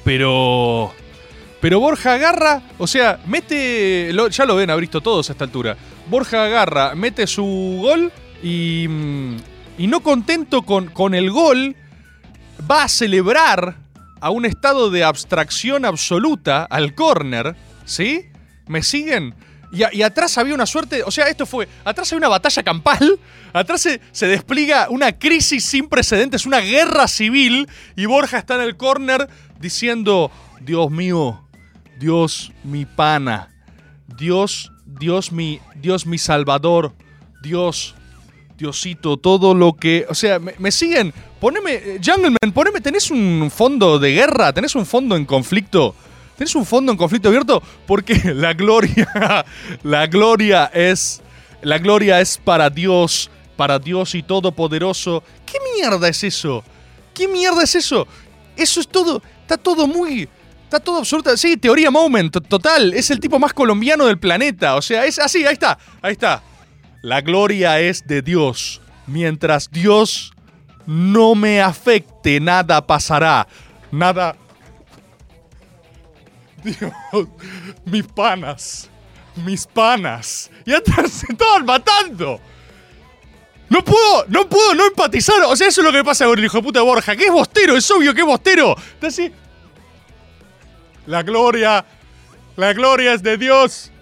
Pero. 0.05 0.93
Pero 1.61 1.79
Borja 1.79 2.15
agarra, 2.15 2.63
o 2.79 2.87
sea, 2.87 3.21
mete. 3.27 4.11
ya 4.31 4.47
lo 4.47 4.57
ven, 4.57 4.71
haber 4.71 4.81
visto 4.83 5.01
todos 5.01 5.29
a 5.29 5.33
esta 5.33 5.45
altura. 5.45 5.77
Borja 6.09 6.45
agarra, 6.45 6.95
mete 6.95 7.27
su 7.27 7.79
gol 7.83 8.11
y. 8.43 8.87
mm, 8.89 9.37
Y 9.79 9.87
no 9.87 10.01
contento 10.01 10.63
con, 10.63 10.87
con 10.89 11.15
el 11.15 11.31
gol, 11.31 11.77
va 12.71 12.85
a 12.85 12.89
celebrar 12.89 13.77
a 14.21 14.31
un 14.31 14.45
estado 14.45 14.91
de 14.91 15.05
abstracción 15.05 15.85
absoluta 15.85 16.65
al 16.65 16.95
córner, 16.95 17.57
¿sí? 17.85 18.27
¿Me 18.67 18.83
siguen? 18.83 19.35
Y, 19.73 20.03
atrás 20.03 20.37
había 20.37 20.55
una 20.55 20.67
suerte, 20.67 21.05
o 21.05 21.11
sea, 21.13 21.29
esto 21.29 21.47
fue, 21.47 21.69
atrás 21.85 22.11
había 22.13 22.27
una 22.27 22.29
batalla 22.29 22.63
campal, 22.65 23.21
atrás 23.53 23.89
se, 24.11 24.27
despliega 24.27 24.89
una 24.91 25.17
crisis 25.17 25.65
sin 25.65 25.89
precedentes, 25.89 26.45
una 26.45 26.59
guerra 26.59 27.07
civil, 27.07 27.69
y 27.97 28.07
Borja 28.07 28.39
está 28.39 28.57
en 28.57 28.63
el 28.63 28.77
córner 28.77 29.29
diciendo, 29.61 30.33
Dios 30.61 30.91
mío, 30.91 31.49
Dios 32.01 32.53
mi 32.65 32.85
pana, 32.85 33.55
Dios, 34.09 34.73
Dios 34.87 35.31
mi, 35.31 35.61
Dios 35.77 36.05
mi 36.05 36.19
salvador, 36.19 36.95
Dios, 37.41 37.95
Diosito, 38.59 39.17
todo 39.17 39.55
lo 39.55 39.75
que. 39.75 40.05
O 40.11 40.15
sea, 40.15 40.39
me 40.39 40.71
siguen. 40.71 41.15
Poneme. 41.41 41.73
eh, 41.75 42.01
Jungleman, 42.05 42.53
poneme. 42.55 42.81
¿Tenés 42.81 43.11
un 43.11 43.51
fondo 43.55 43.99
de 43.99 44.13
guerra? 44.13 44.53
¿Tenés 44.53 44.75
un 44.75 44.85
fondo 44.87 45.17
en 45.17 45.25
conflicto? 45.25 45.95
¿Tenés 46.37 46.55
un 46.55 46.65
fondo 46.67 46.93
en 46.93 46.99
conflicto 46.99 47.29
abierto? 47.29 47.63
Porque 47.87 48.15
la 48.35 48.53
gloria. 48.53 49.45
La 49.83 50.07
gloria 50.07 50.67
es. 50.75 51.23
La 51.63 51.79
gloria 51.79 52.21
es 52.21 52.39
para 52.39 52.71
Dios. 52.71 53.31
Para 53.57 53.79
Dios 53.79 54.15
y 54.15 54.23
Todopoderoso. 54.23 55.23
¿Qué 55.47 55.59
mierda 55.75 56.09
es 56.09 56.25
eso? 56.25 56.63
¿Qué 57.15 57.29
mierda 57.29 57.63
es 57.63 57.75
eso? 57.75 58.07
Eso 58.57 58.81
es 58.81 58.89
todo. 58.89 59.23
Está 59.43 59.57
todo 59.59 59.87
muy. 59.87 60.29
Está 60.65 60.79
todo 60.81 60.99
absoluta. 60.99 61.37
Sí, 61.37 61.57
teoría 61.57 61.91
moment, 61.91 62.33
to- 62.33 62.41
total. 62.41 62.95
Es 62.95 63.11
el 63.11 63.19
tipo 63.21 63.39
más 63.39 63.53
colombiano 63.53 64.07
del 64.07 64.19
planeta. 64.19 64.77
O 64.77 64.83
sea, 64.83 65.05
es 65.05 65.19
así, 65.19 65.45
ahí 65.45 65.55
está. 65.55 65.79
Ahí 66.01 66.13
está. 66.13 66.43
La 67.03 67.21
gloria 67.21 67.81
es 67.81 68.07
de 68.07 68.23
Dios. 68.23 68.81
Mientras 69.07 69.71
Dios 69.71 70.33
no 70.87 71.35
me 71.35 71.61
afecte, 71.61 72.41
nada 72.41 72.87
pasará. 72.87 73.47
Nada. 73.91 74.37
Dios, 76.65 77.29
mis 77.85 78.07
panas. 78.07 78.91
Mis 79.37 79.67
panas. 79.67 80.51
Y 80.65 80.73
atrás 80.73 81.11
se 81.11 81.33
estaban 81.33 81.65
matando. 81.65 82.41
No 83.71 83.85
puedo, 83.85 84.25
no 84.29 84.49
puedo 84.49 84.75
no 84.75 84.87
empatizar. 84.87 85.43
O 85.45 85.55
sea, 85.55 85.69
eso 85.69 85.81
es 85.81 85.85
lo 85.85 85.93
que 85.93 86.05
pasa 86.05 86.27
con 86.27 86.39
el 86.39 86.45
hijo 86.45 86.57
de 86.57 86.63
puta 86.65 86.83
Borja. 86.83 87.15
Que 87.15 87.27
es 87.27 87.33
bostero, 87.33 87.77
es 87.77 87.89
obvio 87.91 88.13
que 88.13 88.21
es 88.21 88.27
bostero. 88.27 88.77
Está 88.77 89.07
así. 89.07 89.33
La 91.07 91.23
gloria. 91.23 91.85
La 92.57 92.73
gloria 92.73 93.15
es 93.15 93.23
de 93.23 93.39
Dios. 93.39 93.93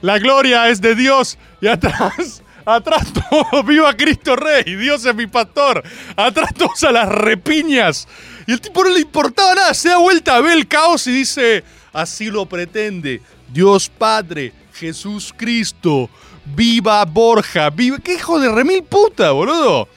La 0.00 0.18
gloria 0.20 0.68
es 0.68 0.80
de 0.80 0.94
Dios. 0.94 1.38
Y 1.60 1.66
atrás, 1.66 2.42
atrás 2.66 3.06
todo, 3.12 3.62
viva 3.64 3.94
Cristo 3.96 4.36
Rey, 4.36 4.74
Dios 4.74 5.04
es 5.06 5.14
mi 5.14 5.26
pastor. 5.26 5.82
Atrás 6.16 6.50
todos 6.54 6.82
a 6.84 6.92
las 6.92 7.08
repiñas. 7.08 8.06
Y 8.46 8.52
el 8.52 8.60
tipo 8.60 8.84
no 8.84 8.90
le 8.90 9.00
importaba 9.00 9.54
nada, 9.54 9.74
se 9.74 9.88
da 9.88 9.98
vuelta, 9.98 10.40
ve 10.40 10.52
el 10.52 10.68
caos 10.68 11.06
y 11.06 11.12
dice, 11.12 11.64
así 11.92 12.30
lo 12.30 12.46
pretende 12.46 13.22
Dios 13.48 13.88
Padre, 13.88 14.52
Jesús 14.74 15.32
Cristo, 15.34 16.10
viva 16.44 17.04
Borja, 17.04 17.70
viva... 17.70 17.98
¿Qué 17.98 18.14
hijo 18.14 18.38
de 18.38 18.52
remil 18.52 18.82
puta, 18.84 19.30
boludo? 19.30 19.88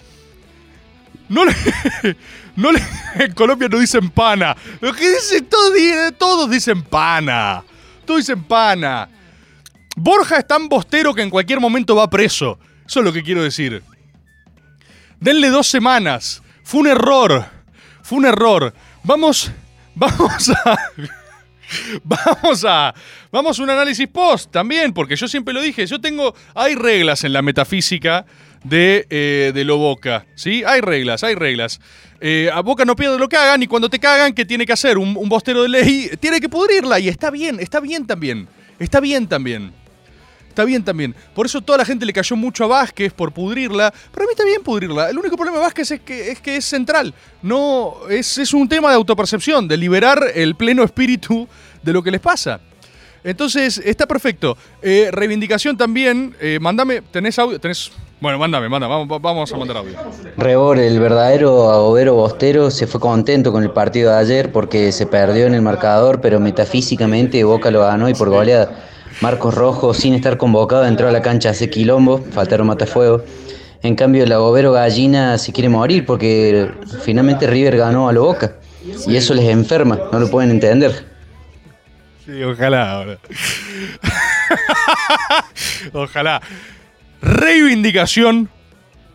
No 1.28 1.46
le... 1.46 1.54
No 2.56 2.74
le... 2.74 2.84
En 3.16 3.34
Colombia 3.34 3.70
no 3.70 3.80
dicen 3.80 4.10
pana. 4.10 4.54
Lo 4.82 4.94
que 4.94 5.10
dicen 5.10 5.46
todos, 5.46 5.72
todos 6.18 6.50
dicen 6.50 6.82
pana. 6.84 7.64
Todos 8.06 8.20
dicen 8.20 8.44
pana. 8.44 9.08
Borja 9.96 10.38
es 10.38 10.48
tan 10.48 10.70
bostero 10.70 11.14
que 11.14 11.22
en 11.22 11.30
cualquier 11.30 11.60
momento 11.60 11.96
va 11.96 12.10
preso. 12.10 12.60
Eso 12.86 13.00
es 13.00 13.06
lo 13.06 13.14
que 13.14 13.24
quiero 13.24 13.44
decir. 13.44 13.84
Denle 15.20 15.50
dos 15.50 15.68
semanas. 15.68 16.42
Fue 16.64 16.82
un 16.82 16.88
error. 16.88 17.46
Fue 18.02 18.18
un 18.18 18.26
error. 18.26 18.74
Vamos. 19.04 19.52
Vamos 19.96 20.50
a. 20.50 20.78
Vamos 22.04 22.66
a. 22.66 22.94
Vamos 23.32 23.60
a 23.60 23.64
un 23.64 23.70
análisis 23.70 24.08
post 24.08 24.52
también, 24.52 24.94
porque 24.94 25.16
yo 25.16 25.28
siempre 25.28 25.54
lo 25.54 25.62
dije. 25.62 25.86
Yo 25.86 26.00
tengo. 26.00 26.34
Hay 26.56 26.76
reglas 26.76 27.24
en 27.24 27.34
la 27.34 27.42
metafísica 27.42 28.26
de, 28.64 29.06
eh, 29.10 29.52
de 29.54 29.64
lo 29.64 29.78
Boca. 29.78 30.26
¿Sí? 30.36 30.64
Hay 30.66 30.82
reglas, 30.82 31.24
hay 31.24 31.36
reglas. 31.36 31.80
Eh, 32.22 32.50
a 32.54 32.62
Boca 32.62 32.86
no 32.86 32.96
pierde 32.96 33.18
lo 33.18 33.30
que 33.30 33.38
hagan 33.38 33.64
y 33.64 33.68
cuando 33.68 33.90
te 33.90 34.00
cagan, 34.00 34.34
¿qué 34.34 34.46
tiene 34.46 34.66
que 34.66 34.74
hacer? 34.74 34.98
Un, 34.98 35.16
un 35.16 35.30
bostero 35.30 35.64
de 35.64 35.70
ley 35.70 36.12
tiene 36.20 36.42
que 36.42 36.50
pudrirla 36.50 37.00
y 37.00 37.08
está 37.08 37.30
bien, 37.30 37.60
está 37.60 37.80
bien 37.80 38.06
también. 38.06 38.48
Está 38.80 39.00
bien 39.00 39.28
también. 39.28 39.74
Está 40.60 40.66
bien 40.66 40.84
también. 40.84 41.16
Por 41.34 41.46
eso 41.46 41.62
toda 41.62 41.78
la 41.78 41.86
gente 41.86 42.06
le 42.06 42.12
cayó 42.12 42.36
mucho 42.36 42.66
a 42.66 42.68
Vázquez 42.68 43.14
por 43.14 43.32
pudrirla. 43.32 43.94
Pero 44.12 44.26
a 44.26 44.28
mí 44.28 44.32
está 44.32 44.44
bien 44.44 44.62
pudrirla. 44.62 45.10
El 45.10 45.18
único 45.18 45.38
problema 45.38 45.60
de 45.60 45.64
Vázquez 45.64 45.92
es 45.92 46.02
que 46.02 46.32
es, 46.32 46.42
que 46.42 46.58
es 46.58 46.66
central. 46.66 47.14
No, 47.42 47.94
es, 48.10 48.38
es 48.38 48.54
un 48.54 48.68
tema 48.68 48.90
de 48.90 48.96
autopercepción, 48.96 49.70
de 49.70 49.78
liberar 49.78 50.22
el 50.36 50.56
pleno 50.56 50.84
espíritu 50.84 51.48
de 51.82 51.94
lo 51.94 52.04
que 52.04 52.12
les 52.12 52.20
pasa. 52.20 52.60
Entonces, 53.24 53.78
está 53.78 54.06
perfecto. 54.06 54.58
Eh, 54.82 55.08
reivindicación 55.14 55.78
también. 55.78 56.36
Eh, 56.42 56.60
mándame, 56.60 57.04
¿tenés 57.04 57.40
audio? 57.40 57.58
¿Tenés? 57.58 57.94
Bueno, 58.20 58.38
mándame, 58.38 58.68
mándame. 58.68 58.94
Vamos, 58.94 59.22
vamos 59.22 59.54
a 59.54 59.56
mandar 59.56 59.78
audio. 59.78 59.98
Rebor, 60.36 60.78
el 60.78 61.00
verdadero 61.00 61.72
agobero 61.72 62.16
bostero, 62.16 62.70
se 62.70 62.86
fue 62.86 63.00
contento 63.00 63.54
con 63.54 63.64
el 63.64 63.72
partido 63.72 64.12
de 64.12 64.18
ayer 64.18 64.52
porque 64.52 64.92
se 64.92 65.06
perdió 65.06 65.48
en 65.48 65.54
el 65.54 65.62
marcador, 65.62 66.20
pero 66.20 66.42
metafísicamente 66.42 67.46
Boca 67.46 67.72
lo 67.72 67.80
ganó 67.80 68.10
y 68.10 68.14
por 68.14 68.30
goleada. 68.30 68.90
Marcos 69.22 69.54
Rojo, 69.54 69.94
sin 69.94 70.14
estar 70.14 70.38
convocado, 70.38 70.86
entró 70.86 71.10
a 71.10 71.12
la 71.12 71.22
cancha 71.22 71.50
hace 71.50 71.70
quilombo, 71.70 72.24
faltaron 72.32 72.68
matafuego. 72.68 73.24
En 73.82 73.96
cambio, 73.96 74.24
el 74.24 74.32
agobero 74.32 74.72
gallina 74.72 75.38
se 75.38 75.52
quiere 75.52 75.70
morir 75.70 76.06
porque 76.06 76.72
finalmente 77.04 77.48
River 77.48 77.78
ganó 77.78 78.08
a 78.08 78.14
lo 78.14 78.24
Boca. 78.24 78.56
Y 79.08 79.18
eso 79.18 79.34
les 79.34 79.46
enferma, 79.46 80.00
no 80.12 80.20
lo 80.20 80.30
pueden 80.30 80.52
entender. 80.52 81.06
Sí, 82.26 82.44
ojalá. 82.44 82.92
ahora. 82.92 83.18
ojalá. 85.94 86.42
Reivindicación 87.22 88.50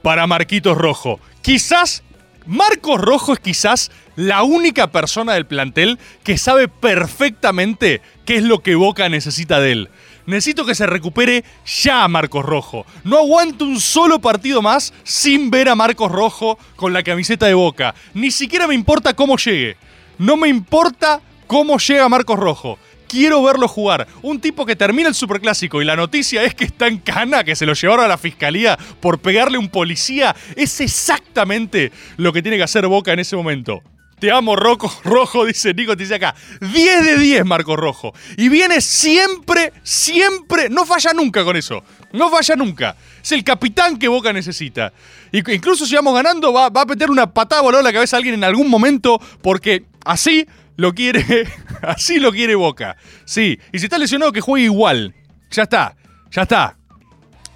para 0.03 0.27
Marquitos 0.27 0.77
Rojo. 0.77 1.19
Quizás 1.41 2.03
Marcos 2.47 3.01
Rojo 3.01 3.33
es 3.33 3.39
quizás 3.39 3.91
la 4.17 4.43
única 4.43 4.93
persona 4.93 5.33
del 5.33 5.47
plantel 5.47 5.99
que 6.23 6.37
sabe 6.37 6.69
perfectamente 6.69 8.03
qué 8.25 8.37
es 8.37 8.43
lo 8.43 8.61
que 8.61 8.75
Boca 8.75 9.09
necesita 9.09 9.61
de 9.61 9.73
él. 9.73 9.89
Necesito 10.27 10.65
que 10.65 10.75
se 10.75 10.87
recupere 10.87 11.45
ya 11.67 12.07
Marcos 12.09 12.45
Rojo. 12.45 12.87
No 13.03 13.19
aguanto 13.19 13.65
un 13.65 13.79
solo 13.79 14.21
partido 14.21 14.63
más 14.63 14.95
sin 15.03 15.51
ver 15.51 15.69
a 15.69 15.75
Marcos 15.75 16.11
Rojo 16.11 16.59
con 16.77 16.93
la 16.93 17.03
camiseta 17.03 17.47
de 17.47 17.55
boca. 17.55 17.95
Ni 18.15 18.31
siquiera 18.31 18.67
me 18.67 18.75
importa 18.75 19.15
cómo 19.15 19.37
llegue. 19.37 19.77
No 20.19 20.37
me 20.37 20.49
importa 20.49 21.21
cómo 21.47 21.79
llega 21.79 22.09
Marcos 22.09 22.39
Rojo. 22.39 22.79
Quiero 23.09 23.43
verlo 23.43 23.69
jugar. 23.69 24.07
Un 24.23 24.41
tipo 24.41 24.67
que 24.67 24.77
termina 24.77 25.09
el 25.09 25.15
superclásico 25.15 25.81
y 25.81 25.85
la 25.85 25.97
noticia 25.97 26.43
es 26.43 26.55
que 26.55 26.65
está 26.65 26.87
en 26.87 26.99
cana, 26.99 27.45
que 27.45 27.57
se 27.57 27.67
lo 27.67 27.75
llevaron 27.75 28.05
a 28.05 28.09
la 28.09 28.19
fiscalía 28.19 28.79
por 29.01 29.19
pegarle 29.19 29.59
un 29.59 29.69
policía. 29.69 30.35
Es 30.57 30.81
exactamente 30.81 31.93
lo 32.17 32.33
que 32.33 32.43
tiene 32.43 32.57
que 32.57 32.63
hacer 32.63 32.87
Boca 32.87 33.13
en 33.13 33.21
ese 33.21 33.37
momento. 33.37 33.83
Te 34.19 34.31
amo, 34.31 34.57
Rojo, 34.57 34.91
Rojo, 35.05 35.45
dice 35.45 35.75
Nico, 35.75 35.97
te 35.97 36.05
dice 36.05 36.15
acá. 36.15 36.35
10 36.61 37.05
de 37.05 37.19
10, 37.19 37.45
Marco 37.45 37.77
Rojo. 37.77 38.15
Y 38.37 38.49
viene 38.49 38.81
siempre, 38.81 39.73
siempre, 39.83 40.69
no 40.71 40.87
falla 40.87 41.13
nunca 41.13 41.45
con 41.45 41.57
eso. 41.57 41.83
No 42.13 42.31
falla 42.31 42.57
nunca. 42.57 42.97
Es 43.23 43.33
el 43.33 43.45
capitán 43.45 43.99
que 43.99 44.09
Boca 44.09 44.33
necesita. 44.33 44.93
Y 45.33 45.39
incluso 45.53 45.85
si 45.85 45.95
vamos 45.95 46.15
ganando, 46.15 46.53
va, 46.53 46.69
va 46.69 46.83
a 46.83 46.87
meter 46.87 47.11
una 47.11 47.33
patada 47.33 47.63
volada 47.63 47.81
a 47.81 47.85
la 47.85 47.93
cabeza 47.93 48.17
a 48.17 48.19
alguien 48.19 48.37
en 48.37 48.45
algún 48.45 48.69
momento, 48.71 49.21
porque 49.43 49.85
así 50.05 50.47
lo 50.77 50.93
quiere, 50.93 51.47
así 51.83 52.19
lo 52.19 52.33
quiere 52.33 52.55
Boca. 52.55 52.97
Sí, 53.25 53.59
y 53.73 53.79
si 53.79 53.87
está 53.87 53.99
lesionado, 53.99 54.33
que 54.33 54.41
juegue 54.41 54.65
igual. 54.65 55.15
Ya 55.51 55.65
está, 55.65 55.97
ya 56.31 56.43
está. 56.43 56.77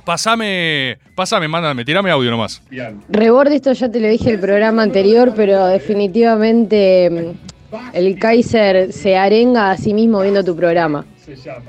Pasame, 0.05 0.99
pasame, 1.15 1.49
mándame, 1.49 1.85
tirame 1.85 2.11
audio 2.11 2.31
nomás. 2.31 2.63
Rebord, 3.09 3.53
esto 3.53 3.73
ya 3.73 3.91
te 3.91 4.01
lo 4.01 4.09
dije 4.09 4.31
el 4.31 4.41
programa 4.41 4.83
anterior, 4.83 5.35
pero 5.37 5.67
definitivamente 5.67 7.35
mm, 7.71 7.77
el 7.93 8.19
Kaiser 8.19 8.93
se 8.93 9.17
arenga 9.17 9.71
a 9.71 9.77
sí 9.77 9.93
mismo 9.93 10.23
viendo 10.23 10.43
tu 10.43 10.57
programa. 10.57 11.05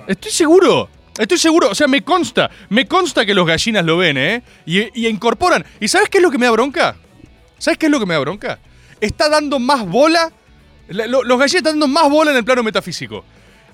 Estoy 0.07 0.31
seguro. 0.31 0.89
Estoy 1.17 1.37
seguro, 1.37 1.69
o 1.69 1.75
sea, 1.75 1.89
me 1.89 2.01
consta, 2.01 2.49
me 2.69 2.87
consta 2.87 3.25
que 3.25 3.33
los 3.33 3.45
gallinas 3.45 3.83
lo 3.83 3.97
ven, 3.97 4.17
¿eh? 4.17 4.41
Y, 4.65 5.01
y 5.01 5.07
incorporan. 5.07 5.65
¿Y 5.81 5.89
sabes 5.89 6.07
qué 6.07 6.19
es 6.19 6.21
lo 6.21 6.31
que 6.31 6.37
me 6.37 6.45
da 6.45 6.51
bronca? 6.53 6.95
¿Sabes 7.57 7.77
qué 7.77 7.87
es 7.87 7.91
lo 7.91 7.99
que 7.99 8.05
me 8.05 8.13
da 8.13 8.21
bronca? 8.21 8.57
Está 9.01 9.27
dando 9.27 9.59
más 9.59 9.85
bola, 9.85 10.31
los 10.89 11.39
gallinas 11.39 11.55
están 11.55 11.79
dando 11.79 11.87
más 11.87 12.09
bola 12.09 12.31
en 12.31 12.37
el 12.37 12.43
plano 12.43 12.63
metafísico. 12.63 13.23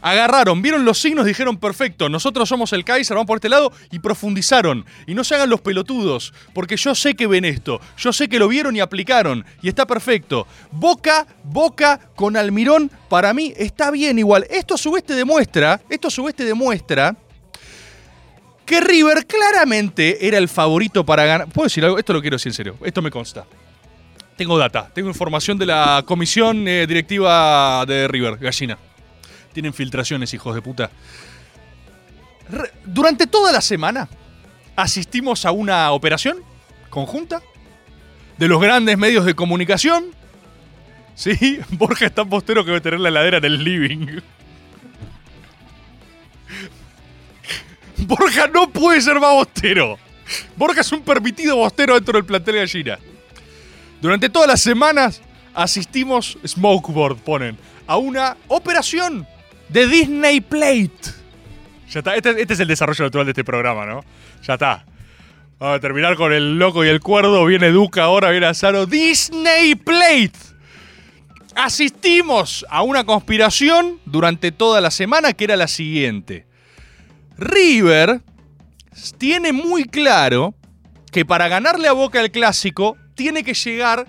Agarraron, 0.01 0.62
vieron 0.62 0.86
los 0.86 0.99
signos, 0.99 1.25
dijeron, 1.25 1.58
perfecto, 1.58 2.10
nosotros 2.10 2.47
somos 2.47 2.71
el 2.73 2.86
Kaiser, 2.86 3.15
vamos 3.15 3.25
por 3.25 3.38
este 3.38 3.49
lado, 3.49 3.71
y 3.91 3.97
profundizaron. 3.97 4.86
Y 5.08 5.15
no 5.15 5.23
se 5.23 5.34
hagan 5.34 5.49
los 5.49 5.62
pelotudos, 5.62 6.32
porque 6.54 6.78
yo 6.78 6.93
sé 6.93 7.15
que 7.15 7.25
ven 7.25 7.43
esto, 7.43 7.82
yo 7.97 8.13
sé 8.13 8.30
que 8.30 8.38
lo 8.38 8.47
vieron 8.47 8.75
y 8.75 8.82
aplicaron, 8.82 9.43
y 9.63 9.67
está 9.67 9.88
perfecto. 9.88 10.45
Boca, 10.71 11.25
boca 11.43 11.99
con 12.15 12.38
Almirón, 12.38 12.91
para 13.10 13.34
mí 13.34 13.51
está 13.58 13.89
bien 13.89 14.19
igual. 14.19 14.45
Esto 14.51 14.75
a 14.75 14.78
su 14.78 14.91
vez 14.91 15.04
te 15.04 15.15
demuestra, 15.15 15.82
esto 15.89 16.10
a 16.10 16.12
su 16.12 16.23
vez 16.23 16.36
te 16.36 16.45
demuestra 16.45 17.15
que 18.63 18.82
River 18.82 19.25
claramente 19.25 20.28
era 20.28 20.38
el 20.38 20.49
favorito 20.49 21.04
para 21.04 21.25
ganar. 21.25 21.47
¿Puedo 21.47 21.65
decir 21.65 21.84
algo? 21.84 21.97
Esto 21.97 22.13
lo 22.13 22.21
quiero 22.21 22.36
decir 22.36 22.51
en 22.51 22.56
serio, 22.56 22.78
esto 22.84 23.01
me 23.01 23.10
consta. 23.10 23.45
Tengo 24.36 24.58
data, 24.58 24.89
tengo 24.93 25.08
información 25.08 25.58
de 25.58 25.65
la 25.65 26.04
comisión 26.06 26.67
eh, 26.67 26.86
directiva 26.86 27.86
de 27.88 28.06
River, 28.08 28.38
gallina. 28.38 28.78
Tienen 29.54 29.74
filtraciones, 29.74 30.34
hijos 30.34 30.54
de 30.54 30.62
puta. 30.62 30.91
Durante 32.86 33.28
toda 33.28 33.54
la 33.54 33.62
semana 33.62 34.10
asistimos 34.76 35.45
a 35.45 35.52
una 35.52 35.91
operación 35.91 36.39
conjunta 36.89 37.41
de 38.38 38.48
los 38.50 38.62
grandes 38.62 38.98
medios 38.98 39.24
de 39.24 39.34
comunicación. 39.34 40.08
Sí, 41.15 41.60
Borja 41.69 42.08
es 42.08 42.13
tan 42.13 42.28
postero 42.30 42.65
que 42.65 42.71
va 42.71 42.78
a 42.78 42.82
tener 42.82 43.00
la 43.00 43.08
heladera 43.08 43.38
en 43.38 43.45
el 43.45 43.63
living. 43.63 44.19
Borja 48.00 48.48
no 48.48 48.69
puede 48.69 49.00
ser 49.00 49.17
más 49.17 49.32
bostero. 49.32 49.98
Borja 50.58 50.82
es 50.82 50.91
un 50.91 51.04
permitido 51.04 51.56
bostero 51.56 51.93
dentro 51.93 52.17
del 52.17 52.26
plantel 52.26 52.56
de 52.56 52.60
gallina. 52.60 53.00
Durante 54.02 54.30
todas 54.30 54.48
las 54.48 54.62
semanas 54.62 55.22
asistimos, 55.54 56.38
Smokeboard 56.46 57.18
ponen, 57.18 57.58
a 57.88 57.98
una 57.98 58.38
operación 58.48 59.28
de 59.70 59.88
Disney 59.88 60.42
Plate. 60.42 60.92
Ya 61.90 62.00
está, 62.00 62.16
este, 62.16 62.42
este 62.42 62.54
es 62.54 62.60
el 62.60 62.68
desarrollo 62.68 63.06
natural 63.06 63.26
de 63.26 63.32
este 63.32 63.44
programa, 63.44 63.86
¿no? 63.86 64.04
Ya 64.44 64.54
está. 64.56 64.86
Vamos 65.58 65.78
a 65.78 65.80
terminar 65.80 66.16
con 66.16 66.34
el 66.34 66.60
loco 66.60 66.84
y 66.84 66.90
el 66.90 67.00
cuerdo. 67.00 67.46
Viene 67.46 67.70
Duca 67.70 68.04
ahora, 68.04 68.32
viene 68.32 68.48
Azaro. 68.48 68.86
Disney 68.86 69.76
Plate. 69.76 70.34
Asistimos 71.56 72.66
a 72.70 72.82
una 72.82 73.06
conspiración 73.06 74.02
durante 74.06 74.52
toda 74.52 74.82
la 74.82 74.92
semana 74.92 75.32
que 75.32 75.46
era 75.46 75.56
la 75.56 75.70
siguiente. 75.70 76.46
River 77.38 78.22
tiene 79.18 79.54
muy 79.54 79.86
claro 79.86 80.54
que 81.12 81.26
para 81.26 81.48
ganarle 81.48 81.88
a 81.88 81.94
Boca 81.94 82.20
el 82.20 82.32
clásico 82.32 82.98
tiene 83.15 83.43
que 83.43 83.54
llegar 83.54 84.08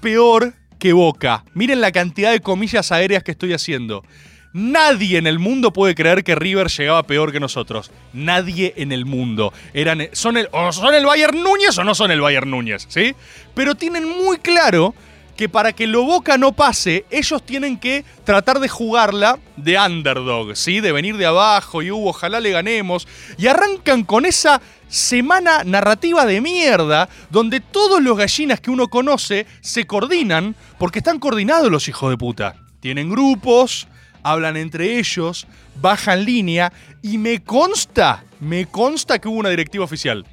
peor 0.00 0.54
que 0.78 0.92
Boca. 0.92 1.44
Miren 1.54 1.80
la 1.80 1.92
cantidad 1.92 2.30
de 2.30 2.40
comillas 2.40 2.92
aéreas 2.92 3.22
que 3.22 3.32
estoy 3.32 3.52
haciendo. 3.52 4.04
Nadie 4.52 5.16
en 5.16 5.26
el 5.26 5.38
mundo 5.38 5.72
puede 5.72 5.94
creer 5.94 6.24
que 6.24 6.34
River 6.34 6.68
llegaba 6.68 7.04
peor 7.04 7.32
que 7.32 7.40
nosotros. 7.40 7.90
Nadie 8.12 8.74
en 8.76 8.92
el 8.92 9.06
mundo. 9.06 9.52
Eran, 9.72 10.08
son 10.12 10.36
el, 10.36 10.48
o 10.52 10.72
son 10.72 10.94
el 10.94 11.06
Bayern 11.06 11.42
Núñez 11.42 11.78
o 11.78 11.84
no 11.84 11.94
son 11.94 12.10
el 12.10 12.20
Bayern 12.20 12.50
Núñez, 12.50 12.84
¿sí? 12.88 13.14
Pero 13.54 13.74
tienen 13.74 14.06
muy 14.06 14.38
claro 14.38 14.94
que 15.42 15.48
para 15.48 15.72
que 15.72 15.88
lo 15.88 16.04
Boca 16.04 16.38
no 16.38 16.52
pase, 16.52 17.04
ellos 17.10 17.44
tienen 17.44 17.76
que 17.76 18.04
tratar 18.22 18.60
de 18.60 18.68
jugarla 18.68 19.40
de 19.56 19.76
underdog, 19.76 20.54
¿sí? 20.54 20.78
De 20.78 20.92
venir 20.92 21.16
de 21.16 21.26
abajo 21.26 21.82
y 21.82 21.90
ojalá 21.90 22.38
le 22.38 22.52
ganemos. 22.52 23.08
Y 23.38 23.48
arrancan 23.48 24.04
con 24.04 24.24
esa 24.24 24.62
semana 24.86 25.64
narrativa 25.64 26.26
de 26.26 26.40
mierda 26.40 27.08
donde 27.30 27.58
todos 27.58 28.00
los 28.00 28.16
gallinas 28.16 28.60
que 28.60 28.70
uno 28.70 28.86
conoce 28.86 29.48
se 29.62 29.84
coordinan 29.84 30.54
porque 30.78 31.00
están 31.00 31.18
coordinados 31.18 31.72
los 31.72 31.88
hijos 31.88 32.10
de 32.10 32.18
puta. 32.18 32.54
Tienen 32.78 33.10
grupos, 33.10 33.88
hablan 34.22 34.56
entre 34.56 35.00
ellos, 35.00 35.48
bajan 35.80 36.24
línea 36.24 36.72
y 37.02 37.18
me 37.18 37.42
consta, 37.42 38.22
me 38.38 38.66
consta 38.66 39.18
que 39.18 39.26
hubo 39.26 39.40
una 39.40 39.50
directiva 39.50 39.84
oficial. 39.84 40.24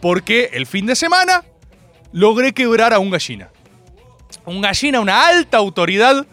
Porque 0.00 0.50
el 0.52 0.66
fin 0.66 0.86
de 0.86 0.94
semana 0.94 1.42
logré 2.12 2.52
quebrar 2.52 2.92
a 2.92 3.00
un 3.00 3.10
gallina. 3.10 3.50
Un 4.46 4.60
gallina, 4.60 5.00
una 5.00 5.26
alta 5.26 5.56
autoridad 5.56 6.26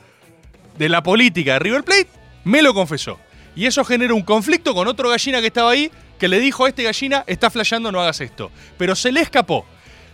de 0.77 0.89
la 0.89 1.03
política 1.03 1.53
de 1.53 1.59
River 1.59 1.83
Plate, 1.83 2.09
me 2.43 2.61
lo 2.61 2.73
confesó. 2.73 3.19
Y 3.55 3.65
eso 3.65 3.83
genera 3.83 4.13
un 4.13 4.23
conflicto 4.23 4.73
con 4.73 4.87
otro 4.87 5.09
gallina 5.09 5.41
que 5.41 5.47
estaba 5.47 5.71
ahí, 5.71 5.91
que 6.17 6.27
le 6.27 6.39
dijo 6.39 6.65
a 6.65 6.69
este 6.69 6.83
gallina, 6.83 7.23
está 7.27 7.49
flasheando, 7.49 7.91
no 7.91 8.01
hagas 8.01 8.21
esto. 8.21 8.51
Pero 8.77 8.95
se 8.95 9.11
le 9.11 9.21
escapó. 9.21 9.65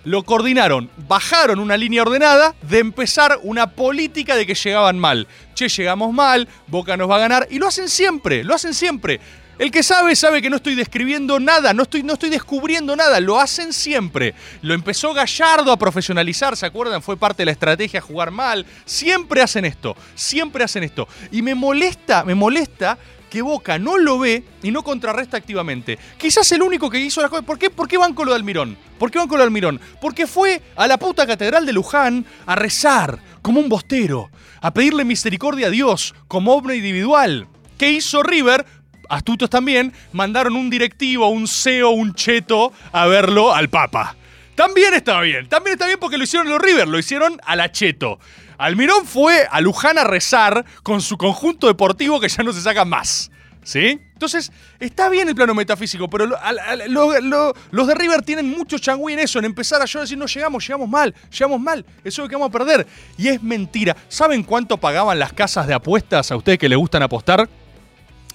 Lo 0.03 0.23
coordinaron, 0.23 0.89
bajaron 1.07 1.59
una 1.59 1.75
línea 1.75 2.01
ordenada 2.01 2.55
de 2.61 2.79
empezar 2.79 3.39
una 3.43 3.71
política 3.71 4.35
de 4.35 4.45
que 4.45 4.55
llegaban 4.55 4.97
mal. 4.97 5.27
Che, 5.53 5.67
llegamos 5.67 6.13
mal, 6.13 6.47
Boca 6.67 6.95
nos 6.95 7.09
va 7.09 7.17
a 7.17 7.19
ganar. 7.19 7.47
Y 7.51 7.59
lo 7.59 7.67
hacen 7.67 7.89
siempre, 7.89 8.43
lo 8.43 8.55
hacen 8.55 8.73
siempre. 8.73 9.19
El 9.59 9.71
que 9.71 9.81
sabe, 9.81 10.15
sabe 10.15 10.39
que 10.39 10.51
no 10.51 10.57
estoy 10.57 10.75
describiendo 10.75 11.39
nada, 11.39 11.73
no 11.73 11.83
estoy, 11.83 12.03
no 12.03 12.13
estoy 12.13 12.29
descubriendo 12.29 12.95
nada, 12.95 13.19
lo 13.19 13.39
hacen 13.39 13.73
siempre. 13.73 14.35
Lo 14.61 14.75
empezó 14.75 15.15
Gallardo 15.15 15.71
a 15.71 15.77
profesionalizar, 15.77 16.55
¿se 16.55 16.67
acuerdan? 16.67 17.01
Fue 17.01 17.17
parte 17.17 17.41
de 17.41 17.47
la 17.47 17.53
estrategia 17.53 17.99
jugar 17.99 18.29
mal. 18.29 18.67
Siempre 18.85 19.41
hacen 19.41 19.65
esto, 19.65 19.95
siempre 20.13 20.63
hacen 20.63 20.83
esto. 20.83 21.07
Y 21.31 21.41
me 21.41 21.55
molesta, 21.55 22.23
me 22.23 22.35
molesta 22.35 22.99
que 23.31 23.41
Boca 23.41 23.79
no 23.79 23.97
lo 23.97 24.19
ve 24.19 24.43
y 24.61 24.69
no 24.69 24.83
contrarresta 24.83 25.37
activamente. 25.37 25.97
Quizás 26.19 26.51
el 26.51 26.61
único 26.61 26.87
que 26.87 26.99
hizo 26.99 27.21
las 27.21 27.31
cosas. 27.31 27.45
¿Por 27.45 27.57
qué, 27.57 27.71
¿Por 27.71 27.87
qué 27.87 27.97
van 27.97 28.13
con 28.13 28.27
lo 28.27 28.33
de 28.33 28.37
Almirón? 28.37 28.77
¿Por 28.99 29.09
qué 29.09 29.17
van 29.17 29.27
con 29.27 29.39
lo 29.39 29.43
de 29.43 29.47
Almirón? 29.47 29.81
Porque 29.99 30.27
fue 30.27 30.61
a 30.75 30.85
la 30.85 30.97
puta 30.97 31.25
catedral 31.25 31.65
de 31.65 31.73
Luján 31.73 32.27
a 32.45 32.55
rezar 32.55 33.19
como 33.41 33.59
un 33.59 33.69
bostero, 33.69 34.29
a 34.61 34.71
pedirle 34.71 35.03
misericordia 35.03 35.67
a 35.67 35.71
Dios 35.71 36.13
como 36.27 36.53
obra 36.53 36.75
individual. 36.75 37.47
¿Qué 37.77 37.91
hizo 37.91 38.23
River? 38.23 38.65
Astutos 39.09 39.49
también, 39.49 39.93
mandaron 40.13 40.55
un 40.55 40.69
directivo, 40.69 41.27
un 41.29 41.47
CEO, 41.47 41.89
un 41.91 42.13
cheto 42.13 42.71
a 42.91 43.05
verlo 43.07 43.53
al 43.53 43.69
Papa. 43.69 44.15
También 44.55 44.93
está 44.93 45.21
bien, 45.21 45.47
también 45.49 45.73
está 45.73 45.85
bien 45.85 45.99
porque 45.99 46.17
lo 46.17 46.23
hicieron 46.23 46.49
los 46.49 46.59
River, 46.59 46.87
lo 46.87 46.97
hicieron 46.97 47.39
a 47.45 47.55
la 47.55 47.71
Cheto. 47.71 48.19
Almirón 48.57 49.05
fue 49.05 49.47
a 49.51 49.61
Luján 49.61 49.99
a 49.99 50.03
rezar 50.03 50.65
con 50.81 50.99
su 51.01 51.15
conjunto 51.17 51.67
deportivo 51.67 52.19
que 52.19 52.27
ya 52.27 52.41
no 52.43 52.51
se 52.53 52.61
saca 52.61 52.83
más. 52.83 53.29
¿Sí? 53.63 53.99
Entonces, 54.13 54.49
está 54.79 55.09
bien 55.09 55.27
el 55.27 55.35
plano 55.35 55.53
metafísico, 55.53 56.09
pero 56.09 56.25
lo- 56.25 56.41
al- 56.41 56.57
al- 56.57 56.89
lo- 56.91 57.19
lo- 57.19 57.53
los 57.71 57.85
de 57.85 57.95
River 57.95 58.21
tienen 58.21 58.49
mucho 58.49 58.77
changüí 58.79 59.11
en 59.11 59.19
eso, 59.19 59.39
en 59.39 59.45
empezar 59.45 59.81
a 59.81 59.85
yo 59.85 59.99
decir, 59.99 60.17
no 60.17 60.25
llegamos, 60.25 60.65
llegamos 60.65 60.87
mal, 60.87 61.13
llegamos 61.29 61.59
mal, 61.59 61.85
eso 61.99 62.21
es 62.21 62.25
lo 62.25 62.29
que 62.29 62.35
vamos 62.35 62.47
a 62.47 62.51
perder. 62.51 62.87
Y 63.17 63.27
es 63.27 63.43
mentira. 63.43 63.95
¿Saben 64.07 64.43
cuánto 64.43 64.77
pagaban 64.77 65.19
las 65.19 65.33
casas 65.33 65.67
de 65.67 65.73
apuestas 65.73 66.31
a 66.31 66.37
ustedes 66.37 66.57
que 66.57 66.69
les 66.69 66.77
gustan 66.77 67.03
apostar? 67.03 67.49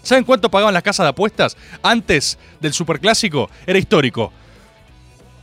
¿Saben 0.03 0.25
cuánto 0.25 0.51
pagaban 0.51 0.75
las 0.75 0.83
casas 0.83 1.05
de 1.05 1.11
apuestas 1.11 1.57
antes 1.83 2.39
del 2.61 2.73
Superclásico? 2.73 3.49
Era 3.67 3.79
histórico. 3.79 4.33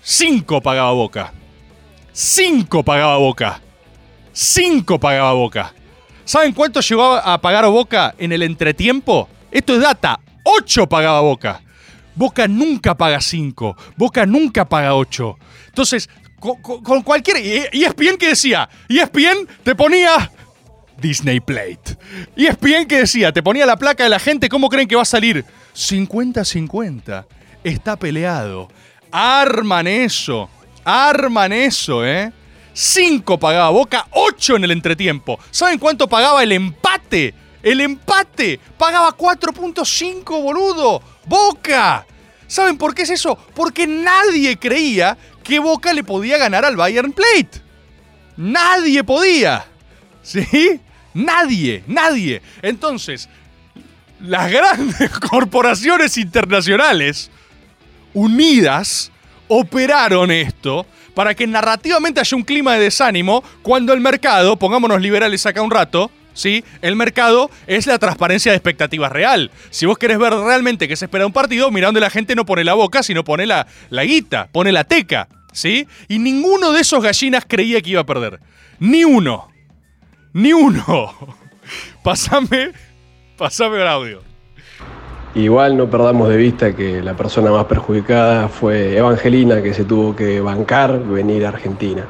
5 0.02 0.62
pagaba 0.62 0.92
Boca. 0.92 1.34
5 2.12 2.84
pagaba 2.84 3.18
Boca. 3.18 3.62
5 4.34 5.00
pagaba 5.00 5.34
Boca. 5.34 5.74
¿Saben 6.26 6.54
cuánto 6.54 6.80
llegó 6.82 7.16
a 7.16 7.40
pagar 7.42 7.66
Boca 7.68 8.14
en 8.18 8.32
el 8.32 8.44
entretiempo? 8.44 9.28
Esto 9.52 9.74
es 9.74 9.82
data. 9.82 10.20
8 10.44 10.88
pagaba 10.88 11.22
Boca. 11.22 11.62
Boca 12.16 12.48
nunca 12.48 12.96
paga 12.96 13.22
5. 13.22 13.76
Boca 13.96 14.26
nunca 14.26 14.66
paga 14.68 14.96
8. 14.96 15.38
Entonces, 15.68 16.10
con, 16.40 16.62
con- 16.62 16.84
con 16.84 17.02
cualquier. 17.04 17.38
Y, 17.72 17.80
y 17.80 17.84
ESPN 17.86 18.18
que 18.18 18.28
decía. 18.28 18.70
Y 18.88 19.00
ESPN 19.00 19.48
te 19.64 19.74
ponía. 19.76 20.32
Disney 21.00 21.40
Plate. 21.40 21.98
Y 22.36 22.48
ESPN 22.48 22.86
que 22.88 23.00
decía, 23.00 23.32
te 23.32 23.44
ponía 23.44 23.66
la 23.66 23.78
placa 23.78 24.04
de 24.04 24.10
la 24.10 24.20
gente, 24.20 24.50
¿cómo 24.50 24.70
creen 24.70 24.88
que 24.88 24.96
va 24.96 25.04
a 25.04 25.06
salir? 25.06 25.46
50-50. 25.76 27.26
Está 27.64 27.98
peleado. 27.98 28.70
Arman 29.12 29.88
eso. 29.88 30.50
Arman 30.84 31.52
eso, 31.52 32.06
¿eh? 32.06 32.32
5 32.74 33.38
pagaba 33.38 33.70
Boca, 33.72 34.08
8 34.12 34.56
en 34.56 34.64
el 34.64 34.72
entretiempo. 34.72 35.40
¿Saben 35.52 35.80
cuánto 35.80 36.08
pagaba 36.08 36.44
el 36.44 36.52
empate? 36.52 37.34
El 37.62 37.82
empate. 37.82 38.60
Pagaba 38.78 39.16
4.5, 39.16 40.42
boludo. 40.42 41.02
Boca. 41.26 42.06
¿Saben 42.48 42.78
por 42.78 42.96
qué 42.96 43.04
es 43.04 43.10
eso? 43.10 43.38
Porque 43.54 43.86
nadie 43.86 44.58
creía 44.58 45.18
que 45.44 45.60
Boca 45.60 45.94
le 45.94 46.04
podía 46.04 46.38
ganar 46.38 46.66
al 46.66 46.78
Bayern 46.78 47.12
Plate. 47.12 47.62
Nadie 48.38 49.04
podía. 49.04 49.66
¿Sí? 50.24 50.80
Nadie, 51.14 51.84
nadie. 51.88 52.42
Entonces, 52.62 53.30
las 54.22 54.52
grandes 54.52 55.10
corporaciones 55.30 56.18
internacionales 56.18 57.32
unidas 58.14 59.12
operaron 59.48 60.32
esto 60.32 60.86
para 61.14 61.34
que 61.36 61.48
narrativamente 61.48 62.20
haya 62.20 62.38
un 62.38 62.44
clima 62.44 62.76
de 62.76 62.86
desánimo 62.86 63.44
cuando 63.62 63.94
el 63.94 64.00
mercado, 64.00 64.58
pongámonos 64.58 65.02
liberales 65.02 65.46
acá 65.46 65.62
un 65.62 65.72
rato, 65.72 66.12
¿sí? 66.34 66.64
El 66.82 66.96
mercado 66.96 67.50
es 67.68 67.88
la 67.88 68.00
transparencia 68.00 68.52
de 68.52 68.58
expectativas 68.58 69.12
real. 69.12 69.52
Si 69.70 69.86
vos 69.86 69.98
querés 69.98 70.18
ver 70.18 70.34
realmente 70.34 70.88
qué 70.88 70.96
se 70.96 71.06
espera 71.06 71.26
un 71.26 71.34
partido, 71.34 71.72
mirá 71.72 71.88
donde 71.88 72.00
la 72.00 72.10
gente 72.10 72.36
no 72.36 72.46
pone 72.46 72.64
la 72.64 72.74
boca, 72.74 73.04
sino 73.04 73.24
pone 73.24 73.46
la, 73.46 73.68
la 73.90 74.06
guita, 74.06 74.48
pone 74.52 74.72
la 74.72 74.84
teca, 74.86 75.28
¿sí? 75.52 75.88
Y 76.08 76.20
ninguno 76.20 76.72
de 76.72 76.82
esos 76.82 77.04
gallinas 77.04 77.44
creía 77.48 77.82
que 77.82 77.90
iba 77.92 78.02
a 78.02 78.06
perder. 78.06 78.40
Ni 78.80 79.04
uno. 79.04 79.49
Ni 80.34 80.54
uno. 80.54 81.14
Pasame, 82.04 82.72
pasame 83.38 83.82
el 83.82 83.88
audio. 83.88 84.22
Igual 85.36 85.78
no 85.78 85.90
perdamos 85.90 86.30
de 86.30 86.38
vista 86.38 86.76
que 86.76 87.04
la 87.04 87.14
persona 87.14 87.52
más 87.52 87.66
perjudicada 87.66 88.48
fue 88.48 88.98
Evangelina, 88.98 89.62
que 89.62 89.74
se 89.74 89.84
tuvo 89.84 90.16
que 90.16 90.42
bancar 90.42 91.00
venir 91.04 91.46
a 91.46 91.50
Argentina. 91.50 92.06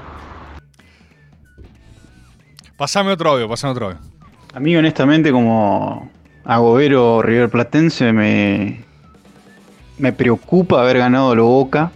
Pasame 2.78 3.12
otro 3.12 3.32
audio, 3.32 3.50
pasame 3.50 3.72
otro 3.72 3.88
audio. 3.88 4.00
A 4.54 4.60
mí, 4.62 4.76
honestamente, 4.78 5.32
como 5.32 6.10
agobero 6.46 7.22
River 7.22 7.50
Platense, 7.50 8.14
me, 8.14 8.86
me 9.98 10.14
preocupa 10.14 10.82
haber 10.82 11.00
ganado 11.00 11.32
a 11.32 11.36
lo 11.36 11.46
Boca. 11.46 11.92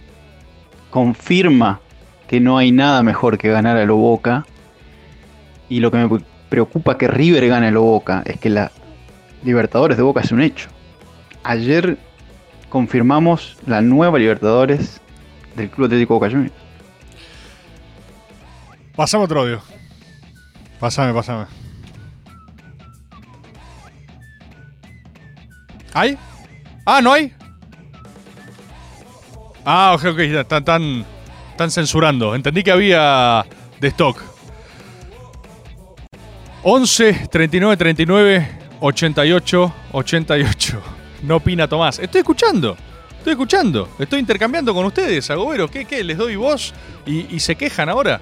Confirma 0.90 1.80
que 2.28 2.38
no 2.38 2.58
hay 2.58 2.70
nada 2.70 3.02
mejor 3.02 3.38
que 3.38 3.48
ganar 3.48 3.78
a 3.78 3.86
lo 3.86 3.96
Boca. 3.96 4.44
Y 5.74 5.80
lo 5.80 5.90
que 5.90 5.96
me 5.96 6.20
preocupa 6.48 6.96
que 6.96 7.08
River 7.08 7.48
gane 7.48 7.72
lo 7.72 7.82
Boca 7.82 8.22
es 8.26 8.38
que 8.38 8.48
la 8.48 8.70
Libertadores 9.42 9.96
de 9.96 10.04
Boca 10.04 10.20
es 10.20 10.30
un 10.30 10.40
hecho. 10.40 10.68
Ayer 11.42 11.98
confirmamos 12.68 13.56
la 13.66 13.80
nueva 13.80 14.20
Libertadores 14.20 15.00
del 15.56 15.68
Club 15.70 15.86
Atlético 15.86 16.14
Boca 16.14 16.30
Juniors. 16.30 16.52
Pasame 18.94 19.24
otro 19.24 19.40
audio. 19.40 19.60
Pasame, 20.78 21.12
pasame. 21.12 21.46
¿Hay? 25.92 26.16
Ah, 26.86 27.00
¿no 27.02 27.12
hay? 27.12 27.32
Ah, 29.64 29.92
ok, 29.96 30.04
ok, 30.04 30.18
están, 30.20 31.04
están 31.50 31.70
censurando. 31.72 32.36
Entendí 32.36 32.62
que 32.62 32.70
había 32.70 33.44
de 33.80 33.88
stock. 33.88 34.33
11 36.66 37.28
39 37.30 37.76
39 37.76 38.48
88 38.80 39.72
88. 39.92 40.82
No 41.22 41.36
opina 41.36 41.68
Tomás. 41.68 41.98
Estoy 41.98 42.20
escuchando. 42.20 42.74
Estoy 43.18 43.32
escuchando. 43.32 43.88
Estoy 43.98 44.20
intercambiando 44.20 44.72
con 44.72 44.86
ustedes, 44.86 45.30
Agobero. 45.30 45.68
¿Qué, 45.68 45.84
qué? 45.84 46.02
¿Les 46.02 46.16
doy 46.16 46.36
voz? 46.36 46.72
¿Y, 47.04 47.34
y 47.34 47.40
se 47.40 47.54
quejan 47.54 47.90
ahora? 47.90 48.20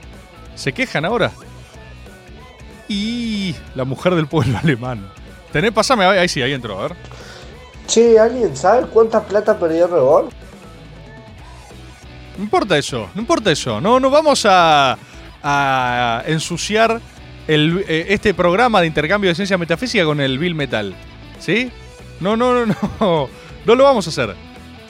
¿Se 0.56 0.72
quejan 0.72 1.04
ahora? 1.04 1.30
Y 2.88 3.54
la 3.76 3.84
mujer 3.84 4.16
del 4.16 4.26
pueblo 4.26 4.58
alemán. 4.62 5.08
Tenés, 5.52 5.70
pasame, 5.70 6.04
ahí 6.04 6.28
sí, 6.28 6.42
ahí 6.42 6.52
entró, 6.52 6.80
a 6.80 6.88
ver. 6.88 6.96
Che, 7.86 8.18
¿alguien 8.18 8.56
sabe 8.56 8.86
cuánta 8.86 9.22
plata 9.22 9.56
perdió 9.56 9.86
Rebol? 9.86 10.30
No 12.36 12.42
importa 12.42 12.76
eso, 12.76 13.08
no 13.14 13.20
importa 13.20 13.52
eso. 13.52 13.80
No, 13.80 14.00
no 14.00 14.10
vamos 14.10 14.44
a, 14.48 14.96
a 15.42 16.22
ensuciar 16.26 17.00
eh, 17.48 18.06
este 18.08 18.34
programa 18.34 18.80
de 18.80 18.86
intercambio 18.86 19.30
de 19.30 19.34
ciencia 19.34 19.58
metafísica 19.58 20.04
con 20.04 20.20
el 20.20 20.38
Bill 20.38 20.54
Metal. 20.54 20.94
¿Sí? 21.38 21.70
No, 22.20 22.36
no, 22.36 22.66
no, 22.66 22.76
no. 23.00 23.28
No 23.64 23.74
lo 23.74 23.84
vamos 23.84 24.06
a 24.06 24.10
hacer. 24.10 24.34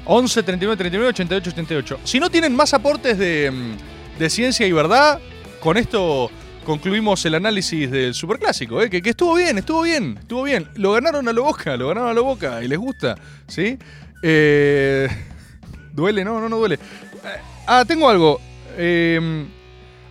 11 0.05 0.43
39 0.43 0.77
39 0.77 1.09
88 1.11 1.51
88. 1.51 2.01
Si 2.05 2.21
no 2.21 2.31
tienen 2.31 2.55
más 2.55 2.75
aportes 2.75 3.19
de, 3.19 3.51
mm, 3.51 4.19
de 4.19 4.31
ciencia 4.31 4.67
y 4.67 4.73
verdad, 4.73 5.21
con 5.61 5.77
esto 5.77 6.31
concluimos 6.65 7.25
el 7.25 7.35
análisis 7.35 7.91
del 7.91 8.15
superclásico, 8.15 8.81
¿eh? 8.83 8.89
que, 8.89 9.03
estuvo 9.05 9.35
bien, 9.35 9.59
estuvo 9.59 9.83
bien, 9.83 10.19
estuvo 10.19 10.43
bien. 10.43 10.69
Lo 10.75 10.93
ganaron 10.93 11.29
a 11.29 11.33
lo 11.33 11.45
boca, 11.45 11.77
lo 11.77 11.89
ganaron 11.89 12.11
a 12.11 12.15
lo 12.15 12.25
boca 12.25 12.63
y 12.63 12.69
les 12.69 12.79
gusta, 12.79 13.17
¿sí? 13.47 13.79
Eh, 14.23 15.09
duele, 15.93 16.25
no, 16.25 16.41
no, 16.41 16.49
no 16.49 16.57
duele. 16.57 16.77
Eh, 16.77 17.41
ah, 17.67 17.85
tengo 17.87 18.09
algo. 18.09 18.41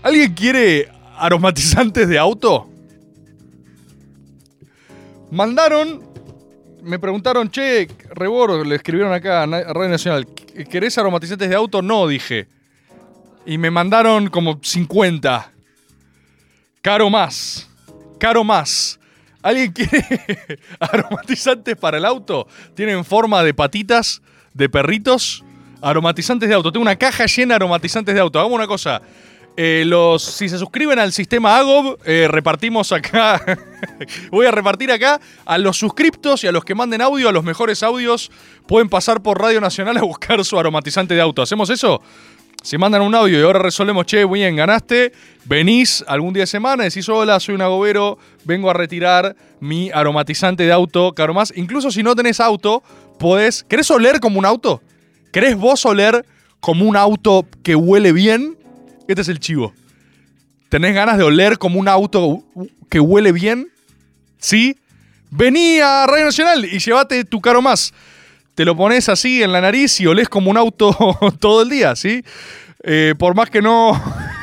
¿Alguien 0.04 0.34
quiere 0.34 0.90
aromatizantes 1.22 2.08
de 2.08 2.18
auto? 2.18 2.68
Mandaron, 5.30 6.04
me 6.82 7.00
preguntaron, 7.00 7.50
che, 7.50 7.88
Rebor, 8.10 8.66
le 8.66 8.76
escribieron 8.76 9.14
acá 9.14 9.44
a 9.44 9.46
Radio 9.46 9.90
Nacional, 9.90 10.28
¿querés 10.70 10.98
aromatizantes 10.98 11.48
de 11.48 11.56
auto? 11.56 11.82
No, 11.82 12.08
dije. 12.08 12.48
Y 13.46 13.58
me 13.58 13.72
mandaron 13.72 14.30
como 14.30 14.60
50. 14.62 15.52
Caro 16.82 17.10
más. 17.10 17.70
Caro 18.20 18.44
más. 18.44 19.00
¿Alguien 19.42 19.72
quiere 19.72 20.06
aromatizantes 20.80 21.76
para 21.76 21.98
el 21.98 22.06
auto? 22.06 22.48
Tienen 22.76 23.06
forma 23.06 23.44
de 23.44 23.54
patitas 23.54 24.22
de 24.54 24.70
perritos. 24.70 25.44
Aromatizantes 25.82 26.50
de 26.50 26.56
auto. 26.56 26.72
Tengo 26.72 26.84
una 26.84 26.96
caja 26.96 27.26
llena 27.26 27.54
de 27.54 27.56
aromatizantes 27.56 28.14
de 28.14 28.22
auto. 28.22 28.40
Hagamos 28.40 28.56
una 28.56 28.68
cosa. 28.68 29.02
Eh, 29.58 29.84
los, 29.86 30.24
si 30.24 30.48
se 30.48 30.58
suscriben 30.58 30.98
al 30.98 31.12
sistema 31.12 31.58
Agob, 31.58 31.98
eh, 32.06 32.28
repartimos 32.30 32.92
acá. 32.92 33.44
Voy 34.32 34.46
a 34.46 34.52
repartir 34.52 34.92
acá 34.92 35.20
a 35.46 35.58
los 35.58 35.78
suscriptos 35.78 36.44
y 36.44 36.48
a 36.48 36.52
los 36.52 36.64
que 36.64 36.74
manden 36.74 37.02
audio, 37.02 37.28
a 37.28 37.32
los 37.32 37.44
mejores 37.44 37.84
audios. 37.84 38.32
Pueden 38.66 38.88
pasar 38.88 39.22
por 39.22 39.42
Radio 39.42 39.60
Nacional 39.60 39.98
a 39.98 40.02
buscar 40.04 40.44
su 40.46 40.58
aromatizante 40.58 41.16
de 41.16 41.22
auto. 41.22 41.42
¿Hacemos 41.42 41.70
eso? 41.70 42.02
Si 42.64 42.78
mandan 42.78 43.02
un 43.02 43.16
audio 43.16 43.40
y 43.40 43.44
ahora 43.44 43.60
resolvemos, 43.60 44.06
che, 44.06 44.24
bien, 44.26 44.56
ganaste, 44.56 45.14
venís 45.46 46.06
algún 46.08 46.32
día 46.32 46.44
de 46.44 46.48
semana, 46.48 46.84
decís, 46.84 47.10
hola, 47.10 47.40
soy 47.40 47.56
un 47.56 47.62
agobero, 47.62 48.20
vengo 48.46 48.70
a 48.70 48.74
retirar 48.74 49.36
mi 49.60 49.90
aromatizante 49.90 50.64
de 50.64 50.72
auto, 50.72 51.14
caro 51.14 51.34
más. 51.34 51.52
Incluso 51.56 51.90
si 51.90 52.04
no 52.04 52.16
tenés 52.16 52.40
auto, 52.40 52.84
podés... 53.18 53.64
¿Querés 53.64 53.90
oler 53.90 54.20
como 54.20 54.38
un 54.38 54.46
auto? 54.46 54.82
¿Querés 55.34 55.58
vos 55.58 55.86
oler 55.88 56.24
como 56.60 56.86
un 56.86 56.96
auto 56.96 57.48
que 57.64 57.76
huele 57.76 58.12
bien? 58.12 58.61
Este 59.08 59.22
es 59.22 59.30
el 59.30 59.40
chivo. 59.40 59.74
¿Tenés 60.70 60.96
ganas 60.96 61.18
de 61.18 61.24
oler 61.24 61.58
como 61.58 61.80
un 61.80 61.88
auto 61.88 62.44
que 62.90 63.00
huele 63.00 63.32
bien? 63.32 63.70
¿Sí? 64.38 64.78
Vení 65.30 65.80
a 65.80 66.06
Radio 66.08 66.26
Nacional 66.26 66.66
y 66.66 66.80
llévate 66.80 67.24
tu 67.26 67.42
caro 67.42 67.62
más. 67.62 67.94
Te 68.56 68.66
lo 68.66 68.76
pones 68.76 69.10
así 69.10 69.42
en 69.44 69.52
la 69.52 69.62
nariz 69.62 70.00
y 70.02 70.08
olés 70.08 70.30
como 70.30 70.52
un 70.52 70.58
auto 70.58 70.96
todo 71.40 71.62
el 71.62 71.70
día, 71.70 71.96
¿sí? 71.96 72.24
Eh, 72.84 73.16
por 73.18 73.36
más 73.36 73.50
que 73.50 73.62
no. 73.62 74.02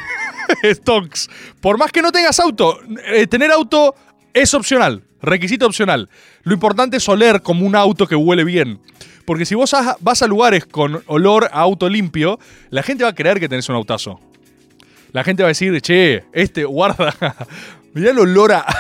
Stocks. 0.65 1.29
Por 1.61 1.79
más 1.79 1.93
que 1.93 2.03
no 2.03 2.11
tengas 2.11 2.41
auto, 2.41 2.79
eh, 3.07 3.27
tener 3.27 3.51
auto 3.51 3.95
es 4.33 4.53
opcional. 4.55 5.03
Requisito 5.21 5.67
opcional. 5.67 6.09
Lo 6.43 6.55
importante 6.55 6.97
es 6.97 7.09
oler 7.09 7.43
como 7.43 7.67
un 7.67 7.75
auto 7.75 8.07
que 8.07 8.15
huele 8.15 8.45
bien. 8.45 8.81
Porque 9.25 9.45
si 9.45 9.55
vos 9.55 9.75
vas 10.01 10.23
a 10.23 10.27
lugares 10.27 10.65
con 10.65 11.03
olor 11.07 11.51
a 11.53 11.61
auto 11.61 11.89
limpio, 11.89 12.39
la 12.71 12.83
gente 12.83 13.05
va 13.05 13.11
a 13.11 13.15
creer 13.15 13.41
que 13.41 13.49
tenés 13.49 13.69
un 13.69 13.77
autazo. 13.77 14.21
La 15.13 15.25
gente 15.25 15.43
va 15.43 15.49
a 15.49 15.51
decir, 15.51 15.81
che, 15.81 16.25
este, 16.33 16.65
guarda. 16.65 17.15
Mirá 17.95 18.11
el 18.11 18.19
olor 18.19 18.53
a. 18.53 18.67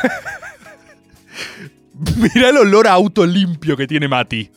Mirá 2.17 2.51
el 2.51 2.59
olor 2.59 2.87
a 2.87 2.93
auto 2.93 3.27
limpio 3.27 3.77
que 3.77 3.87
tiene 3.87 4.09
Mati. 4.09 4.51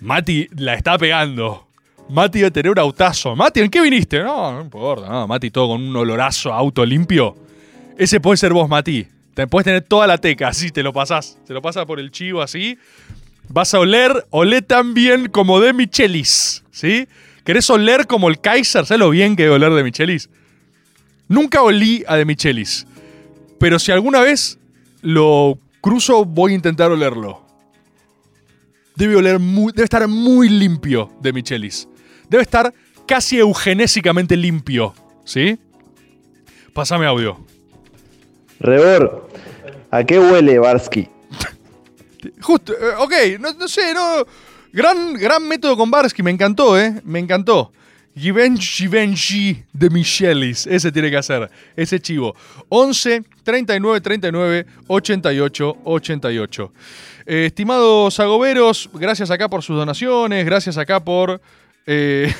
Mati 0.00 0.48
la 0.56 0.74
está 0.74 0.98
pegando. 0.98 1.68
Mati 2.08 2.38
debe 2.38 2.50
tener 2.50 2.72
un 2.72 2.78
autazo. 2.78 3.36
Mati, 3.36 3.60
¿en 3.60 3.70
qué 3.70 3.80
viniste? 3.80 4.22
No, 4.22 4.52
no 4.52 4.60
importa. 4.60 5.08
No, 5.08 5.26
Mati 5.26 5.50
todo 5.50 5.68
con 5.68 5.82
un 5.82 5.96
olorazo 5.96 6.52
a 6.52 6.56
auto 6.56 6.84
limpio. 6.84 7.36
Ese 7.96 8.20
puede 8.20 8.36
ser 8.36 8.52
vos, 8.52 8.68
Mati. 8.68 9.06
Te 9.34 9.46
puedes 9.46 9.64
tener 9.64 9.82
toda 9.82 10.06
la 10.06 10.18
teca, 10.18 10.48
así 10.48 10.70
te 10.70 10.82
lo 10.82 10.92
pasás. 10.92 11.38
Se 11.46 11.52
lo 11.52 11.62
pasa 11.62 11.86
por 11.86 12.00
el 12.00 12.10
chivo 12.10 12.42
así. 12.42 12.78
Vas 13.48 13.74
a 13.74 13.80
oler, 13.80 14.26
olé 14.30 14.62
tan 14.62 14.94
bien 14.94 15.28
como 15.28 15.60
de 15.60 15.72
Michelis, 15.72 16.64
¿sí? 16.70 17.08
¿Querés 17.44 17.68
oler 17.70 18.06
como 18.06 18.28
el 18.28 18.40
Kaiser? 18.40 18.86
¿Sabes 18.86 19.00
lo 19.00 19.10
bien 19.10 19.36
que 19.36 19.44
debe 19.44 19.56
oler 19.56 19.72
de 19.72 19.82
Michelis? 19.82 20.28
Nunca 21.30 21.62
olí 21.62 22.02
a 22.08 22.16
de 22.16 22.24
Michelis, 22.24 22.88
pero 23.60 23.78
si 23.78 23.92
alguna 23.92 24.20
vez 24.20 24.58
lo 25.00 25.60
cruzo, 25.80 26.24
voy 26.24 26.50
a 26.50 26.54
intentar 26.56 26.90
olerlo. 26.90 27.46
Debe 28.96 29.14
oler 29.14 29.38
muy, 29.38 29.72
debe 29.72 29.84
estar 29.84 30.08
muy 30.08 30.48
limpio 30.48 31.08
de 31.22 31.32
Michelis. 31.32 31.88
Debe 32.28 32.42
estar 32.42 32.74
casi 33.06 33.38
eugenésicamente 33.38 34.36
limpio, 34.36 34.92
¿sí? 35.24 35.56
Pásame 36.74 37.06
audio. 37.06 37.46
Rebor, 38.58 39.28
¿a 39.92 40.02
qué 40.02 40.18
huele 40.18 40.58
Barsky? 40.58 41.08
Justo, 42.40 42.72
eh, 42.72 42.96
ok, 42.98 43.12
no, 43.38 43.52
no 43.52 43.68
sé, 43.68 43.94
no. 43.94 44.26
Gran, 44.72 45.14
gran 45.14 45.46
método 45.46 45.76
con 45.76 45.92
Barsky, 45.92 46.24
me 46.24 46.32
encantó, 46.32 46.76
¿eh? 46.76 47.00
Me 47.04 47.20
encantó. 47.20 47.70
Givenchy 48.20 49.64
de 49.72 49.90
Michelis. 49.90 50.66
Ese 50.66 50.92
tiene 50.92 51.10
que 51.10 51.16
hacer, 51.16 51.50
ese 51.76 52.00
chivo. 52.00 52.34
11 52.68 53.22
39 53.42 54.00
39 54.00 54.66
88 54.88 55.76
88. 55.84 56.72
Eh, 57.26 57.46
estimados 57.46 58.18
agoberos, 58.20 58.88
gracias 58.94 59.30
acá 59.30 59.48
por 59.48 59.62
sus 59.62 59.76
donaciones, 59.76 60.44
gracias 60.44 60.76
acá 60.78 61.00
por. 61.04 61.40
eh, 61.86 62.32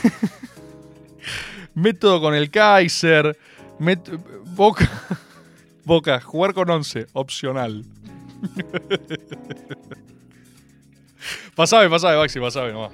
método 1.74 2.20
con 2.20 2.34
el 2.34 2.50
Kaiser. 2.50 3.36
met- 3.78 4.18
Boca. 4.54 4.88
Boca, 5.84 6.20
jugar 6.20 6.52
con 6.54 6.68
11, 6.68 7.06
opcional. 7.14 7.84
pasame, 11.54 11.88
pasame, 11.88 12.16
Maxi, 12.16 12.40
pasame 12.40 12.72
nomás. 12.72 12.92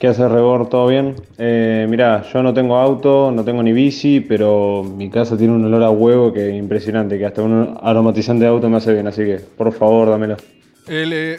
¿Qué 0.00 0.08
hace 0.08 0.26
Rebor? 0.26 0.70
¿Todo 0.70 0.86
bien? 0.86 1.14
Eh, 1.36 1.86
mirá, 1.86 2.24
yo 2.32 2.42
no 2.42 2.54
tengo 2.54 2.78
auto, 2.78 3.30
no 3.30 3.44
tengo 3.44 3.62
ni 3.62 3.74
bici, 3.74 4.20
pero 4.20 4.82
mi 4.82 5.10
casa 5.10 5.36
tiene 5.36 5.52
un 5.52 5.62
olor 5.66 5.82
a 5.82 5.90
huevo 5.90 6.32
que 6.32 6.48
es 6.48 6.56
impresionante, 6.56 7.18
que 7.18 7.26
hasta 7.26 7.42
un 7.42 7.78
aromatizante 7.82 8.44
de 8.44 8.50
auto 8.50 8.70
me 8.70 8.78
hace 8.78 8.94
bien, 8.94 9.06
así 9.06 9.24
que 9.24 9.34
por 9.34 9.70
favor 9.74 10.08
dámelo. 10.08 10.38
Eh, 10.88 11.38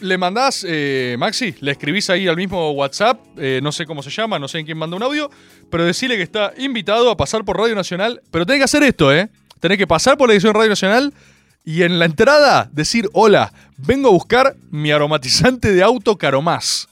le, 0.00 0.18
mandás, 0.18 0.62
eh, 0.68 1.16
Maxi, 1.18 1.54
le 1.60 1.72
escribís 1.72 2.10
ahí 2.10 2.28
al 2.28 2.36
mismo 2.36 2.72
WhatsApp, 2.72 3.18
eh, 3.38 3.60
no 3.62 3.72
sé 3.72 3.86
cómo 3.86 4.02
se 4.02 4.10
llama, 4.10 4.38
no 4.38 4.46
sé 4.46 4.58
en 4.58 4.66
quién 4.66 4.76
manda 4.76 4.94
un 4.94 5.02
audio, 5.02 5.30
pero 5.70 5.82
decirle 5.82 6.18
que 6.18 6.22
está 6.22 6.52
invitado 6.58 7.10
a 7.10 7.16
pasar 7.16 7.46
por 7.46 7.56
Radio 7.56 7.74
Nacional. 7.74 8.20
Pero 8.30 8.44
tenés 8.44 8.60
que 8.60 8.64
hacer 8.64 8.82
esto, 8.82 9.10
¿eh? 9.10 9.30
Tenés 9.58 9.78
que 9.78 9.86
pasar 9.86 10.18
por 10.18 10.28
la 10.28 10.34
edición 10.34 10.52
Radio 10.52 10.68
Nacional 10.68 11.14
y 11.64 11.82
en 11.82 11.98
la 11.98 12.04
entrada 12.04 12.68
decir: 12.72 13.08
Hola, 13.14 13.54
vengo 13.78 14.10
a 14.10 14.12
buscar 14.12 14.54
mi 14.70 14.90
aromatizante 14.90 15.72
de 15.72 15.82
auto 15.82 16.18
Caromás, 16.18 16.88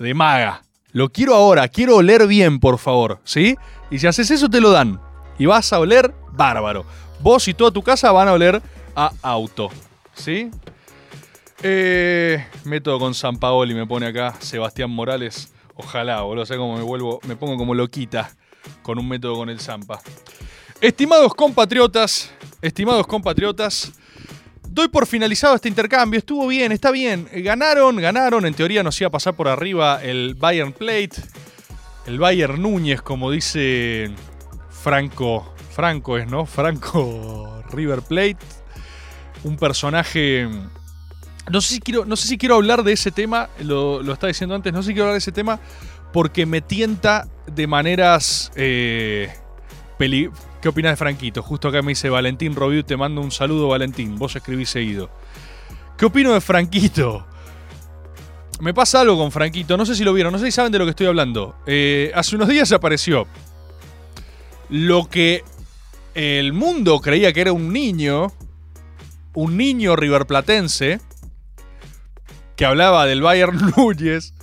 de 0.00 0.14
Maga. 0.14 0.62
Lo 0.92 1.10
quiero 1.10 1.34
ahora, 1.34 1.68
quiero 1.68 1.96
oler 1.96 2.26
bien, 2.26 2.58
por 2.58 2.78
favor, 2.78 3.20
¿sí? 3.22 3.56
Y 3.90 3.98
si 4.00 4.06
haces 4.08 4.30
eso, 4.30 4.48
te 4.48 4.60
lo 4.60 4.70
dan. 4.70 5.00
Y 5.38 5.46
vas 5.46 5.72
a 5.72 5.78
oler 5.78 6.12
bárbaro. 6.32 6.84
Vos 7.20 7.46
y 7.46 7.54
toda 7.54 7.70
tu 7.70 7.82
casa 7.82 8.10
van 8.10 8.26
a 8.26 8.32
oler 8.32 8.60
a 8.96 9.12
auto, 9.22 9.70
¿sí? 10.14 10.50
Eh, 11.62 12.44
método 12.64 12.98
con 12.98 13.14
San 13.14 13.36
Paoli 13.36 13.74
me 13.74 13.86
pone 13.86 14.06
acá 14.06 14.34
Sebastián 14.40 14.90
Morales. 14.90 15.52
Ojalá, 15.76 16.22
boludo. 16.22 16.46
sé 16.46 16.56
cómo 16.56 16.76
me 16.76 16.82
vuelvo. 16.82 17.20
Me 17.28 17.36
pongo 17.36 17.56
como 17.56 17.74
loquita 17.74 18.30
con 18.82 18.98
un 18.98 19.06
método 19.06 19.36
con 19.36 19.50
el 19.50 19.60
Zampa. 19.60 20.00
Estimados 20.80 21.34
compatriotas, 21.34 22.32
estimados 22.62 23.06
compatriotas, 23.06 23.92
doy 24.70 24.88
por 24.88 25.06
finalizado 25.06 25.54
este 25.54 25.68
intercambio. 25.68 26.18
Estuvo 26.18 26.46
bien, 26.46 26.72
está 26.72 26.90
bien. 26.90 27.28
Eh, 27.32 27.42
Ganaron, 27.42 27.96
ganaron. 27.96 28.46
En 28.46 28.54
teoría 28.54 28.82
nos 28.82 29.00
iba 29.00 29.08
a 29.08 29.10
pasar 29.10 29.34
por 29.34 29.48
arriba 29.48 30.02
el 30.02 30.34
Bayern 30.34 30.72
Plate. 30.72 31.10
El 32.06 32.18
Bayern 32.18 32.60
Núñez, 32.62 33.02
como 33.02 33.30
dice 33.30 34.10
Franco. 34.70 35.54
Franco 35.74 36.16
es, 36.18 36.26
¿no? 36.28 36.46
Franco 36.46 37.62
River 37.70 38.02
Plate. 38.02 38.38
Un 39.44 39.56
personaje. 39.56 40.48
No 41.50 41.60
sé 41.60 41.74
si 41.74 41.80
quiero, 41.80 42.04
no 42.04 42.16
sé 42.16 42.28
si 42.28 42.38
quiero 42.38 42.56
hablar 42.56 42.82
de 42.82 42.92
ese 42.92 43.10
tema. 43.10 43.48
Lo, 43.60 44.02
lo 44.02 44.12
estaba 44.12 44.28
diciendo 44.28 44.54
antes. 44.54 44.72
No 44.72 44.82
sé 44.82 44.88
si 44.88 44.92
quiero 44.94 45.04
hablar 45.04 45.14
de 45.14 45.18
ese 45.18 45.32
tema. 45.32 45.58
Porque 46.12 46.46
me 46.46 46.60
tienta 46.60 47.28
de 47.46 47.66
maneras. 47.66 48.50
eh, 48.56 49.32
peli- 49.98 50.30
¿Qué 50.60 50.68
opinas 50.68 50.92
de 50.92 50.96
Franquito? 50.96 51.42
Justo 51.42 51.68
acá 51.68 51.80
me 51.82 51.92
dice 51.92 52.10
Valentín 52.10 52.54
Robiu, 52.54 52.82
te 52.82 52.96
mando 52.96 53.20
un 53.22 53.30
saludo, 53.30 53.68
Valentín. 53.68 54.16
Vos 54.18 54.36
escribís 54.36 54.68
seguido. 54.68 55.10
¿Qué 55.96 56.06
opino 56.06 56.32
de 56.34 56.40
Franquito? 56.40 57.26
Me 58.60 58.74
pasa 58.74 59.00
algo 59.00 59.16
con 59.16 59.32
Franquito, 59.32 59.76
no 59.78 59.86
sé 59.86 59.94
si 59.94 60.04
lo 60.04 60.12
vieron, 60.12 60.32
no 60.32 60.38
sé 60.38 60.46
si 60.46 60.52
saben 60.52 60.70
de 60.70 60.78
lo 60.78 60.84
que 60.84 60.90
estoy 60.90 61.06
hablando. 61.06 61.56
Eh, 61.66 62.12
hace 62.14 62.36
unos 62.36 62.48
días 62.48 62.70
apareció 62.72 63.26
lo 64.68 65.08
que 65.08 65.44
el 66.14 66.52
mundo 66.52 67.00
creía 67.00 67.32
que 67.32 67.40
era 67.40 67.52
un 67.52 67.72
niño, 67.72 68.32
un 69.32 69.56
niño 69.56 69.96
riverplatense, 69.96 71.00
que 72.54 72.66
hablaba 72.66 73.06
del 73.06 73.22
Bayern 73.22 73.72
Núñez. 73.76 74.34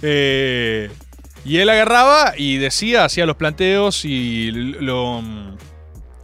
eh, 0.00 0.90
y 1.44 1.58
él 1.58 1.68
agarraba 1.68 2.32
y 2.36 2.56
decía, 2.56 3.04
hacía 3.04 3.26
los 3.26 3.36
planteos 3.36 4.04
y 4.04 4.50
lo 4.50 5.20
mm, 5.22 5.56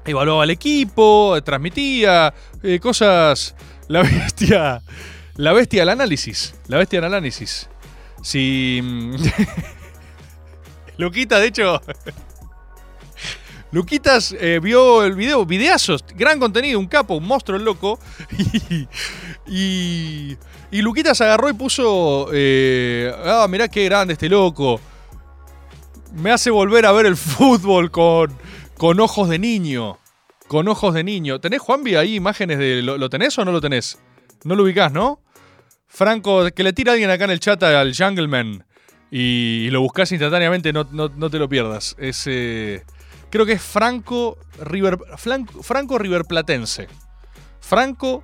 evaluaba 0.07 0.45
al 0.45 0.51
equipo, 0.51 1.39
transmitía 1.45 2.33
eh, 2.63 2.79
cosas. 2.81 3.55
La 3.89 4.03
bestia. 4.03 4.83
La 5.37 5.53
bestia 5.53 5.83
del 5.83 5.89
análisis. 5.91 6.55
La 6.69 6.79
bestia 6.79 7.01
del 7.01 7.07
análisis. 7.13 7.69
Si. 8.23 8.81
mm, 8.83 9.15
Luquita, 10.99 11.39
de 11.39 11.47
hecho. 11.47 11.81
Luquitas 13.73 14.35
eh, 14.39 14.59
vio 14.61 15.05
el 15.05 15.15
video, 15.15 15.47
videazos, 15.47 16.05
gran 16.17 16.41
contenido, 16.41 16.79
un 16.81 16.89
capo, 16.89 17.15
un 17.15 17.25
monstruo 17.27 17.59
loco. 17.59 17.99
Y, 18.39 18.89
y, 19.47 20.37
y 20.71 20.83
Luquitas 20.83 21.21
agarró 21.21 21.49
y 21.49 21.53
puso. 21.55 22.29
eh, 22.33 23.13
ah, 23.25 23.47
mirá 23.49 23.69
qué 23.69 23.85
grande 23.85 24.15
este 24.15 24.29
loco. 24.29 24.81
Me 26.15 26.31
hace 26.33 26.51
volver 26.51 26.87
a 26.87 26.93
ver 26.93 27.07
el 27.07 27.17
fútbol 27.17 27.91
con, 27.91 28.37
con 28.77 29.01
ojos 29.01 29.29
de 29.29 29.39
niño. 29.39 29.99
Con 30.49 30.67
ojos 30.69 30.95
de 30.95 31.05
niño. 31.05 31.41
¿Tenés, 31.41 31.61
Juanvi, 31.61 31.95
ahí 31.97 32.17
imágenes 32.17 32.59
de. 32.59 32.83
¿Lo, 32.83 32.99
lo 32.99 33.09
tenés 33.09 33.39
o 33.39 33.45
no 33.45 33.53
lo 33.53 33.61
tenés? 33.61 33.99
No 34.45 34.57
lo 34.57 34.65
ubicás, 34.65 34.91
¿no? 34.93 35.21
Franco, 35.87 36.45
que 36.55 36.63
le 36.63 36.73
tira 36.73 36.93
alguien 36.93 37.11
acá 37.11 37.25
en 37.25 37.31
el 37.31 37.41
chat 37.41 37.63
al 37.63 37.95
Jungleman 37.95 38.65
y, 39.11 39.69
lo 39.71 39.81
buscas 39.81 40.13
instantáneamente, 40.13 40.73
no, 40.73 40.87
no- 40.93 41.09
no 41.09 41.31
te 41.31 41.39
lo 41.39 41.49
pierdas. 41.49 41.97
Eh, 41.99 42.83
creo 43.29 43.45
que 43.45 43.53
es 43.55 43.63
Franco 43.63 44.39
River, 44.61 44.99
Franco 45.63 45.99
River 45.99 46.25
Platense. 46.25 46.89
Franco 47.61 48.23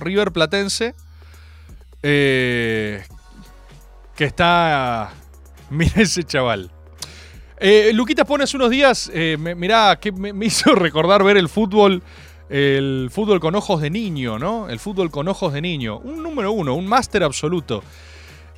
River 0.00 0.32
Platense. 0.32 0.94
eh, 2.02 3.04
que 4.16 4.24
está. 4.24 5.12
Mira 5.70 6.02
ese 6.02 6.22
chaval. 6.24 6.70
Eh, 7.58 7.90
Luquitas 7.94 8.26
pone 8.26 8.44
unos 8.54 8.70
días, 8.70 9.10
eh, 9.14 9.36
me- 9.38 9.54
mirá, 9.54 9.98
que 10.00 10.12
me, 10.12 10.32
me 10.32 10.46
hizo 10.50 10.74
recordar 10.74 11.24
ver 11.24 11.36
el 11.36 11.48
fútbol, 11.48 12.02
el 12.50 13.08
fútbol 13.10 13.40
con 13.40 13.54
ojos 13.54 13.80
de 13.80 13.90
niño, 13.90 14.38
¿no? 14.38 14.68
El 14.68 14.78
fútbol 14.78 15.10
con 15.10 15.26
ojos 15.28 15.52
de 15.52 15.60
niño. 15.62 15.98
Un 15.98 16.22
número 16.22 16.52
uno, 16.52 16.74
un 16.74 16.86
máster 16.86 17.22
absoluto. 17.22 17.82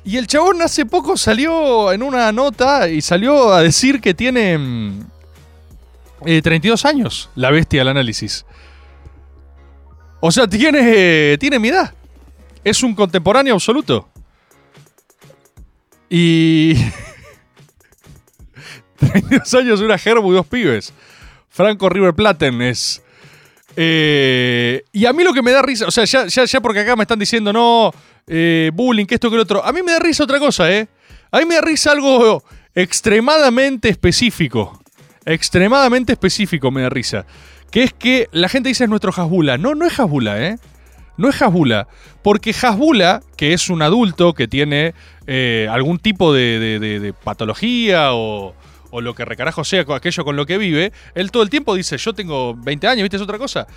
Y 0.03 0.17
el 0.17 0.27
chabón 0.27 0.61
hace 0.61 0.85
poco 0.85 1.17
salió 1.17 1.91
en 1.91 2.03
una 2.03 2.31
nota 2.31 2.87
y 2.89 3.01
salió 3.01 3.51
a 3.53 3.61
decir 3.61 3.99
que 3.99 4.13
tiene 4.13 4.57
mm, 4.57 5.01
eh, 6.25 6.41
32 6.41 6.85
años, 6.85 7.29
la 7.35 7.51
bestia 7.51 7.81
del 7.81 7.89
análisis. 7.89 8.45
O 10.21 10.31
sea, 10.31 10.47
tiene, 10.47 11.37
tiene 11.37 11.59
mi 11.59 11.69
edad. 11.69 11.93
Es 12.63 12.83
un 12.83 12.93
contemporáneo 12.95 13.53
absoluto. 13.53 14.07
Y... 16.09 16.75
32 18.99 19.53
años, 19.55 19.81
una 19.81 19.97
gerbu 19.97 20.31
y 20.31 20.35
dos 20.35 20.47
pibes. 20.47 20.93
Franco 21.49 21.89
River 21.89 22.13
Platen 22.13 22.61
es. 22.61 23.01
Eh, 23.75 24.83
y 24.91 25.05
a 25.05 25.13
mí 25.13 25.23
lo 25.23 25.33
que 25.33 25.41
me 25.41 25.51
da 25.51 25.61
risa, 25.61 25.85
o 25.87 25.91
sea, 25.91 26.03
ya, 26.05 26.27
ya, 26.27 26.45
ya 26.45 26.61
porque 26.61 26.81
acá 26.81 26.95
me 26.95 27.03
están 27.03 27.19
diciendo, 27.19 27.53
no, 27.53 27.91
eh, 28.27 28.71
bullying, 28.73 29.05
que 29.05 29.15
esto, 29.15 29.29
que 29.29 29.35
lo 29.37 29.43
otro. 29.43 29.63
A 29.63 29.71
mí 29.71 29.81
me 29.83 29.93
da 29.93 29.99
risa 29.99 30.23
otra 30.23 30.39
cosa, 30.39 30.71
¿eh? 30.71 30.87
A 31.31 31.39
mí 31.39 31.45
me 31.45 31.55
da 31.55 31.61
risa 31.61 31.91
algo 31.91 32.43
extremadamente 32.75 33.89
específico. 33.89 34.81
Extremadamente 35.25 36.11
específico 36.13 36.71
me 36.71 36.81
da 36.81 36.89
risa. 36.89 37.25
Que 37.71 37.83
es 37.83 37.93
que 37.93 38.27
la 38.31 38.49
gente 38.49 38.69
dice 38.69 38.83
es 38.85 38.89
nuestro 38.89 39.11
Hasbula. 39.15 39.57
No, 39.57 39.75
no 39.75 39.85
es 39.85 39.99
Hasbula, 39.99 40.43
¿eh? 40.45 40.57
No 41.17 41.29
es 41.29 41.41
Hasbula. 41.41 41.87
Porque 42.23 42.53
Hasbula, 42.59 43.21
que 43.37 43.53
es 43.53 43.69
un 43.69 43.81
adulto 43.81 44.33
que 44.33 44.47
tiene 44.47 44.93
eh, 45.27 45.67
algún 45.69 45.99
tipo 45.99 46.33
de, 46.33 46.79
de- 46.79 47.13
patología 47.13 48.13
o, 48.13 48.55
o 48.91 49.01
lo 49.01 49.13
que 49.15 49.25
recarajo 49.25 49.63
sea 49.63 49.85
aquello 49.89 50.23
con 50.23 50.35
lo 50.35 50.45
que 50.45 50.57
vive, 50.57 50.91
él 51.15 51.31
todo 51.31 51.43
el 51.43 51.49
tiempo 51.49 51.75
dice, 51.75 51.97
yo 51.97 52.13
tengo 52.13 52.55
20 52.55 52.87
años, 52.87 53.03
¿viste? 53.03 53.17
Es 53.17 53.21
otra 53.21 53.37
cosa. 53.37 53.67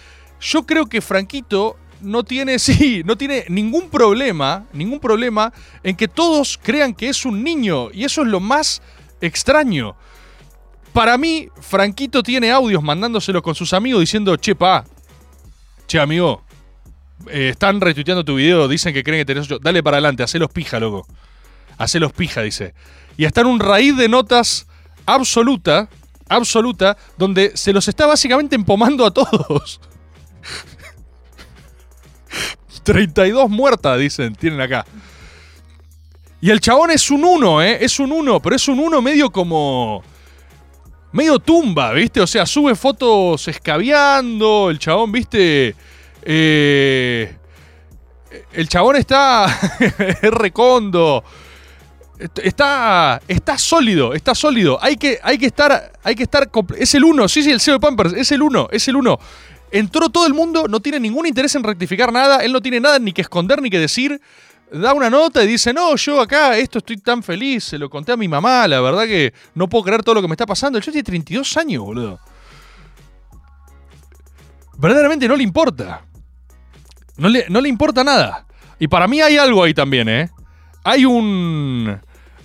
Yo 0.40 0.64
creo 0.64 0.86
que 0.86 1.00
Franquito 1.00 1.76
no 2.00 2.24
tiene, 2.24 2.58
sí, 2.58 3.02
no 3.04 3.16
tiene 3.16 3.44
ningún 3.48 3.90
problema, 3.90 4.66
ningún 4.72 5.00
problema 5.00 5.52
en 5.82 5.96
que 5.96 6.08
todos 6.08 6.58
crean 6.62 6.94
que 6.94 7.08
es 7.08 7.24
un 7.24 7.42
niño. 7.42 7.90
Y 7.92 8.04
eso 8.04 8.22
es 8.22 8.28
lo 8.28 8.40
más 8.40 8.82
extraño. 9.20 9.96
Para 10.92 11.16
mí, 11.16 11.48
Franquito 11.60 12.22
tiene 12.22 12.50
audios 12.50 12.82
mandándoselos 12.82 13.42
con 13.42 13.54
sus 13.54 13.72
amigos 13.72 14.00
diciendo, 14.00 14.36
che, 14.36 14.54
pa, 14.54 14.84
che, 15.86 15.98
amigo, 15.98 16.44
eh, 17.30 17.50
están 17.50 17.80
retuiteando 17.80 18.24
tu 18.24 18.34
video, 18.34 18.68
dicen 18.68 18.92
que 18.92 19.02
creen 19.02 19.20
que 19.20 19.24
tenés 19.24 19.46
ocho. 19.46 19.58
Dale 19.58 19.82
para 19.82 19.96
adelante, 19.96 20.22
hacelos 20.22 20.50
pija, 20.50 20.78
loco. 20.80 21.06
Hacelos 21.78 22.12
pija, 22.12 22.42
dice. 22.42 22.74
Y 23.16 23.24
está 23.24 23.40
en 23.42 23.46
un 23.46 23.60
raíz 23.60 23.96
de 23.96 24.08
notas 24.08 24.66
absoluta, 25.06 25.88
absoluta, 26.28 26.96
donde 27.16 27.56
se 27.56 27.72
los 27.72 27.88
está 27.88 28.06
básicamente 28.06 28.56
empomando 28.56 29.06
a 29.06 29.12
todos. 29.12 29.80
32 32.82 33.48
muertas, 33.48 33.98
dicen, 33.98 34.34
tienen 34.34 34.60
acá. 34.60 34.84
Y 36.40 36.50
el 36.50 36.60
chabón 36.60 36.90
es 36.90 37.10
un 37.10 37.24
1, 37.24 37.62
¿eh? 37.62 37.84
Es 37.84 38.00
un 38.00 38.10
1, 38.10 38.40
pero 38.40 38.56
es 38.56 38.68
un 38.68 38.80
1 38.80 39.00
medio 39.00 39.30
como... 39.30 40.02
Medio 41.12 41.38
tumba, 41.38 41.92
¿viste? 41.92 42.20
O 42.20 42.26
sea, 42.26 42.46
sube 42.46 42.74
fotos 42.74 43.46
escabeando, 43.46 44.70
el 44.70 44.78
chabón, 44.78 45.12
¿viste? 45.12 45.76
Eh, 46.22 47.36
el 48.52 48.68
chabón 48.68 48.96
está... 48.96 49.46
es 49.98 50.30
recondo. 50.30 51.22
Está, 52.42 53.20
está 53.26 53.58
sólido, 53.58 54.14
está 54.14 54.34
sólido. 54.34 54.78
Hay 54.80 54.96
que, 54.96 55.18
hay 55.22 55.38
que 55.38 55.46
estar, 55.46 55.92
hay 56.04 56.14
que 56.14 56.22
estar, 56.22 56.48
es 56.78 56.94
el 56.94 57.04
1, 57.04 57.28
sí, 57.28 57.42
sí, 57.42 57.50
el 57.50 57.60
CEO 57.60 57.74
de 57.74 57.80
Pampers, 57.80 58.12
es 58.12 58.30
el 58.30 58.42
1, 58.42 58.68
es 58.70 58.86
el 58.86 58.96
1. 58.96 59.18
Entró 59.72 60.08
todo 60.08 60.26
el 60.26 60.34
mundo, 60.34 60.66
no 60.68 60.80
tiene 60.80 61.00
ningún 61.00 61.26
interés 61.26 61.54
en 61.54 61.64
rectificar 61.64 62.12
nada, 62.12 62.38
él 62.38 62.52
no 62.52 62.60
tiene 62.60 62.78
nada 62.78 62.98
ni 62.98 63.12
que 63.12 63.22
esconder 63.22 63.60
ni 63.60 63.70
que 63.70 63.78
decir. 63.78 64.20
Da 64.70 64.94
una 64.94 65.10
nota 65.10 65.42
y 65.42 65.46
dice, 65.46 65.72
no, 65.72 65.96
yo 65.96 66.20
acá, 66.20 66.56
esto 66.56 66.78
estoy 66.78 66.96
tan 66.98 67.22
feliz, 67.22 67.64
se 67.64 67.78
lo 67.78 67.90
conté 67.90 68.12
a 68.12 68.16
mi 68.16 68.28
mamá, 68.28 68.68
la 68.68 68.80
verdad 68.80 69.04
que 69.04 69.34
no 69.54 69.68
puedo 69.68 69.84
creer 69.84 70.02
todo 70.02 70.14
lo 70.14 70.22
que 70.22 70.28
me 70.28 70.34
está 70.34 70.46
pasando. 70.46 70.78
El 70.78 70.84
tiene 70.84 71.02
32 71.02 71.56
años, 71.56 71.82
boludo. 71.82 72.20
Verdaderamente 74.78 75.26
no 75.26 75.36
le 75.36 75.42
importa. 75.42 76.04
No 77.16 77.28
le, 77.28 77.46
no 77.48 77.60
le 77.60 77.68
importa 77.68 78.04
nada. 78.04 78.46
Y 78.78 78.88
para 78.88 79.06
mí 79.06 79.20
hay 79.20 79.36
algo 79.36 79.62
ahí 79.62 79.74
también, 79.74 80.08
¿eh? 80.08 80.30
Hay 80.84 81.04
un... 81.04 82.00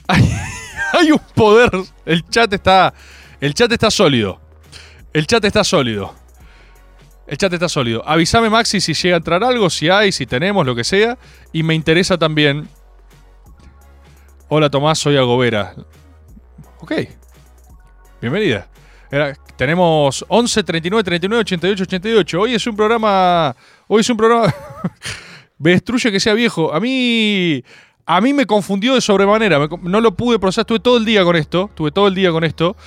Hay, 0.08 1.12
un 1.12 1.22
poder. 1.36 1.72
El 2.06 2.28
chat 2.30 2.52
está... 2.54 2.94
El 3.40 3.54
chat 3.54 3.72
está 3.72 3.92
sólido. 3.92 4.40
El 5.14 5.28
chat 5.28 5.44
está 5.46 5.64
sólido. 5.64 6.16
El 7.28 7.38
chat 7.38 7.54
está 7.54 7.70
sólido. 7.70 8.08
Avísame, 8.08 8.50
Maxi, 8.50 8.80
si 8.80 8.94
llega 8.94 9.16
a 9.16 9.18
entrar 9.18 9.44
algo, 9.44 9.70
si 9.70 9.90
hay, 9.90 10.12
si 10.12 10.26
tenemos, 10.26 10.66
lo 10.66 10.76
que 10.76 10.84
sea. 10.84 11.18
Y 11.52 11.62
me 11.64 11.76
interesa 11.76 12.18
también. 12.18 12.68
Hola, 14.48 14.70
Tomás, 14.70 14.98
soy 14.98 15.18
Agobera. 15.18 15.76
Ok. 16.80 16.94
Bienvenida. 18.22 18.68
Era- 19.12 19.34
tenemos 19.58 20.24
11 20.28 20.64
39 20.64 21.04
39 21.04 21.42
88 21.42 21.84
88. 21.84 22.42
Hoy 22.42 22.54
es 22.56 22.66
un 22.68 22.76
programa. 22.76 23.56
Hoy 23.88 24.02
es 24.02 24.10
un 24.10 24.18
programa. 24.18 24.54
me 25.58 25.72
destruye 25.72 26.12
que 26.12 26.20
sea 26.20 26.34
viejo. 26.34 26.74
A 26.74 26.80
mí. 26.80 27.64
A 28.08 28.22
mí 28.22 28.34
me 28.34 28.46
confundió 28.46 28.96
de 28.96 29.02
sobremanera. 29.02 29.68
no 29.82 30.02
lo 30.02 30.16
pude 30.16 30.40
procesar. 30.40 30.62
Estuve 30.62 30.80
todo 30.80 30.98
el 30.98 31.04
día 31.04 31.26
con 31.26 31.36
esto. 31.36 31.66
Estuve 31.66 31.92
todo 31.92 32.08
el 32.08 32.16
día 32.16 32.32
con 32.32 32.46
esto. 32.46 32.78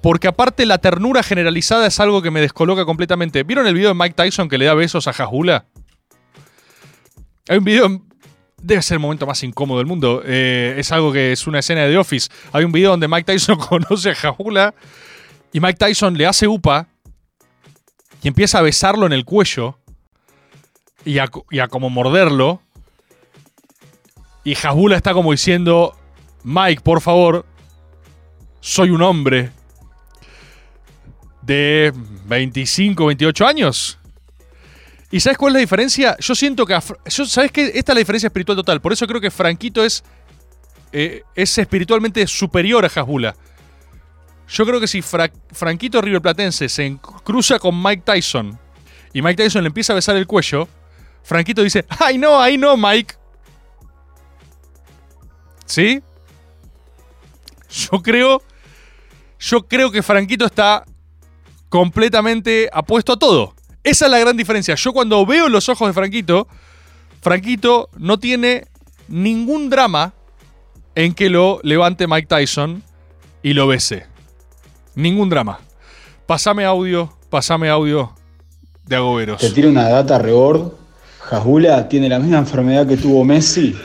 Porque 0.00 0.28
aparte 0.28 0.64
la 0.66 0.78
ternura 0.78 1.24
generalizada 1.24 1.88
es 1.88 1.98
algo 1.98 2.22
que 2.22 2.30
me 2.30 2.40
descoloca 2.40 2.84
completamente. 2.84 3.42
¿Vieron 3.42 3.66
el 3.66 3.74
video 3.74 3.88
de 3.88 3.94
Mike 3.94 4.14
Tyson 4.14 4.48
que 4.48 4.56
le 4.56 4.66
da 4.66 4.74
besos 4.74 5.08
a 5.08 5.12
Jajula? 5.12 5.66
Hay 7.48 7.58
un 7.58 7.64
video. 7.64 8.02
Debe 8.62 8.80
ser 8.82 8.96
el 8.96 9.00
momento 9.00 9.26
más 9.26 9.42
incómodo 9.42 9.78
del 9.78 9.86
mundo. 9.88 10.22
Eh, 10.24 10.76
es 10.78 10.92
algo 10.92 11.12
que 11.12 11.32
es 11.32 11.48
una 11.48 11.58
escena 11.58 11.82
de 11.82 11.90
The 11.90 11.98
Office. 11.98 12.28
Hay 12.52 12.62
un 12.62 12.70
video 12.70 12.90
donde 12.90 13.08
Mike 13.08 13.24
Tyson 13.24 13.56
conoce 13.68 14.10
a 14.10 14.14
Jajula 14.14 14.74
y 15.52 15.58
Mike 15.58 15.78
Tyson 15.78 16.16
le 16.16 16.26
hace 16.26 16.46
upa 16.46 16.86
y 18.22 18.28
empieza 18.28 18.60
a 18.60 18.62
besarlo 18.62 19.06
en 19.06 19.12
el 19.12 19.24
cuello 19.24 19.76
y 21.04 21.18
a, 21.18 21.28
y 21.50 21.58
a 21.58 21.66
como 21.66 21.90
morderlo. 21.90 22.62
Y 24.44 24.54
Jajula 24.54 24.96
está 24.96 25.12
como 25.12 25.32
diciendo: 25.32 25.96
Mike, 26.44 26.82
por 26.82 27.00
favor, 27.00 27.44
soy 28.60 28.90
un 28.90 29.02
hombre 29.02 29.50
de 31.42 31.92
25, 32.26 33.06
28 33.06 33.46
años. 33.46 33.98
¿Y 35.10 35.20
sabes 35.20 35.38
cuál 35.38 35.52
es 35.52 35.54
la 35.54 35.60
diferencia? 35.60 36.16
Yo 36.20 36.34
siento 36.34 36.66
que... 36.66 36.78
¿Sabes 37.06 37.50
qué? 37.50 37.72
Esta 37.74 37.92
es 37.92 37.96
la 37.96 38.00
diferencia 38.00 38.26
espiritual 38.26 38.56
total. 38.56 38.80
Por 38.82 38.92
eso 38.92 39.06
creo 39.06 39.20
que 39.22 39.30
Franquito 39.30 39.82
es, 39.82 40.04
eh, 40.92 41.22
es 41.34 41.56
espiritualmente 41.56 42.26
superior 42.26 42.84
a 42.84 42.88
Hasbula. 42.88 43.34
Yo 44.48 44.66
creo 44.66 44.78
que 44.80 44.86
si 44.86 45.00
Fra- 45.00 45.30
Franquito 45.52 46.02
River 46.02 46.20
se 46.50 46.98
cruza 47.24 47.58
con 47.58 47.82
Mike 47.82 48.02
Tyson 48.04 48.58
y 49.14 49.22
Mike 49.22 49.42
Tyson 49.44 49.62
le 49.62 49.68
empieza 49.68 49.94
a 49.94 49.96
besar 49.96 50.16
el 50.16 50.26
cuello, 50.26 50.68
Franquito 51.22 51.62
dice, 51.62 51.86
¡ay 52.00 52.18
no, 52.18 52.40
ay 52.40 52.58
no, 52.58 52.76
Mike! 52.76 53.14
¿Sí? 55.68 56.02
Yo 57.70 58.02
creo... 58.02 58.42
Yo 59.40 59.68
creo 59.68 59.92
que 59.92 60.02
Franquito 60.02 60.46
está 60.46 60.84
completamente 61.68 62.68
apuesto 62.72 63.12
a 63.12 63.18
todo. 63.18 63.54
Esa 63.84 64.06
es 64.06 64.10
la 64.10 64.18
gran 64.18 64.36
diferencia. 64.36 64.74
Yo 64.74 64.92
cuando 64.92 65.24
veo 65.24 65.48
los 65.48 65.68
ojos 65.68 65.88
de 65.88 65.92
Franquito, 65.92 66.48
Franquito 67.20 67.88
no 67.96 68.18
tiene 68.18 68.66
ningún 69.06 69.70
drama 69.70 70.12
en 70.96 71.14
que 71.14 71.30
lo 71.30 71.60
levante 71.62 72.08
Mike 72.08 72.26
Tyson 72.26 72.82
y 73.42 73.52
lo 73.52 73.68
bese. 73.68 74.06
Ningún 74.96 75.28
drama. 75.28 75.60
Pasame 76.26 76.64
audio, 76.64 77.16
pasame 77.30 77.68
audio 77.68 78.12
de 78.86 78.96
Agoberos. 78.96 79.40
Te 79.40 79.50
tiro 79.50 79.68
una 79.68 79.88
data 79.88 80.18
rebord. 80.18 80.72
Jajula 81.20 81.88
tiene 81.88 82.08
la 82.08 82.18
misma 82.18 82.38
enfermedad 82.38 82.88
que 82.88 82.96
tuvo 82.96 83.24
Messi, 83.24 83.76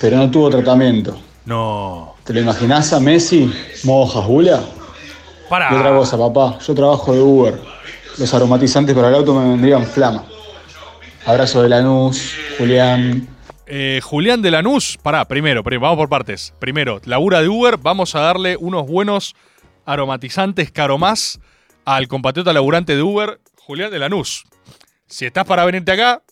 pero 0.00 0.16
no 0.16 0.30
tuvo 0.30 0.50
tratamiento. 0.50 1.18
No. 1.44 2.14
¿Te 2.24 2.32
lo 2.32 2.40
imaginás 2.40 2.92
a 2.92 3.00
Messi, 3.00 3.52
modo 3.84 4.06
Jajula? 4.06 4.62
Para. 5.48 5.72
Y 5.72 5.76
otra 5.76 5.96
cosa, 5.96 6.18
papá, 6.18 6.58
yo 6.58 6.74
trabajo 6.74 7.12
de 7.12 7.20
Uber. 7.20 7.60
Los 8.18 8.34
aromatizantes 8.34 8.94
para 8.94 9.08
el 9.08 9.14
auto 9.14 9.34
me 9.34 9.48
vendrían 9.48 9.86
flama. 9.86 10.24
Abrazo 11.24 11.62
de 11.62 11.68
Lanús, 11.68 12.34
Julián. 12.58 13.28
Eh, 13.66 14.00
Julián 14.02 14.42
de 14.42 14.50
Lanús, 14.50 14.98
pará, 15.02 15.26
primero, 15.26 15.62
primero, 15.62 15.82
vamos 15.82 15.98
por 15.98 16.08
partes. 16.08 16.54
Primero, 16.58 17.00
labura 17.04 17.42
de 17.42 17.48
Uber, 17.48 17.76
vamos 17.76 18.14
a 18.14 18.20
darle 18.20 18.56
unos 18.56 18.86
buenos 18.86 19.34
aromatizantes 19.84 20.70
caro 20.70 20.98
más 20.98 21.38
al 21.84 22.08
compatriota 22.08 22.52
laburante 22.52 22.96
de 22.96 23.02
Uber, 23.02 23.40
Julián 23.56 23.90
de 23.90 23.98
Lanús. 23.98 24.44
Si 25.06 25.24
estás 25.26 25.44
para 25.44 25.64
venirte 25.64 25.92
acá, 25.92 26.22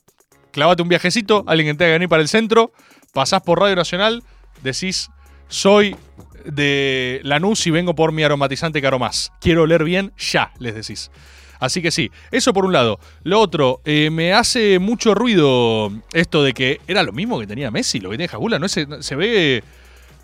clávate 0.50 0.82
un 0.82 0.88
viajecito, 0.88 1.44
alguien 1.46 1.68
que 1.68 1.78
tenga 1.78 1.88
que 1.90 1.94
venir 1.94 2.08
para 2.08 2.22
el 2.22 2.28
centro, 2.28 2.72
pasás 3.16 3.40
por 3.40 3.58
Radio 3.58 3.74
Nacional, 3.76 4.22
decís, 4.62 5.08
soy 5.48 5.96
de 6.44 7.22
Lanús 7.24 7.66
y 7.66 7.70
vengo 7.70 7.94
por 7.94 8.12
mi 8.12 8.22
aromatizante 8.22 8.82
caro 8.82 8.98
más. 8.98 9.32
Quiero 9.40 9.62
oler 9.62 9.84
bien, 9.84 10.12
ya, 10.18 10.52
les 10.58 10.74
decís. 10.74 11.10
Así 11.58 11.80
que 11.80 11.90
sí, 11.90 12.10
eso 12.30 12.52
por 12.52 12.66
un 12.66 12.74
lado. 12.74 13.00
Lo 13.22 13.40
otro, 13.40 13.80
eh, 13.86 14.10
me 14.10 14.34
hace 14.34 14.78
mucho 14.78 15.14
ruido 15.14 15.90
esto 16.12 16.42
de 16.42 16.52
que 16.52 16.82
era 16.86 17.02
lo 17.02 17.12
mismo 17.12 17.40
que 17.40 17.46
tenía 17.46 17.70
Messi, 17.70 18.00
lo 18.00 18.10
que 18.10 18.18
tiene 18.18 18.28
Jabula, 18.28 18.58
¿no? 18.58 18.68
Se, 18.68 18.86
se 19.00 19.16
ve 19.16 19.64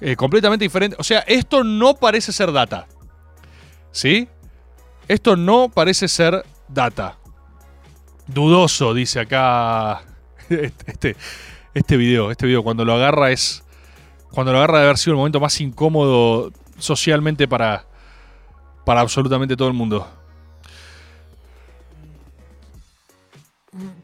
eh, 0.02 0.14
completamente 0.14 0.66
diferente. 0.66 0.94
O 0.98 1.02
sea, 1.02 1.20
esto 1.20 1.64
no 1.64 1.94
parece 1.94 2.30
ser 2.30 2.52
data. 2.52 2.86
¿Sí? 3.90 4.28
Esto 5.08 5.34
no 5.34 5.70
parece 5.70 6.08
ser 6.08 6.44
data. 6.68 7.16
Dudoso, 8.26 8.92
dice 8.92 9.20
acá 9.20 10.02
este, 10.50 11.16
este 11.74 11.96
video. 11.96 12.30
Este 12.30 12.46
video, 12.46 12.62
cuando 12.62 12.84
lo 12.84 12.94
agarra 12.94 13.30
es. 13.30 13.64
Cuando 14.30 14.52
lo 14.52 14.58
agarra 14.58 14.78
de 14.78 14.84
haber 14.84 14.98
sido 14.98 15.12
el 15.12 15.18
momento 15.18 15.40
más 15.40 15.60
incómodo 15.60 16.52
socialmente 16.78 17.48
para. 17.48 17.86
Para 18.84 19.00
absolutamente 19.00 19.56
todo 19.56 19.68
el 19.68 19.74
mundo. 19.74 20.06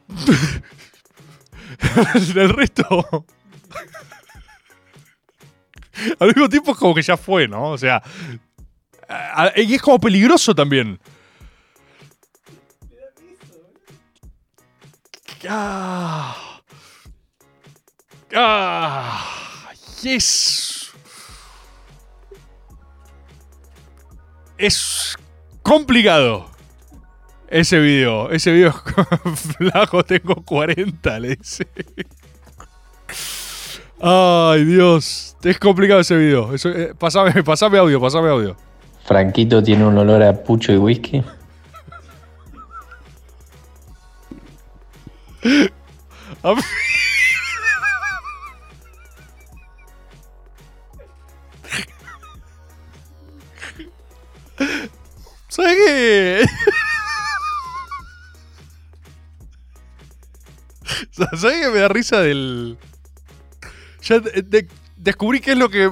el 2.36 2.50
resto. 2.50 2.84
Al 6.20 6.28
mismo 6.28 6.48
tiempo 6.48 6.70
es 6.72 6.78
como 6.78 6.94
que 6.94 7.02
ya 7.02 7.16
fue, 7.16 7.48
¿no? 7.48 7.70
O 7.70 7.78
sea. 7.78 8.02
Y 9.56 9.74
es 9.74 9.82
como 9.82 9.98
peligroso 9.98 10.54
también. 10.54 11.00
Ah. 15.48 16.37
Ah. 18.34 19.24
Yes. 20.02 20.92
Es 24.56 25.16
complicado. 25.62 26.46
Ese 27.48 27.78
video, 27.78 28.30
ese 28.30 28.52
video 28.52 28.72
flaco, 29.56 30.04
tengo 30.04 30.34
40, 30.44 31.20
le 31.20 31.36
dice. 31.36 31.66
Ay, 34.00 34.64
Dios. 34.64 35.36
Es 35.42 35.58
complicado 35.58 36.00
ese 36.00 36.16
video. 36.16 36.54
Eso, 36.54 36.68
eh, 36.68 36.94
pasame, 36.98 37.42
pasame 37.42 37.78
audio, 37.78 37.98
pasame 38.00 38.28
audio. 38.28 38.54
Franquito 39.06 39.62
tiene 39.62 39.86
un 39.86 39.96
olor 39.96 40.22
a 40.22 40.34
pucho 40.34 40.72
y 40.72 40.76
whisky. 40.76 41.24
¿Sabes 55.58 55.76
qué? 55.86 56.46
¿Sabes 61.10 61.60
qué 61.60 61.68
me 61.72 61.78
da 61.80 61.88
risa 61.88 62.20
del. 62.20 62.78
Ya 64.02 64.20
de- 64.20 64.42
de- 64.42 64.68
descubrí 64.96 65.40
qué 65.40 65.52
es 65.52 65.58
lo 65.58 65.68
que. 65.68 65.90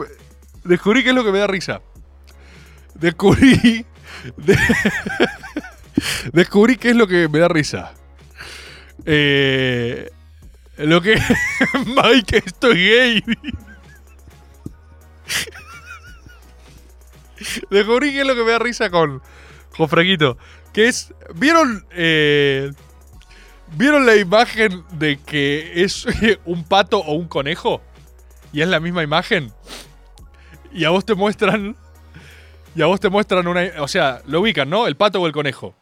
Descubrí 0.64 1.02
qué 1.02 1.10
es 1.10 1.14
lo 1.16 1.24
que 1.24 1.32
me 1.32 1.38
da 1.40 1.46
risa. 1.48 1.80
Descubrí. 2.94 3.84
de- 4.36 4.58
descubrí 6.32 6.76
qué 6.76 6.90
es 6.90 6.96
lo 6.96 7.06
que 7.08 7.28
me 7.28 7.40
da 7.40 7.48
risa. 7.48 7.92
Eh, 9.04 10.10
lo 10.78 11.00
que. 11.02 11.20
Mike, 11.86 12.42
estoy 12.46 12.74
gay. 12.88 13.24
Descubrí 17.70 18.12
qué 18.12 18.20
es 18.22 18.26
lo 18.26 18.34
que 18.34 18.44
me 18.44 18.52
da 18.52 18.58
risa 18.58 18.88
con, 18.90 19.22
con 19.76 19.88
Franquito. 19.88 20.36
Que 20.72 20.88
es. 20.88 21.12
¿Vieron? 21.34 21.86
eh, 21.92 22.70
¿Vieron 23.76 24.06
la 24.06 24.16
imagen 24.16 24.84
de 24.92 25.18
que 25.18 25.82
es 25.82 26.06
un 26.44 26.64
pato 26.64 26.98
o 26.98 27.14
un 27.14 27.28
conejo? 27.28 27.82
Y 28.52 28.60
es 28.62 28.68
la 28.68 28.80
misma 28.80 29.02
imagen. 29.02 29.52
Y 30.72 30.84
a 30.84 30.90
vos 30.90 31.04
te 31.04 31.14
muestran. 31.14 31.76
Y 32.74 32.82
a 32.82 32.86
vos 32.86 33.00
te 33.00 33.08
muestran 33.08 33.46
una. 33.48 33.62
O 33.80 33.88
sea, 33.88 34.22
lo 34.26 34.40
ubican, 34.40 34.70
¿no? 34.70 34.86
El 34.86 34.96
pato 34.96 35.20
o 35.20 35.26
el 35.26 35.32
conejo. 35.32 35.74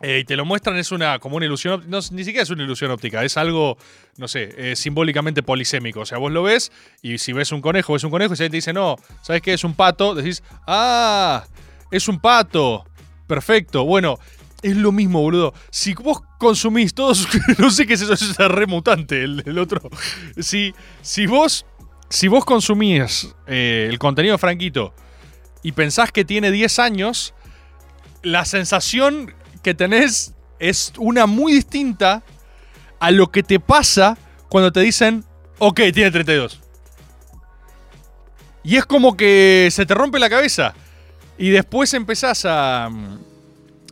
Eh, 0.00 0.18
y 0.20 0.24
te 0.24 0.36
lo 0.36 0.44
muestran, 0.44 0.76
es 0.76 0.92
una 0.92 1.18
como 1.18 1.36
una 1.36 1.46
ilusión. 1.46 1.74
óptica. 1.74 1.90
No, 1.90 1.98
ni 2.10 2.24
siquiera 2.24 2.42
es 2.42 2.50
una 2.50 2.62
ilusión 2.62 2.90
óptica, 2.90 3.24
es 3.24 3.36
algo, 3.36 3.78
no 4.18 4.28
sé, 4.28 4.54
eh, 4.56 4.76
simbólicamente 4.76 5.42
polisémico. 5.42 6.00
O 6.00 6.06
sea, 6.06 6.18
vos 6.18 6.30
lo 6.30 6.42
ves 6.42 6.72
y 7.00 7.18
si 7.18 7.32
ves 7.32 7.52
un 7.52 7.60
conejo, 7.62 7.94
ves 7.94 8.04
un 8.04 8.10
conejo 8.10 8.34
y 8.34 8.36
si 8.36 8.42
alguien 8.42 8.50
te 8.50 8.56
dice, 8.58 8.72
no, 8.72 8.96
¿sabes 9.22 9.40
qué? 9.40 9.54
Es 9.54 9.64
un 9.64 9.74
pato, 9.74 10.14
decís, 10.14 10.42
ah, 10.66 11.44
es 11.90 12.08
un 12.08 12.20
pato. 12.20 12.84
Perfecto. 13.26 13.84
Bueno, 13.84 14.18
es 14.62 14.76
lo 14.76 14.92
mismo, 14.92 15.20
boludo. 15.20 15.54
Si 15.70 15.94
vos 15.94 16.22
consumís 16.38 16.94
todos. 16.94 17.28
no 17.58 17.70
sé 17.70 17.86
qué 17.86 17.94
es 17.94 18.02
eso, 18.02 18.12
es 18.14 18.36
remutante, 18.38 19.22
el, 19.22 19.42
el 19.46 19.58
otro. 19.58 19.80
Si, 20.38 20.74
si 21.02 21.26
vos. 21.26 21.66
Si 22.10 22.28
vos 22.28 22.44
consumís 22.44 23.34
eh, 23.46 23.88
el 23.90 23.98
contenido 23.98 24.34
de 24.34 24.38
Franquito 24.38 24.94
y 25.62 25.72
pensás 25.72 26.12
que 26.12 26.24
tiene 26.24 26.52
10 26.52 26.78
años, 26.78 27.34
la 28.22 28.44
sensación 28.44 29.34
que 29.62 29.74
tenés 29.74 30.34
es 30.60 30.92
una 30.98 31.26
muy 31.26 31.54
distinta 31.54 32.22
a 33.00 33.10
lo 33.10 33.32
que 33.32 33.42
te 33.42 33.58
pasa 33.58 34.16
cuando 34.48 34.70
te 34.70 34.80
dicen, 34.80 35.24
ok, 35.58 35.80
tiene 35.92 36.10
32. 36.10 36.60
Y 38.62 38.76
es 38.76 38.86
como 38.86 39.16
que 39.16 39.68
se 39.70 39.84
te 39.84 39.94
rompe 39.94 40.18
la 40.18 40.30
cabeza. 40.30 40.74
Y 41.38 41.50
después 41.50 41.92
empezás 41.94 42.44
a. 42.46 42.90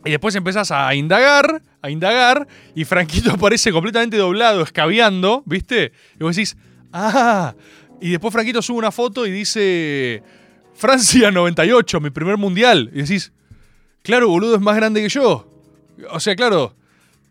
Y 0.05 0.11
después 0.11 0.35
empezás 0.35 0.71
a 0.71 0.95
indagar, 0.95 1.63
a 1.81 1.91
indagar, 1.91 2.47
y 2.75 2.85
Franquito 2.85 3.31
aparece 3.35 3.71
completamente 3.71 4.17
doblado, 4.17 4.63
escabeando, 4.63 5.43
¿viste? 5.47 5.93
Y 6.19 6.25
vos 6.25 6.35
decís, 6.35 6.57
ah. 6.93 7.55
Y 8.01 8.11
después 8.11 8.33
Franquito 8.33 8.61
sube 8.63 8.79
una 8.79 8.91
foto 8.91 9.27
y 9.27 9.31
dice, 9.31 10.23
Francia 10.75 11.31
98, 11.31 12.01
mi 12.01 12.11
primer 12.11 12.37
mundial. 12.37 12.91
Y 12.93 13.03
decís, 13.03 13.33
claro, 14.03 14.29
boludo, 14.29 14.57
es 14.57 14.61
más 14.61 14.75
grande 14.75 15.01
que 15.01 15.09
yo. 15.09 15.49
O 16.11 16.19
sea, 16.19 16.35
claro, 16.35 16.75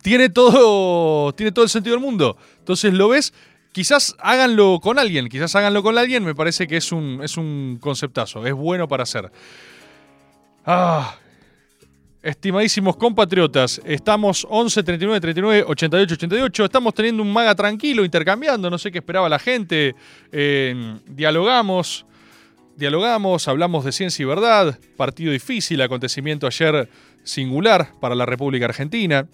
tiene 0.01 0.29
todo, 0.29 1.33
tiene 1.33 1.51
todo 1.51 1.65
el 1.65 1.69
sentido 1.69 1.95
del 1.95 2.03
mundo. 2.03 2.37
Entonces 2.59 2.93
lo 2.93 3.09
ves, 3.09 3.33
quizás 3.71 4.15
háganlo 4.19 4.79
con 4.81 4.99
alguien, 4.99 5.27
quizás 5.27 5.55
háganlo 5.55 5.83
con 5.83 5.97
alguien, 5.97 6.23
me 6.23 6.35
parece 6.35 6.67
que 6.67 6.77
es 6.77 6.91
un, 6.91 7.19
es 7.23 7.37
un 7.37 7.77
conceptazo, 7.81 8.45
es 8.45 8.53
bueno 8.53 8.87
para 8.87 9.03
hacer. 9.03 9.31
Ah, 10.63 11.15
estimadísimos 12.21 12.95
compatriotas, 12.95 13.81
estamos 13.83 14.45
11 14.47 14.83
39 14.83 15.19
39 15.19 15.63
88 15.67 16.13
88, 16.13 16.65
estamos 16.65 16.93
teniendo 16.93 17.23
un 17.23 17.33
maga 17.33 17.55
tranquilo, 17.55 18.05
intercambiando, 18.05 18.69
no 18.69 18.77
sé 18.77 18.91
qué 18.91 18.99
esperaba 18.99 19.27
la 19.27 19.39
gente, 19.39 19.95
eh, 20.31 20.99
dialogamos. 21.07 22.05
Dialogamos, 22.73 23.47
hablamos 23.47 23.85
de 23.85 23.91
ciencia 23.91 24.23
y 24.23 24.25
verdad, 24.25 24.79
partido 24.95 25.31
difícil, 25.31 25.81
acontecimiento 25.81 26.47
ayer 26.47 26.89
singular 27.23 27.91
para 27.99 28.15
la 28.15 28.25
República 28.25 28.65
Argentina. 28.65 29.27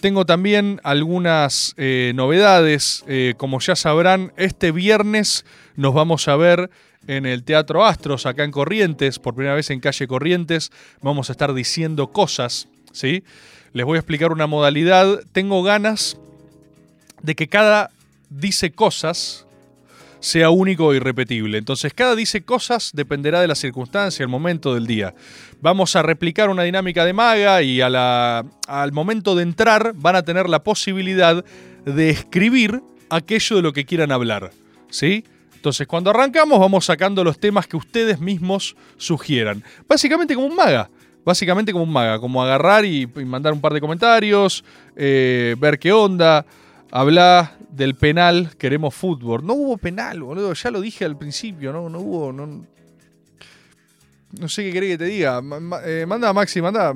Tengo 0.00 0.26
también 0.26 0.80
algunas 0.82 1.72
eh, 1.76 2.12
novedades, 2.14 3.04
eh, 3.06 3.34
como 3.36 3.60
ya 3.60 3.76
sabrán, 3.76 4.32
este 4.36 4.72
viernes 4.72 5.46
nos 5.76 5.94
vamos 5.94 6.26
a 6.28 6.36
ver 6.36 6.70
en 7.06 7.26
el 7.26 7.44
Teatro 7.44 7.84
Astros, 7.84 8.26
acá 8.26 8.44
en 8.44 8.50
Corrientes, 8.50 9.18
por 9.18 9.34
primera 9.34 9.54
vez 9.54 9.70
en 9.70 9.80
calle 9.80 10.06
Corrientes, 10.06 10.70
vamos 11.02 11.28
a 11.28 11.32
estar 11.32 11.54
diciendo 11.54 12.08
cosas, 12.08 12.68
¿sí? 12.92 13.24
Les 13.72 13.86
voy 13.86 13.96
a 13.96 14.00
explicar 14.00 14.32
una 14.32 14.46
modalidad, 14.46 15.20
tengo 15.32 15.62
ganas 15.62 16.18
de 17.22 17.34
que 17.34 17.48
cada 17.48 17.90
dice 18.28 18.72
cosas 18.72 19.46
sea 20.20 20.50
único 20.50 20.92
e 20.92 20.96
irrepetible. 20.96 21.56
Entonces, 21.56 21.94
cada 21.94 22.14
dice 22.14 22.42
cosas 22.42 22.90
dependerá 22.92 23.40
de 23.40 23.48
la 23.48 23.54
circunstancia, 23.54 24.22
el 24.22 24.28
momento 24.28 24.74
del 24.74 24.86
día. 24.86 25.14
Vamos 25.62 25.96
a 25.96 26.02
replicar 26.02 26.50
una 26.50 26.62
dinámica 26.62 27.04
de 27.04 27.12
maga 27.12 27.62
y 27.62 27.80
al 27.80 28.92
momento 28.92 29.34
de 29.34 29.42
entrar 29.42 29.92
van 29.96 30.16
a 30.16 30.22
tener 30.22 30.48
la 30.48 30.62
posibilidad 30.62 31.44
de 31.86 32.10
escribir 32.10 32.82
aquello 33.08 33.56
de 33.56 33.62
lo 33.62 33.72
que 33.72 33.86
quieran 33.86 34.12
hablar. 34.12 34.50
¿Sí? 34.90 35.24
Entonces, 35.60 35.86
cuando 35.86 36.08
arrancamos, 36.08 36.58
vamos 36.58 36.86
sacando 36.86 37.22
los 37.22 37.38
temas 37.38 37.66
que 37.66 37.76
ustedes 37.76 38.18
mismos 38.18 38.74
sugieran. 38.96 39.62
Básicamente 39.86 40.34
como 40.34 40.46
un 40.46 40.56
maga. 40.56 40.88
Básicamente 41.22 41.70
como 41.70 41.84
un 41.84 41.92
maga. 41.92 42.18
Como 42.18 42.42
agarrar 42.42 42.86
y, 42.86 43.02
y 43.02 43.24
mandar 43.26 43.52
un 43.52 43.60
par 43.60 43.74
de 43.74 43.80
comentarios, 43.82 44.64
eh, 44.96 45.54
ver 45.58 45.78
qué 45.78 45.92
onda. 45.92 46.46
Hablar 46.90 47.58
del 47.70 47.94
penal, 47.94 48.52
queremos 48.56 48.94
fútbol. 48.94 49.44
No 49.44 49.52
hubo 49.52 49.76
penal, 49.76 50.22
boludo. 50.22 50.54
Ya 50.54 50.70
lo 50.70 50.80
dije 50.80 51.04
al 51.04 51.18
principio, 51.18 51.74
no, 51.74 51.90
no 51.90 52.00
hubo. 52.00 52.32
No, 52.32 52.46
no 54.38 54.48
sé 54.48 54.64
qué 54.64 54.72
querés 54.72 54.90
que 54.92 54.98
te 54.98 55.04
diga. 55.04 55.42
Ma- 55.42 55.82
eh, 55.84 56.06
manda, 56.08 56.32
Maxi, 56.32 56.62
manda. 56.62 56.94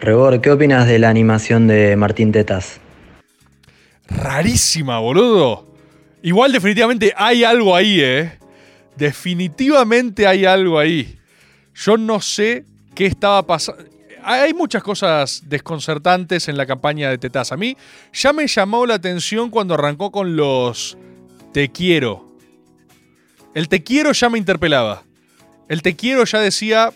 Rebor, 0.00 0.38
¿qué 0.42 0.50
opinas 0.50 0.86
de 0.86 0.98
la 0.98 1.08
animación 1.08 1.66
de 1.66 1.96
Martín 1.96 2.30
Tetas? 2.30 2.78
Rarísima, 4.06 4.98
boludo. 4.98 5.69
Igual, 6.22 6.52
definitivamente 6.52 7.14
hay 7.16 7.44
algo 7.44 7.74
ahí, 7.74 8.00
¿eh? 8.00 8.38
Definitivamente 8.96 10.26
hay 10.26 10.44
algo 10.44 10.78
ahí. 10.78 11.18
Yo 11.74 11.96
no 11.96 12.20
sé 12.20 12.64
qué 12.94 13.06
estaba 13.06 13.46
pasando. 13.46 13.84
Hay 14.22 14.52
muchas 14.52 14.82
cosas 14.82 15.42
desconcertantes 15.46 16.48
en 16.48 16.58
la 16.58 16.66
campaña 16.66 17.08
de 17.08 17.16
Tetaz. 17.16 17.52
A 17.52 17.56
mí 17.56 17.76
ya 18.12 18.34
me 18.34 18.46
llamó 18.46 18.84
la 18.84 18.94
atención 18.94 19.48
cuando 19.48 19.74
arrancó 19.74 20.10
con 20.10 20.36
los 20.36 20.98
te 21.52 21.70
quiero. 21.70 22.28
El 23.54 23.68
te 23.68 23.82
quiero 23.82 24.12
ya 24.12 24.28
me 24.28 24.38
interpelaba. 24.38 25.02
El 25.68 25.80
te 25.82 25.96
quiero 25.96 26.24
ya 26.24 26.38
decía, 26.40 26.92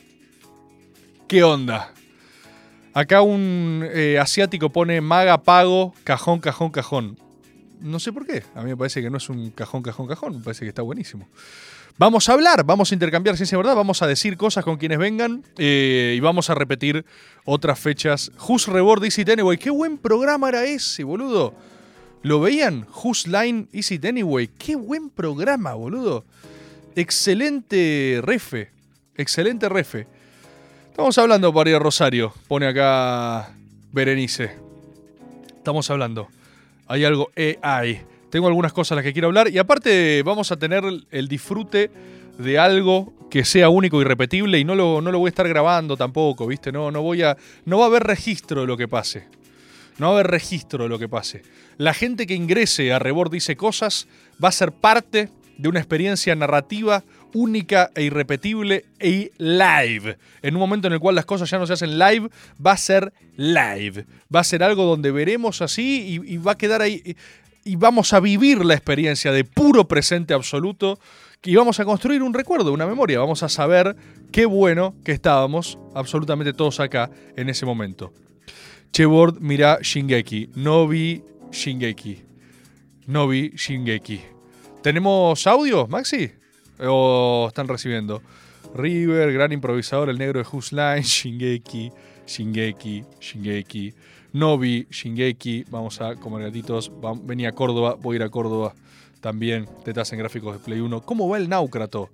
¿qué 1.27 1.43
onda? 1.43 1.95
Acá 2.93 3.23
un 3.23 3.89
eh, 3.93 4.19
asiático 4.21 4.71
pone 4.71 5.01
maga, 5.01 5.43
pago, 5.43 5.95
cajón, 6.05 6.41
cajón, 6.41 6.71
cajón. 6.71 7.19
No 7.85 8.01
sé 8.01 8.15
por 8.15 8.27
qué. 8.27 8.43
A 8.55 8.63
mí 8.63 8.71
me 8.71 8.77
parece 8.79 9.03
que 9.03 9.11
no 9.11 9.19
es 9.19 9.29
un 9.29 9.51
cajón, 9.51 9.83
cajón, 9.83 10.07
cajón. 10.09 10.39
Me 10.39 10.43
parece 10.43 10.65
que 10.65 10.71
está 10.71 10.81
buenísimo. 10.81 11.29
Vamos 11.99 12.31
a 12.31 12.33
hablar, 12.33 12.65
vamos 12.65 12.91
a 12.91 12.95
intercambiar 12.95 13.37
ciencia 13.37 13.59
verdad, 13.59 13.77
vamos 13.77 14.01
a 14.01 14.07
decir 14.07 14.39
cosas 14.39 14.65
con 14.65 14.79
quienes 14.79 14.99
vengan 14.99 15.45
eh, 15.59 16.15
y 16.17 16.21
vamos 16.21 16.49
a 16.49 16.55
repetir 16.55 17.05
otras 17.45 17.79
fechas. 17.79 18.33
Who's 18.49 18.69
Reward 18.69 19.05
Easy 19.05 19.23
Anyway. 19.31 19.59
Qué 19.59 19.69
buen 19.69 19.99
programa 19.99 20.49
era 20.49 20.65
ese, 20.65 21.05
boludo. 21.05 21.55
¿Lo 22.23 22.41
veían? 22.41 22.87
Who's 23.05 23.27
Line 23.27 23.69
Easy 23.71 24.01
Anyway. 24.03 24.49
Qué 24.49 24.77
buen 24.77 25.11
programa, 25.11 25.75
boludo. 25.75 26.25
Excelente 26.97 28.21
refe. 28.23 28.71
Excelente 29.15 29.69
refe. 29.69 30.07
Estamos 30.89 31.19
hablando 31.19 31.53
para 31.53 31.79
Rosario. 31.79 32.33
Pone 32.49 32.67
acá 32.67 33.55
Berenice. 33.93 34.57
Estamos 35.59 35.91
hablando. 35.91 36.29
Hay 36.87 37.05
algo 37.05 37.31
AI. 37.37 38.03
Tengo 38.31 38.47
algunas 38.47 38.73
cosas 38.73 38.93
a 38.93 38.95
las 38.97 39.05
que 39.05 39.13
quiero 39.13 39.29
hablar. 39.29 39.49
Y 39.49 39.59
aparte 39.59 40.23
vamos 40.23 40.51
a 40.53 40.57
tener 40.57 40.85
el 41.11 41.29
disfrute 41.29 41.91
de 42.39 42.59
algo 42.59 43.13
que 43.31 43.45
sea 43.45 43.69
único 43.69 44.01
y 44.01 44.05
repetible 44.05 44.59
y 44.59 44.65
no 44.65 44.75
lo, 44.75 45.01
no 45.01 45.11
lo 45.11 45.19
voy 45.19 45.29
a 45.29 45.31
estar 45.31 45.49
grabando 45.49 45.97
tampoco, 45.97 46.47
¿viste? 46.47 46.73
No, 46.73 46.91
no 46.91 47.03
voy 47.03 47.23
a. 47.23 47.37
No 47.65 47.79
va 47.79 47.85
a 47.85 47.89
haber 47.89 48.05
registro 48.05 48.63
de 48.63 48.67
lo 48.67 48.77
que 48.77 48.89
pase. 48.89 49.27
No 49.99 50.07
va 50.07 50.13
a 50.13 50.21
haber 50.21 50.31
registro 50.31 50.85
de 50.85 50.89
lo 50.89 50.99
que 50.99 51.09
pase. 51.09 51.43
La 51.77 51.95
gente 51.95 52.27
que 52.27 52.35
ingrese 52.35 52.93
a 52.93 52.99
Rebord 52.99 53.31
dice 53.31 53.57
cosas 53.57 54.09
va 54.43 54.49
a 54.49 54.53
ser 54.53 54.73
parte 54.73 55.31
de 55.57 55.69
una 55.69 55.79
experiencia 55.79 56.35
narrativa 56.35 57.05
única 57.35 57.91
e 57.95 58.05
irrepetible 58.05 58.87
y 59.01 59.31
live. 59.37 60.17
En 60.41 60.55
un 60.55 60.61
momento 60.61 60.87
en 60.87 60.95
el 60.95 61.01
cual 61.01 61.15
las 61.15 61.27
cosas 61.27 61.51
ya 61.51 61.59
no 61.59 61.67
se 61.67 61.75
hacen 61.75 61.99
live, 61.99 62.31
va 62.65 62.73
a 62.73 62.77
ser 62.77 63.13
live. 63.37 64.07
Va 64.35 64.41
a 64.41 64.45
ser 64.45 64.63
algo 64.63 64.85
donde 64.85 65.11
veremos 65.11 65.61
así 65.61 66.23
y, 66.25 66.37
va 66.39 66.53
a 66.53 66.59
quedar 66.59 66.81
ahí. 66.81 67.03
Y, 67.05 67.73
y 67.73 67.77
vamos 67.77 68.13
a 68.13 68.21
vivir 68.21 68.65
la 68.65 68.75
experiencia 68.75 69.33
de 69.33 69.45
puro 69.45 69.87
presente 69.87 70.33
absoluto 70.33 70.99
y 71.43 71.57
vamos 71.57 71.79
a 71.79 71.85
construir 71.85 72.23
un 72.23 72.33
recuerdo, 72.33 72.73
una 72.73 72.87
memoria. 72.87 73.19
Vamos 73.19 73.43
a 73.43 73.51
saber 73.51 73.95
qué 74.33 74.47
bueno 74.47 74.95
que 75.05 75.13
estábamos 75.13 75.79
absolutamente 75.95 76.55
todos 76.55 76.81
acá 76.81 77.11
en 77.37 77.51
ese 77.51 77.67
momento. 77.67 78.13
Chebord, 78.93 79.41
mira 79.41 79.79
Shingeki. 79.83 80.51
No 80.55 80.89
vi 80.89 81.23
Shingeki. 81.51 82.23
No 83.07 83.29
vi 83.29 83.51
Shingeki. 83.51 84.21
¿Tenemos 84.83 85.47
audio, 85.47 85.87
Maxi? 85.87 86.33
¿O 86.81 87.47
están 87.49 87.69
recibiendo? 87.69 88.23
River, 88.75 89.33
gran 89.33 89.53
improvisador, 89.53 90.11
el 90.11 90.19
negro 90.19 90.41
de 90.43 90.47
Whose 90.51 90.75
Line, 90.75 91.03
Shingeki, 91.03 91.93
Shingeki, 92.27 93.05
Shingeki. 93.21 93.95
No 94.33 94.59
vi 94.59 94.87
Shingeki. 94.91 95.67
Vamos 95.71 96.01
a 96.01 96.17
comer 96.17 96.43
gatitos. 96.43 96.91
Venía 97.23 97.51
a 97.51 97.53
Córdoba, 97.53 97.97
voy 98.01 98.15
a 98.15 98.17
ir 98.17 98.23
a 98.25 98.29
Córdoba 98.31 98.75
también. 99.21 99.69
Tetas 99.85 100.13
en 100.13 100.19
gráficos 100.19 100.55
de 100.55 100.59
Play 100.59 100.81
1. 100.81 101.03
¿Cómo 101.03 101.29
va 101.29 101.37
el 101.37 101.49
Náucrato? 101.49 102.11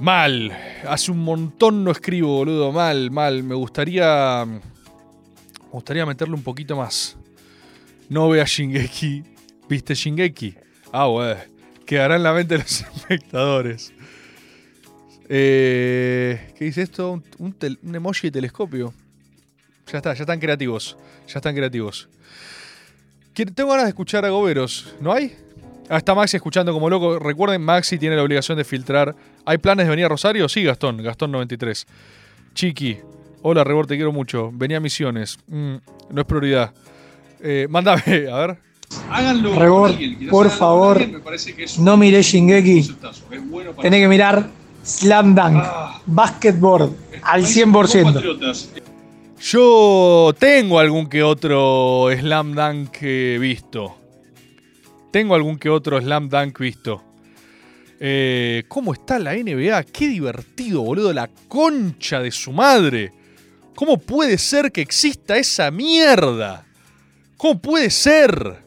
Mal. 0.00 0.56
Hace 0.88 1.12
un 1.12 1.18
montón 1.18 1.84
no 1.84 1.90
escribo, 1.90 2.28
boludo. 2.28 2.72
Mal, 2.72 3.10
mal. 3.10 3.42
Me 3.42 3.54
gustaría. 3.54 4.46
Me 4.46 4.60
gustaría 5.70 6.06
meterle 6.06 6.34
un 6.34 6.42
poquito 6.42 6.74
más. 6.74 7.18
No 8.08 8.30
vea 8.30 8.44
Shingeki. 8.44 9.24
¿Viste 9.68 9.94
Shingeki? 9.94 10.54
Ah, 10.90 11.08
wey. 11.10 11.34
Quedará 11.86 12.16
en 12.16 12.22
la 12.24 12.32
mente 12.32 12.54
de 12.54 12.62
los 12.64 12.80
espectadores. 12.96 13.92
Eh, 15.28 16.52
¿Qué 16.56 16.64
dice 16.64 16.82
esto? 16.82 17.22
Un, 17.38 17.56
emoji 17.94 18.28
de 18.28 18.32
telescopio. 18.32 18.92
Ya 19.90 19.98
está, 19.98 20.14
ya 20.14 20.22
están 20.22 20.40
creativos. 20.40 20.96
Ya 21.28 21.38
están 21.38 21.54
creativos. 21.54 22.08
Tengo 23.32 23.70
ganas 23.70 23.84
de 23.84 23.90
escuchar 23.90 24.24
a 24.24 24.30
Goberos. 24.30 24.94
¿No 25.00 25.12
hay? 25.12 25.36
Ah, 25.88 25.98
está 25.98 26.14
Maxi 26.14 26.36
escuchando 26.36 26.72
como 26.72 26.90
loco. 26.90 27.18
Recuerden, 27.18 27.62
Maxi 27.62 27.98
tiene 27.98 28.16
la 28.16 28.22
obligación 28.22 28.58
de 28.58 28.64
filtrar. 28.64 29.14
¿Hay 29.44 29.58
planes 29.58 29.86
de 29.86 29.90
venir 29.90 30.06
a 30.06 30.08
Rosario? 30.08 30.48
Sí, 30.48 30.64
Gastón. 30.64 31.02
Gastón 31.02 31.30
93. 31.30 31.86
Chiqui. 32.54 32.98
Hola, 33.42 33.62
Rebor, 33.62 33.86
te 33.86 33.94
quiero 33.94 34.10
mucho. 34.10 34.50
Venía 34.52 34.78
a 34.78 34.80
Misiones. 34.80 35.38
Mm, 35.46 35.76
no 36.10 36.20
es 36.20 36.26
prioridad. 36.26 36.72
Eh, 37.40 37.66
mándame, 37.70 38.02
a 38.32 38.38
ver. 38.38 38.58
Háganlo. 39.10 39.54
Rebor, 39.54 39.92
por 40.30 40.50
favor, 40.50 41.00
no 41.78 41.96
miré 41.96 42.22
Shingeki. 42.22 42.94
Tenés 43.82 44.00
que 44.00 44.08
mirar 44.08 44.50
Slam 44.84 45.34
Dunk, 45.34 45.64
Basketball, 46.06 46.96
al 47.22 47.44
100%. 47.44 48.82
Yo 49.40 50.34
tengo 50.38 50.78
algún 50.78 51.08
que 51.08 51.22
otro 51.22 52.08
Slam 52.16 52.54
Dunk 52.54 52.96
eh, 53.02 53.38
visto. 53.40 53.96
Tengo 55.10 55.34
algún 55.34 55.58
que 55.58 55.68
otro 55.68 56.00
Slam 56.00 56.28
Dunk 56.28 56.58
visto. 56.58 57.02
Eh, 57.98 58.64
¿Cómo 58.68 58.92
está 58.92 59.18
la 59.18 59.34
NBA? 59.34 59.84
Qué 59.84 60.08
divertido, 60.08 60.82
boludo. 60.82 61.12
La 61.12 61.28
concha 61.48 62.20
de 62.20 62.30
su 62.30 62.52
madre. 62.52 63.12
¿Cómo 63.74 63.98
puede 63.98 64.38
ser 64.38 64.72
que 64.72 64.80
exista 64.80 65.36
esa 65.36 65.70
mierda? 65.70 66.64
¿Cómo 67.36 67.60
puede 67.60 67.90
ser? 67.90 68.65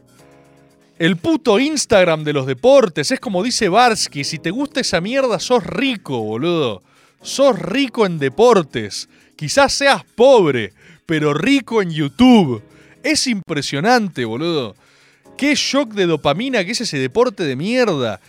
El 1.00 1.16
puto 1.16 1.60
Instagram 1.60 2.26
de 2.26 2.34
los 2.34 2.46
deportes. 2.46 3.10
Es 3.12 3.22
como 3.22 3.42
dice 3.42 3.70
Barsky. 3.70 4.26
Si 4.26 4.38
te 4.38 4.52
gusta 4.52 4.82
esa 4.82 5.00
mierda, 5.00 5.40
sos 5.40 5.66
rico, 5.66 6.20
boludo. 6.20 6.84
Sos 7.22 7.58
rico 7.58 8.06
en 8.06 8.20
deportes. 8.20 9.08
Quizás 9.38 9.72
seas 9.72 10.04
pobre, 10.04 10.74
pero 11.06 11.34
rico 11.34 11.82
en 11.82 11.92
YouTube. 11.92 12.62
Es 13.02 13.28
impresionante, 13.28 14.26
boludo. 14.26 14.76
Qué 15.38 15.56
shock 15.56 15.94
de 15.94 16.06
dopamina 16.06 16.66
que 16.66 16.72
es 16.72 16.82
ese 16.82 16.98
deporte 16.98 17.46
de 17.46 17.56
mierda. 17.56 18.20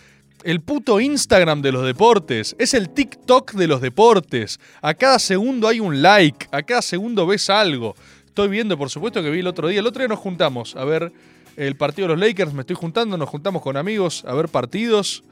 El 0.45 0.61
puto 0.61 1.01
Instagram 1.01 1.61
de 1.61 1.73
los 1.73 1.85
deportes. 1.85 2.55
Es 2.57 2.73
el 2.73 2.87
TikTok 2.87 3.51
de 3.51 3.67
los 3.67 3.81
deportes. 3.81 4.61
A 4.81 4.93
cada 4.93 5.19
segundo 5.19 5.67
hay 5.67 5.81
un 5.81 6.01
like. 6.01 6.47
A 6.53 6.63
cada 6.63 6.81
segundo 6.81 7.27
ves 7.27 7.49
algo. 7.49 7.97
Estoy 8.27 8.47
viendo, 8.47 8.77
por 8.77 8.89
supuesto, 8.89 9.21
que 9.21 9.29
vi 9.29 9.39
el 9.39 9.47
otro 9.47 9.67
día. 9.67 9.81
El 9.81 9.87
otro 9.87 9.99
día 9.99 10.07
nos 10.07 10.19
juntamos 10.19 10.77
a 10.77 10.85
ver 10.85 11.11
el 11.57 11.75
partido 11.75 12.07
de 12.07 12.15
los 12.15 12.27
Lakers. 12.27 12.53
Me 12.53 12.61
estoy 12.61 12.75
juntando, 12.75 13.17
nos 13.17 13.29
juntamos 13.29 13.61
con 13.61 13.77
amigos 13.77 14.23
a 14.27 14.33
ver 14.33 14.47
partidos. 14.49 15.23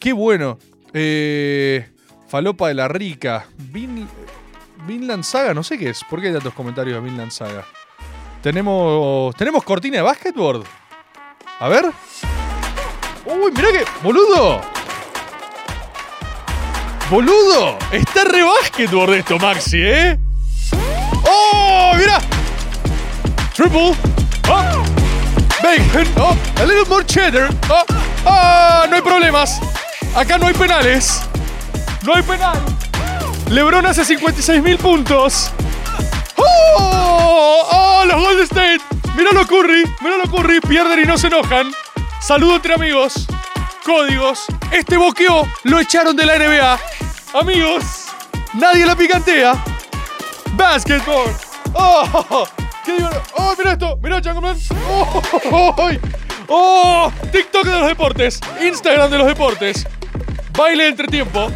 Qué 0.00 0.12
bueno. 0.12 0.58
Eh, 0.92 1.88
Falopa 2.28 2.68
de 2.68 2.74
la 2.74 2.88
Rica. 2.88 3.46
Vin- 3.72 4.08
Vinland 4.86 5.24
Saga, 5.24 5.54
no 5.54 5.62
sé 5.62 5.78
qué 5.78 5.90
es. 5.90 6.02
¿Por 6.10 6.20
qué 6.20 6.28
hay 6.28 6.32
tantos 6.34 6.54
comentarios 6.54 6.96
de 7.02 7.08
Vinland 7.08 7.30
Saga? 7.30 7.64
Tenemos. 8.42 9.34
¿Tenemos 9.36 9.64
cortina 9.64 9.96
de 9.96 10.02
básquetbol? 10.02 10.64
A 11.60 11.68
ver. 11.68 11.86
Uy, 13.26 13.52
mirá 13.52 13.68
que. 13.72 13.84
¡Boludo! 14.02 14.60
¡Boludo! 17.10 17.78
Está 17.92 18.24
re 18.24 18.42
básquetbol 18.42 19.14
esto, 19.14 19.38
Maxi, 19.38 19.78
¿eh? 19.80 20.18
¡Oh! 21.26 21.92
¡Mirá! 21.96 22.18
Triple. 23.54 23.94
Oh. 24.48 25.03
Bacon. 25.64 26.06
Oh. 26.18 26.36
A 26.58 26.66
little 26.66 26.84
more 26.90 27.02
cheddar. 27.02 27.48
Oh. 27.70 27.84
Ah, 28.26 28.86
no 28.86 28.96
hay 28.96 29.00
problemas. 29.00 29.58
Acá 30.14 30.36
no 30.36 30.46
hay 30.46 30.52
penales. 30.52 31.22
No 32.02 32.14
hay 32.14 32.22
penal. 32.22 32.58
LeBron 33.48 33.86
hace 33.86 34.04
56 34.04 34.62
mil 34.62 34.76
puntos. 34.76 35.50
¡Oh! 36.36 37.66
¡Oh! 37.72 38.04
Los 38.04 38.20
Golden 38.20 38.44
State. 38.44 38.80
Míralo 39.16 39.46
Curry. 39.46 39.84
Míralo 40.02 40.24
Curry. 40.24 40.60
Pierden 40.60 41.00
y 41.00 41.06
no 41.06 41.16
se 41.16 41.28
enojan. 41.28 41.72
Saludo 42.20 42.56
entre 42.56 42.74
amigos. 42.74 43.26
Códigos. 43.86 44.44
Este 44.70 44.98
boqueo 44.98 45.48
lo 45.62 45.78
echaron 45.78 46.14
de 46.14 46.26
la 46.26 46.36
NBA. 46.36 46.78
Amigos. 47.40 47.84
Nadie 48.52 48.84
la 48.84 48.94
picantea. 48.94 49.54
Basketball. 50.56 51.34
¡Oh! 51.72 52.46
¡Oh, 53.36 53.54
mira 53.58 53.72
esto! 53.72 53.98
¡Mira, 54.02 54.20
Changoman! 54.20 54.56
¡Oh! 54.88 55.22
oh, 55.32 55.74
oh, 55.76 55.90
¡Oh! 56.48 57.12
TikTok 57.32 57.64
de 57.64 57.72
los 57.72 57.86
deportes. 57.86 58.40
Instagram 58.62 59.10
de 59.10 59.18
los 59.18 59.26
deportes. 59.26 59.86
Baile 60.56 60.84
de 60.84 60.90
entretiempo. 60.90 61.50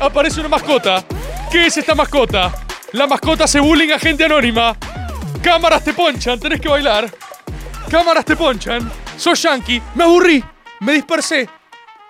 Aparece 0.00 0.40
una 0.40 0.48
mascota. 0.48 1.04
¿Qué 1.50 1.66
es 1.66 1.76
esta 1.76 1.94
mascota? 1.94 2.52
La 2.92 3.06
mascota 3.06 3.44
hace 3.44 3.60
bullying 3.60 3.92
a 3.92 3.98
gente 3.98 4.24
anónima. 4.24 4.76
Cámaras 5.42 5.84
te 5.84 5.92
ponchan, 5.92 6.40
tenés 6.40 6.60
que 6.60 6.68
bailar. 6.68 7.08
Cámaras 7.88 8.24
te 8.24 8.34
ponchan. 8.34 8.90
Sos 9.16 9.40
yankee. 9.40 9.80
Me 9.94 10.04
aburrí. 10.04 10.44
Me 10.80 10.94
dispersé. 10.94 11.48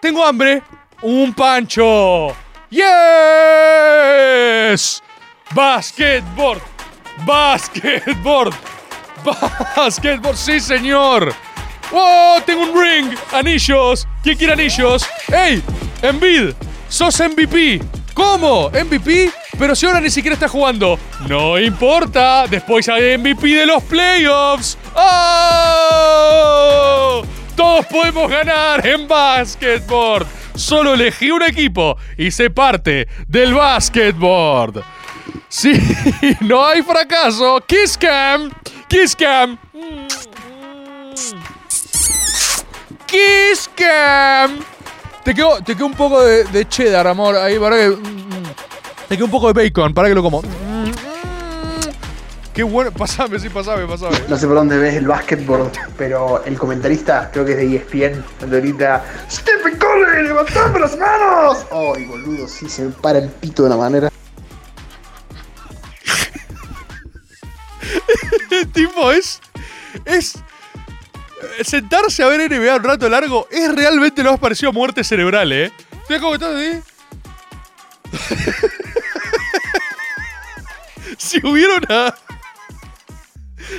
Tengo 0.01 0.25
hambre. 0.25 0.63
Un 1.03 1.35
pancho. 1.35 2.35
¡Yes! 2.71 2.93
Basketball. 5.55 6.74
Basketball. 7.25 8.51
Basketball, 9.77 10.37
sí, 10.37 10.61
señor. 10.61 11.35
¡Oh! 11.93 12.39
Tengo 12.45 12.63
un 12.63 12.73
ring. 12.81 13.17
Anillos. 13.33 14.07
¿Quién 14.23 14.37
quiere 14.37 14.53
anillos? 14.53 15.07
¡Ey! 15.29 15.63
Envid. 16.03 16.55
Sos 16.89 17.19
MVP. 17.21 17.81
¿Cómo? 18.15 18.71
¿MVP? 18.71 19.33
Pero 19.59 19.75
si 19.75 19.87
ahora 19.87 20.01
ni 20.01 20.11
siquiera 20.11 20.35
está 20.35 20.49
jugando. 20.49 20.99
No 21.29 21.59
importa. 21.59 22.47
Después 22.49 22.89
hay 22.89 23.17
MVP 23.19 23.49
de 23.49 23.67
los 23.67 23.83
playoffs. 23.85 24.79
¡Oh! 24.95 25.95
Todos 27.57 27.87
podemos 27.87 28.31
ganar 28.31 28.87
en 28.87 29.09
basketball. 29.09 30.27
Solo 30.55 30.95
elegí 30.95 31.31
un 31.31 31.43
equipo 31.43 31.97
y 32.17 32.31
sé 32.31 32.51
parte 32.51 33.09
del 33.27 33.55
basketball. 33.55 34.85
Sí, 35.57 35.73
no 36.41 36.67
hay 36.67 36.83
fracaso. 36.83 37.63
Kiss 37.65 37.97
Cam. 37.97 38.51
Kiss 38.89 39.15
Cam. 39.15 39.57
Kiss 43.07 43.71
Cam. 43.77 44.59
Te 45.23 45.33
quedó, 45.33 45.63
te 45.63 45.77
quedó 45.77 45.87
un 45.87 45.95
poco 45.95 46.21
de, 46.25 46.69
cheddar, 46.69 47.07
amor. 47.07 47.37
Ahí, 47.37 47.57
para 47.61 47.77
que. 47.77 47.97
Te 49.09 49.15
quedó 49.15 49.27
un 49.27 49.31
poco 49.31 49.53
de 49.53 49.63
bacon, 49.63 49.95
para 49.95 50.09
que 50.09 50.15
lo 50.17 50.25
como. 50.25 50.43
Qué 52.53 52.65
bueno. 52.65 52.91
Pasame, 52.91 53.39
sí, 53.39 53.49
pasame, 53.49 53.87
pasame. 53.87 54.17
No 54.29 54.37
sé 54.37 54.49
por 54.49 54.57
dónde 54.57 54.77
ves 54.77 54.97
el 54.97 55.07
básquetbol, 55.07 55.71
pero 55.97 56.43
el 56.45 56.59
comentarista, 56.59 57.31
creo 57.33 57.45
que 57.45 57.53
es 57.53 57.59
de 57.59 57.77
ESPN, 57.77 58.25
cuando 58.41 58.57
grita 58.57 59.05
¡Stephen 59.31 59.79
Curry, 59.79 60.25
levantando 60.25 60.81
las 60.81 60.99
manos! 60.99 61.65
¡Ay, 61.71 62.07
boludo! 62.07 62.49
Sí, 62.49 62.69
se 62.69 62.83
me 62.83 62.91
para 62.91 63.21
el 63.21 63.29
pito 63.29 63.63
de 63.63 63.69
una 63.69 63.77
manera. 63.77 64.11
Tipo 68.73 69.13
es. 69.13 69.41
Es. 70.05 70.39
Sentarse 71.63 72.23
a 72.23 72.29
ver 72.29 72.51
NBA 72.51 72.77
un 72.77 72.85
rato 72.85 73.09
largo 73.09 73.49
es 73.51 73.75
realmente 73.75 74.23
lo 74.23 74.33
más 74.33 74.41
parecido 74.41 74.71
a 74.71 74.73
muerte 74.73 75.05
cerebral, 75.05 75.53
¿eh? 75.53 75.73
¿Sabes 76.07 76.23
cómo 76.23 76.35
estás 76.35 76.55
ahí? 76.55 76.81
si 81.19 81.47
hubiera 81.47 81.77
una. 81.77 82.15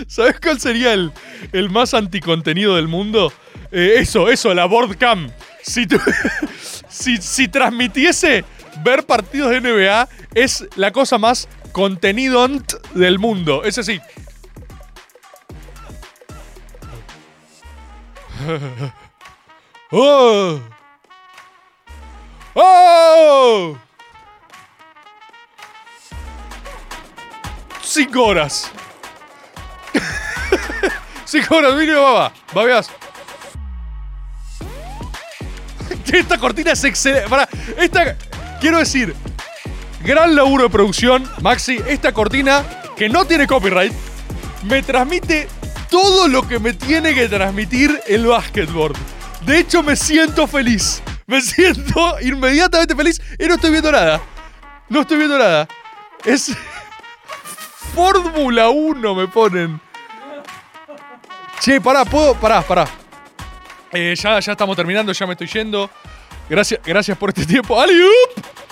¿Sabes 0.07 0.39
cuál 0.39 0.59
sería 0.59 0.93
el, 0.93 1.11
el 1.51 1.69
más 1.69 1.93
anticontenido 1.93 2.75
del 2.75 2.87
mundo? 2.87 3.31
Eh, 3.71 3.95
eso, 3.97 4.29
eso, 4.29 4.53
la 4.53 4.65
board 4.65 4.97
cam. 4.97 5.31
Si, 5.61 5.87
si, 6.89 7.17
si 7.17 7.47
transmitiese 7.47 8.45
ver 8.83 9.05
partidos 9.05 9.51
de 9.51 9.61
NBA, 9.61 10.09
es 10.33 10.65
la 10.75 10.91
cosa 10.91 11.17
más 11.17 11.47
contenido 11.75 12.47
del 12.93 13.19
mundo. 13.19 13.65
Es 13.65 13.77
así. 13.77 13.99
¡Oh! 19.91 20.61
¡Oh! 22.53 23.77
Cinco 27.83 28.23
horas. 28.23 28.71
Cinco 31.25 31.57
horas, 31.57 31.75
mínimo, 31.75 32.01
baba. 32.01 32.31
Babeas. 32.53 32.89
Esta 36.07 36.37
cortina 36.37 36.71
es 36.71 36.85
excelente. 36.85 37.27
Para, 37.27 37.49
esta. 37.77 38.15
Quiero 38.61 38.77
decir. 38.77 39.13
Gran 40.05 40.35
laburo 40.35 40.65
de 40.65 40.69
producción, 40.69 41.27
Maxi. 41.41 41.79
Esta 41.87 42.13
cortina, 42.13 42.63
que 42.95 43.09
no 43.09 43.25
tiene 43.25 43.47
copyright, 43.47 43.91
me 44.65 44.83
transmite 44.83 45.47
todo 45.89 46.27
lo 46.27 46.47
que 46.47 46.59
me 46.59 46.73
tiene 46.73 47.15
que 47.15 47.27
transmitir 47.27 47.99
el 48.05 48.27
básquetbol. 48.27 48.93
De 49.47 49.57
hecho, 49.57 49.81
me 49.81 49.95
siento 49.95 50.45
feliz. 50.45 51.01
Me 51.25 51.41
siento 51.41 52.17
inmediatamente 52.21 52.95
feliz 52.95 53.19
y 53.39 53.47
no 53.47 53.55
estoy 53.55 53.71
viendo 53.71 53.91
nada. 53.91 54.21
No 54.89 55.01
estoy 55.01 55.17
viendo 55.17 55.39
nada. 55.39 55.67
Es. 56.23 56.55
Fórmula 57.95 58.69
1 58.69 59.15
me 59.15 59.27
ponen. 59.27 59.81
Che, 61.59 61.81
pará, 61.81 62.05
puedo. 62.05 62.35
Pará, 62.35 62.61
pará. 62.61 62.85
Eh, 63.91 64.13
ya, 64.15 64.39
ya 64.39 64.51
estamos 64.51 64.75
terminando, 64.75 65.11
ya 65.13 65.25
me 65.25 65.33
estoy 65.33 65.47
yendo. 65.47 65.89
Gracias, 66.47 66.79
gracias 66.85 67.17
por 67.17 67.29
este 67.29 67.47
tiempo. 67.47 67.81
¡Aliup! 67.81 68.64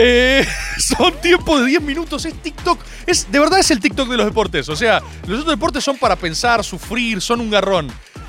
Eh, 0.00 0.46
son 0.78 1.12
tiempos 1.20 1.60
de 1.60 1.66
10 1.66 1.82
minutos, 1.82 2.24
es 2.24 2.34
TikTok. 2.34 2.78
Es, 3.04 3.30
de 3.30 3.38
verdad 3.40 3.58
es 3.58 3.70
el 3.72 3.80
TikTok 3.80 4.08
de 4.08 4.16
los 4.16 4.26
deportes. 4.26 4.68
O 4.68 4.76
sea, 4.76 5.02
los 5.26 5.40
otros 5.40 5.56
deportes 5.56 5.82
son 5.82 5.98
para 5.98 6.14
pensar, 6.14 6.62
sufrir, 6.62 7.20
son 7.20 7.40
un 7.40 7.50
garrón. 7.50 7.88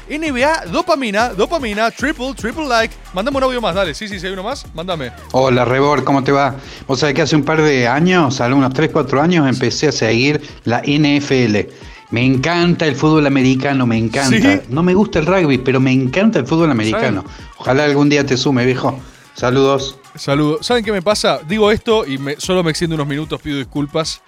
NBA, 0.09 0.65
dopamina, 0.71 1.29
dopamina, 1.29 1.91
triple, 1.91 2.33
triple 2.33 2.67
like. 2.67 2.95
Mándame 3.13 3.37
un 3.37 3.43
audio 3.43 3.61
más, 3.61 3.75
dale. 3.75 3.93
Sí, 3.93 4.07
sí, 4.07 4.19
si 4.19 4.25
hay 4.25 4.33
uno 4.33 4.41
más, 4.41 4.65
mándame. 4.73 5.11
Hola 5.33 5.63
Rebor, 5.63 6.03
¿cómo 6.03 6.23
te 6.23 6.31
va? 6.31 6.55
Vos 6.87 6.99
sabés 6.99 7.13
que 7.13 7.21
hace 7.21 7.35
un 7.35 7.43
par 7.43 7.61
de 7.61 7.87
años, 7.87 8.41
algunos 8.41 8.73
3, 8.73 8.89
4 8.91 9.21
años, 9.21 9.47
empecé 9.47 9.89
a 9.89 9.91
seguir 9.91 10.41
la 10.63 10.81
NFL. 10.81 11.69
Me 12.09 12.25
encanta 12.25 12.87
el 12.87 12.95
fútbol 12.95 13.27
americano, 13.27 13.85
me 13.85 13.99
encanta. 13.99 14.35
¿Sí? 14.35 14.61
No 14.69 14.81
me 14.81 14.95
gusta 14.95 15.19
el 15.19 15.27
rugby, 15.27 15.59
pero 15.59 15.79
me 15.79 15.91
encanta 15.91 16.39
el 16.39 16.47
fútbol 16.47 16.71
americano. 16.71 17.23
Ojalá 17.59 17.83
algún 17.83 18.09
día 18.09 18.25
te 18.25 18.35
sume, 18.35 18.65
viejo. 18.65 18.99
Saludos. 19.35 19.99
Saludos. 20.15 20.65
¿Saben 20.65 20.83
qué 20.83 20.91
me 20.91 21.01
pasa? 21.01 21.39
Digo 21.47 21.71
esto 21.71 22.05
y 22.05 22.19
solo 22.37 22.63
me 22.63 22.71
extiendo 22.71 22.95
unos 22.95 23.07
minutos, 23.07 23.41
pido 23.41 23.57
disculpas. 23.57 24.21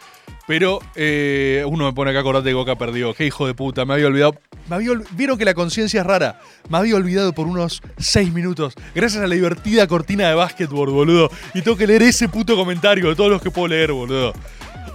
Pero 0.48 0.80
eh, 0.96 1.64
uno 1.68 1.86
me 1.86 1.94
pone 1.94 2.12
acá, 2.12 2.20
acordate 2.20 2.50
que 2.50 2.54
Boca 2.54 2.76
perdió. 2.76 3.14
Qué 3.14 3.26
hijo 3.26 3.48
de 3.48 3.54
puta, 3.54 3.86
me 3.86 3.94
había 3.94 4.08
olvidado. 4.08 4.36
Me 4.70 4.76
había 4.76 4.92
Vieron 5.12 5.38
que 5.38 5.46
la 5.46 5.54
conciencia 5.54 6.02
es 6.02 6.06
rara. 6.06 6.42
Me 6.70 6.78
había 6.78 6.96
olvidado 6.96 7.34
por 7.34 7.48
unos 7.48 7.82
6 7.98 8.34
minutos. 8.34 8.74
Gracias 8.94 9.24
a 9.24 9.28
la 9.28 9.36
divertida 9.36 9.88
cortina 9.88 10.28
de 10.30 10.36
básquetbol, 10.36 10.90
boludo. 10.90 11.30
Y 11.54 11.62
tengo 11.62 11.78
que 11.78 11.88
leer 11.88 12.04
ese 12.04 12.28
puto 12.28 12.56
comentario 12.56 13.08
de 13.10 13.16
todos 13.16 13.30
los 13.30 13.42
que 13.42 13.52
puedo 13.52 13.68
leer, 13.70 13.92
boludo. 13.92 14.34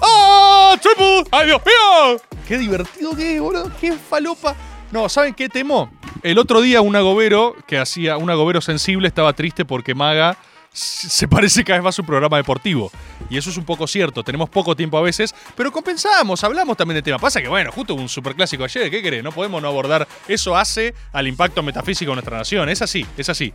¡Ah! 0.02 0.76
¡Triple! 0.80 1.24
¡Ay, 1.32 1.46
Dios 1.46 1.62
mío! 1.64 2.20
¡Qué 2.46 2.58
divertido 2.58 3.16
que 3.16 3.36
es, 3.36 3.40
boludo! 3.40 3.70
¡Qué 3.80 3.92
falopa! 3.92 4.54
No, 4.92 5.08
¿saben 5.08 5.34
qué 5.34 5.48
temo? 5.48 5.90
El 6.22 6.38
otro 6.38 6.60
día 6.60 6.80
un 6.80 6.96
agobero 6.96 7.54
que 7.66 7.78
hacía, 7.78 8.16
un 8.16 8.30
agobero 8.30 8.60
sensible 8.60 9.08
estaba 9.08 9.32
triste 9.32 9.64
porque 9.64 9.94
Maga 9.94 10.36
se 10.72 11.28
parece 11.28 11.64
cada 11.64 11.78
vez 11.78 11.84
más 11.84 11.98
a 11.98 12.02
un 12.02 12.06
programa 12.06 12.36
deportivo. 12.36 12.90
Y 13.30 13.36
eso 13.38 13.50
es 13.50 13.56
un 13.56 13.64
poco 13.64 13.86
cierto. 13.86 14.22
Tenemos 14.22 14.50
poco 14.50 14.76
tiempo 14.76 14.98
a 14.98 15.02
veces, 15.02 15.34
pero 15.56 15.72
compensamos, 15.72 16.44
hablamos 16.44 16.76
también 16.76 16.96
de 16.96 17.02
tema. 17.02 17.18
Pasa 17.18 17.40
que, 17.40 17.48
bueno, 17.48 17.72
justo 17.72 17.94
un 17.94 18.08
superclásico 18.08 18.64
ayer, 18.64 18.90
¿qué 18.90 19.02
querés? 19.02 19.22
No 19.22 19.32
podemos 19.32 19.60
no 19.62 19.68
abordar. 19.68 20.06
Eso 20.28 20.56
hace 20.56 20.94
al 21.12 21.26
impacto 21.26 21.62
metafísico 21.62 22.10
de 22.10 22.16
nuestra 22.16 22.38
nación. 22.38 22.68
Es 22.68 22.82
así, 22.82 23.06
es 23.16 23.28
así. 23.28 23.52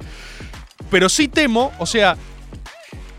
Pero 0.89 1.09
sí 1.09 1.27
temo, 1.27 1.71
o 1.79 1.85
sea, 1.85 2.17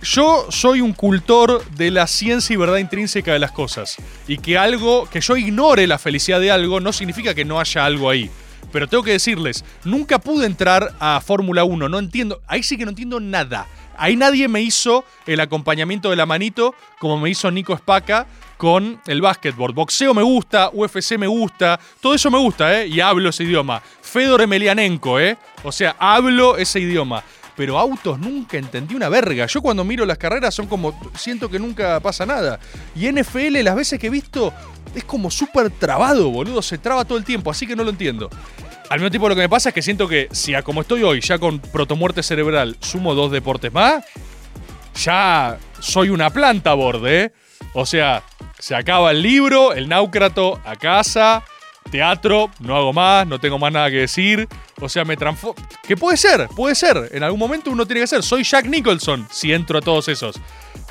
yo 0.03 0.47
soy 0.51 0.80
un 0.80 0.93
cultor 0.93 1.64
de 1.70 1.90
la 1.93 2.07
ciencia 2.07 2.53
y 2.53 2.57
verdad 2.57 2.78
intrínseca 2.78 3.32
de 3.32 3.38
las 3.38 3.53
cosas. 3.53 3.97
Y 4.26 4.38
que 4.38 4.59
algo, 4.59 5.09
que 5.09 5.20
yo 5.20 5.36
ignore 5.36 5.86
la 5.86 5.99
felicidad 5.99 6.40
de 6.40 6.51
algo, 6.51 6.80
no 6.80 6.93
significa 6.93 7.34
que 7.34 7.45
no 7.45 7.61
haya 7.61 7.84
algo 7.84 8.11
ahí. 8.11 8.28
Pero 8.71 8.89
tengo 8.89 9.03
que 9.03 9.13
decirles, 9.13 9.65
nunca 9.85 10.19
pude 10.19 10.47
entrar 10.47 10.95
a 10.99 11.21
Fórmula 11.21 11.65
1, 11.65 11.89
no 11.89 11.99
entiendo, 11.99 12.41
ahí 12.47 12.63
sí 12.63 12.77
que 12.77 12.85
no 12.85 12.91
entiendo 12.91 13.21
nada. 13.21 13.67
Ahí 13.97 14.17
nadie 14.17 14.49
me 14.49 14.63
hizo 14.63 15.05
el 15.27 15.41
acompañamiento 15.41 16.11
de 16.11 16.17
la 16.17 16.27
manito 16.27 16.75
como 16.99 17.19
me 17.19 17.31
hizo 17.31 17.51
Nico 17.51 17.77
Spaca 17.77 18.27
con 18.57 19.01
el 19.07 19.21
básquetbol. 19.21 19.73
Boxeo 19.73 20.15
me 20.15 20.23
gusta, 20.23 20.71
UFC 20.73 21.19
me 21.19 21.27
gusta, 21.27 21.79
todo 22.01 22.15
eso 22.15 22.31
me 22.31 22.39
gusta, 22.39 22.81
¿eh? 22.81 22.87
Y 22.87 23.01
hablo 23.01 23.29
ese 23.29 23.45
idioma. 23.45 23.83
Fedor 24.01 24.41
Emelianenko, 24.41 25.19
¿eh? 25.19 25.37
O 25.65 25.73
sea, 25.73 25.97
hablo 25.99 26.57
ese 26.57 26.81
idioma. 26.81 27.23
Pero 27.57 27.79
autos 27.79 28.19
nunca 28.19 28.57
entendí 28.57 28.95
una 28.95 29.09
verga. 29.09 29.47
Yo 29.47 29.61
cuando 29.61 29.85
miro 29.85 30.07
las 30.07 30.17
carreras 30.17 30.55
son 30.55 30.67
como. 30.67 30.99
Siento 31.15 31.51
que 31.51 31.59
nunca 31.59 32.01
pasa 32.01 32.25
nada. 32.25 32.59
Y 32.95 33.11
NFL, 33.11 33.63
las 33.63 33.77
veces 33.77 33.99
que 33.99 34.07
he 34.07 34.11
visto, 34.11 34.55
es 34.95 35.05
como 35.05 35.30
súper 35.30 35.70
trabado, 35.70 36.30
boludo. 36.30 36.62
Se 36.62 36.78
traba 36.78 37.05
todo 37.05 37.18
el 37.18 37.24
tiempo, 37.24 37.51
así 37.51 37.66
que 37.66 37.76
no 37.76 37.84
lo 37.84 37.90
entiendo. 37.90 38.28
Al 38.88 38.99
mismo 38.99 39.11
tiempo, 39.11 39.28
lo 39.28 39.34
que 39.34 39.40
me 39.40 39.49
pasa 39.49 39.70
es 39.70 39.74
que 39.74 39.82
siento 39.82 40.07
que 40.07 40.28
si 40.32 40.53
como 40.62 40.82
estoy 40.82 41.03
hoy, 41.03 41.20
ya 41.20 41.38
con 41.38 41.61
protomuerte 41.61 42.22
cerebral, 42.22 42.76
sumo 42.80 43.14
dos 43.14 43.32
deportes 43.32 43.72
más, 43.72 44.05
ya 45.03 45.59
soy 45.80 46.11
una 46.11 46.30
planta 46.30 46.74
borde, 46.74 47.22
¿eh? 47.22 47.32
O 47.74 47.86
sea, 47.86 48.22
se 48.59 48.74
acaba 48.74 49.11
el 49.12 49.22
libro, 49.22 49.72
el 49.72 49.88
náucrato 49.88 50.61
a 50.64 50.76
casa, 50.76 51.43
teatro, 51.90 52.51
no 52.61 52.76
hago 52.76 52.93
más, 52.93 53.26
no 53.26 53.38
tengo 53.38 53.59
más 53.59 53.72
nada 53.72 53.90
que 53.90 53.97
decir. 53.97 54.49
O 54.80 54.88
sea, 54.88 55.05
me 55.05 55.16
transformo. 55.16 55.55
Que 55.82 55.97
puede 55.97 56.16
ser, 56.16 56.49
puede 56.55 56.74
ser. 56.74 57.11
En 57.12 57.22
algún 57.22 57.38
momento 57.38 57.70
uno 57.70 57.86
tiene 57.86 58.03
que 58.03 58.07
ser. 58.07 58.22
Soy 58.22 58.45
Jack 58.45 58.66
Nicholson 58.66 59.26
si 59.30 59.53
entro 59.53 59.78
a 59.78 59.80
todos 59.80 60.09
esos. 60.09 60.36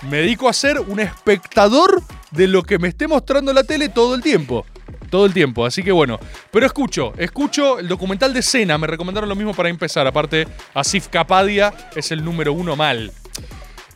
Me 0.10 0.18
dedico 0.18 0.50
a 0.50 0.54
ser 0.54 0.80
un 0.80 1.00
espectador 1.00 2.02
de 2.32 2.48
lo 2.48 2.64
que 2.64 2.80
me 2.80 2.88
esté 2.88 3.08
mostrando 3.08 3.54
la 3.54 3.64
tele 3.64 3.90
todo 3.90 4.16
el 4.16 4.22
tiempo. 4.22 4.66
Todo 5.10 5.26
el 5.26 5.34
tiempo, 5.34 5.66
así 5.66 5.84
que 5.84 5.92
bueno. 5.92 6.20
Pero 6.52 6.66
escucho, 6.66 7.14
escucho 7.18 7.80
el 7.80 7.88
documental 7.88 8.34
de 8.34 8.42
Cena. 8.42 8.78
Me 8.78 8.88
recomendaron 8.88 9.30
lo 9.30 9.36
mismo 9.36 9.54
para 9.54 9.70
empezar. 9.70 10.08
Aparte, 10.08 10.48
Asif 10.74 11.08
Kapadia 11.08 11.74
es 11.96 12.12
el 12.12 12.24
número 12.24 12.54
uno 12.54 12.76
mal. 12.76 13.12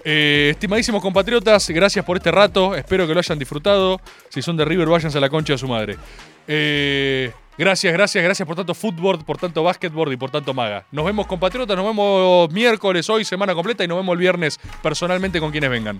Eh, 0.03 0.49
estimadísimos 0.51 1.01
compatriotas, 1.01 1.67
gracias 1.69 2.05
por 2.05 2.17
este 2.17 2.31
rato. 2.31 2.75
Espero 2.75 3.07
que 3.07 3.13
lo 3.13 3.19
hayan 3.19 3.39
disfrutado. 3.39 3.99
Si 4.29 4.41
son 4.41 4.55
de 4.57 4.65
River, 4.65 4.87
váyanse 4.87 5.17
a 5.17 5.21
la 5.21 5.29
concha 5.29 5.53
de 5.53 5.57
su 5.57 5.67
madre. 5.67 5.97
Eh, 6.47 7.31
gracias, 7.57 7.93
gracias, 7.93 8.23
gracias 8.23 8.47
por 8.47 8.55
tanto 8.55 8.73
fútbol, 8.73 9.23
por 9.23 9.37
tanto 9.37 9.63
básquetbol 9.63 10.13
y 10.13 10.17
por 10.17 10.31
tanto 10.31 10.53
maga. 10.53 10.85
Nos 10.91 11.05
vemos 11.05 11.27
compatriotas, 11.27 11.75
nos 11.75 11.85
vemos 11.85 12.51
miércoles, 12.51 13.09
hoy, 13.09 13.25
semana 13.25 13.53
completa 13.53 13.83
y 13.83 13.87
nos 13.87 13.97
vemos 13.97 14.13
el 14.13 14.19
viernes 14.19 14.59
personalmente 14.81 15.39
con 15.39 15.51
quienes 15.51 15.69
vengan. 15.69 15.99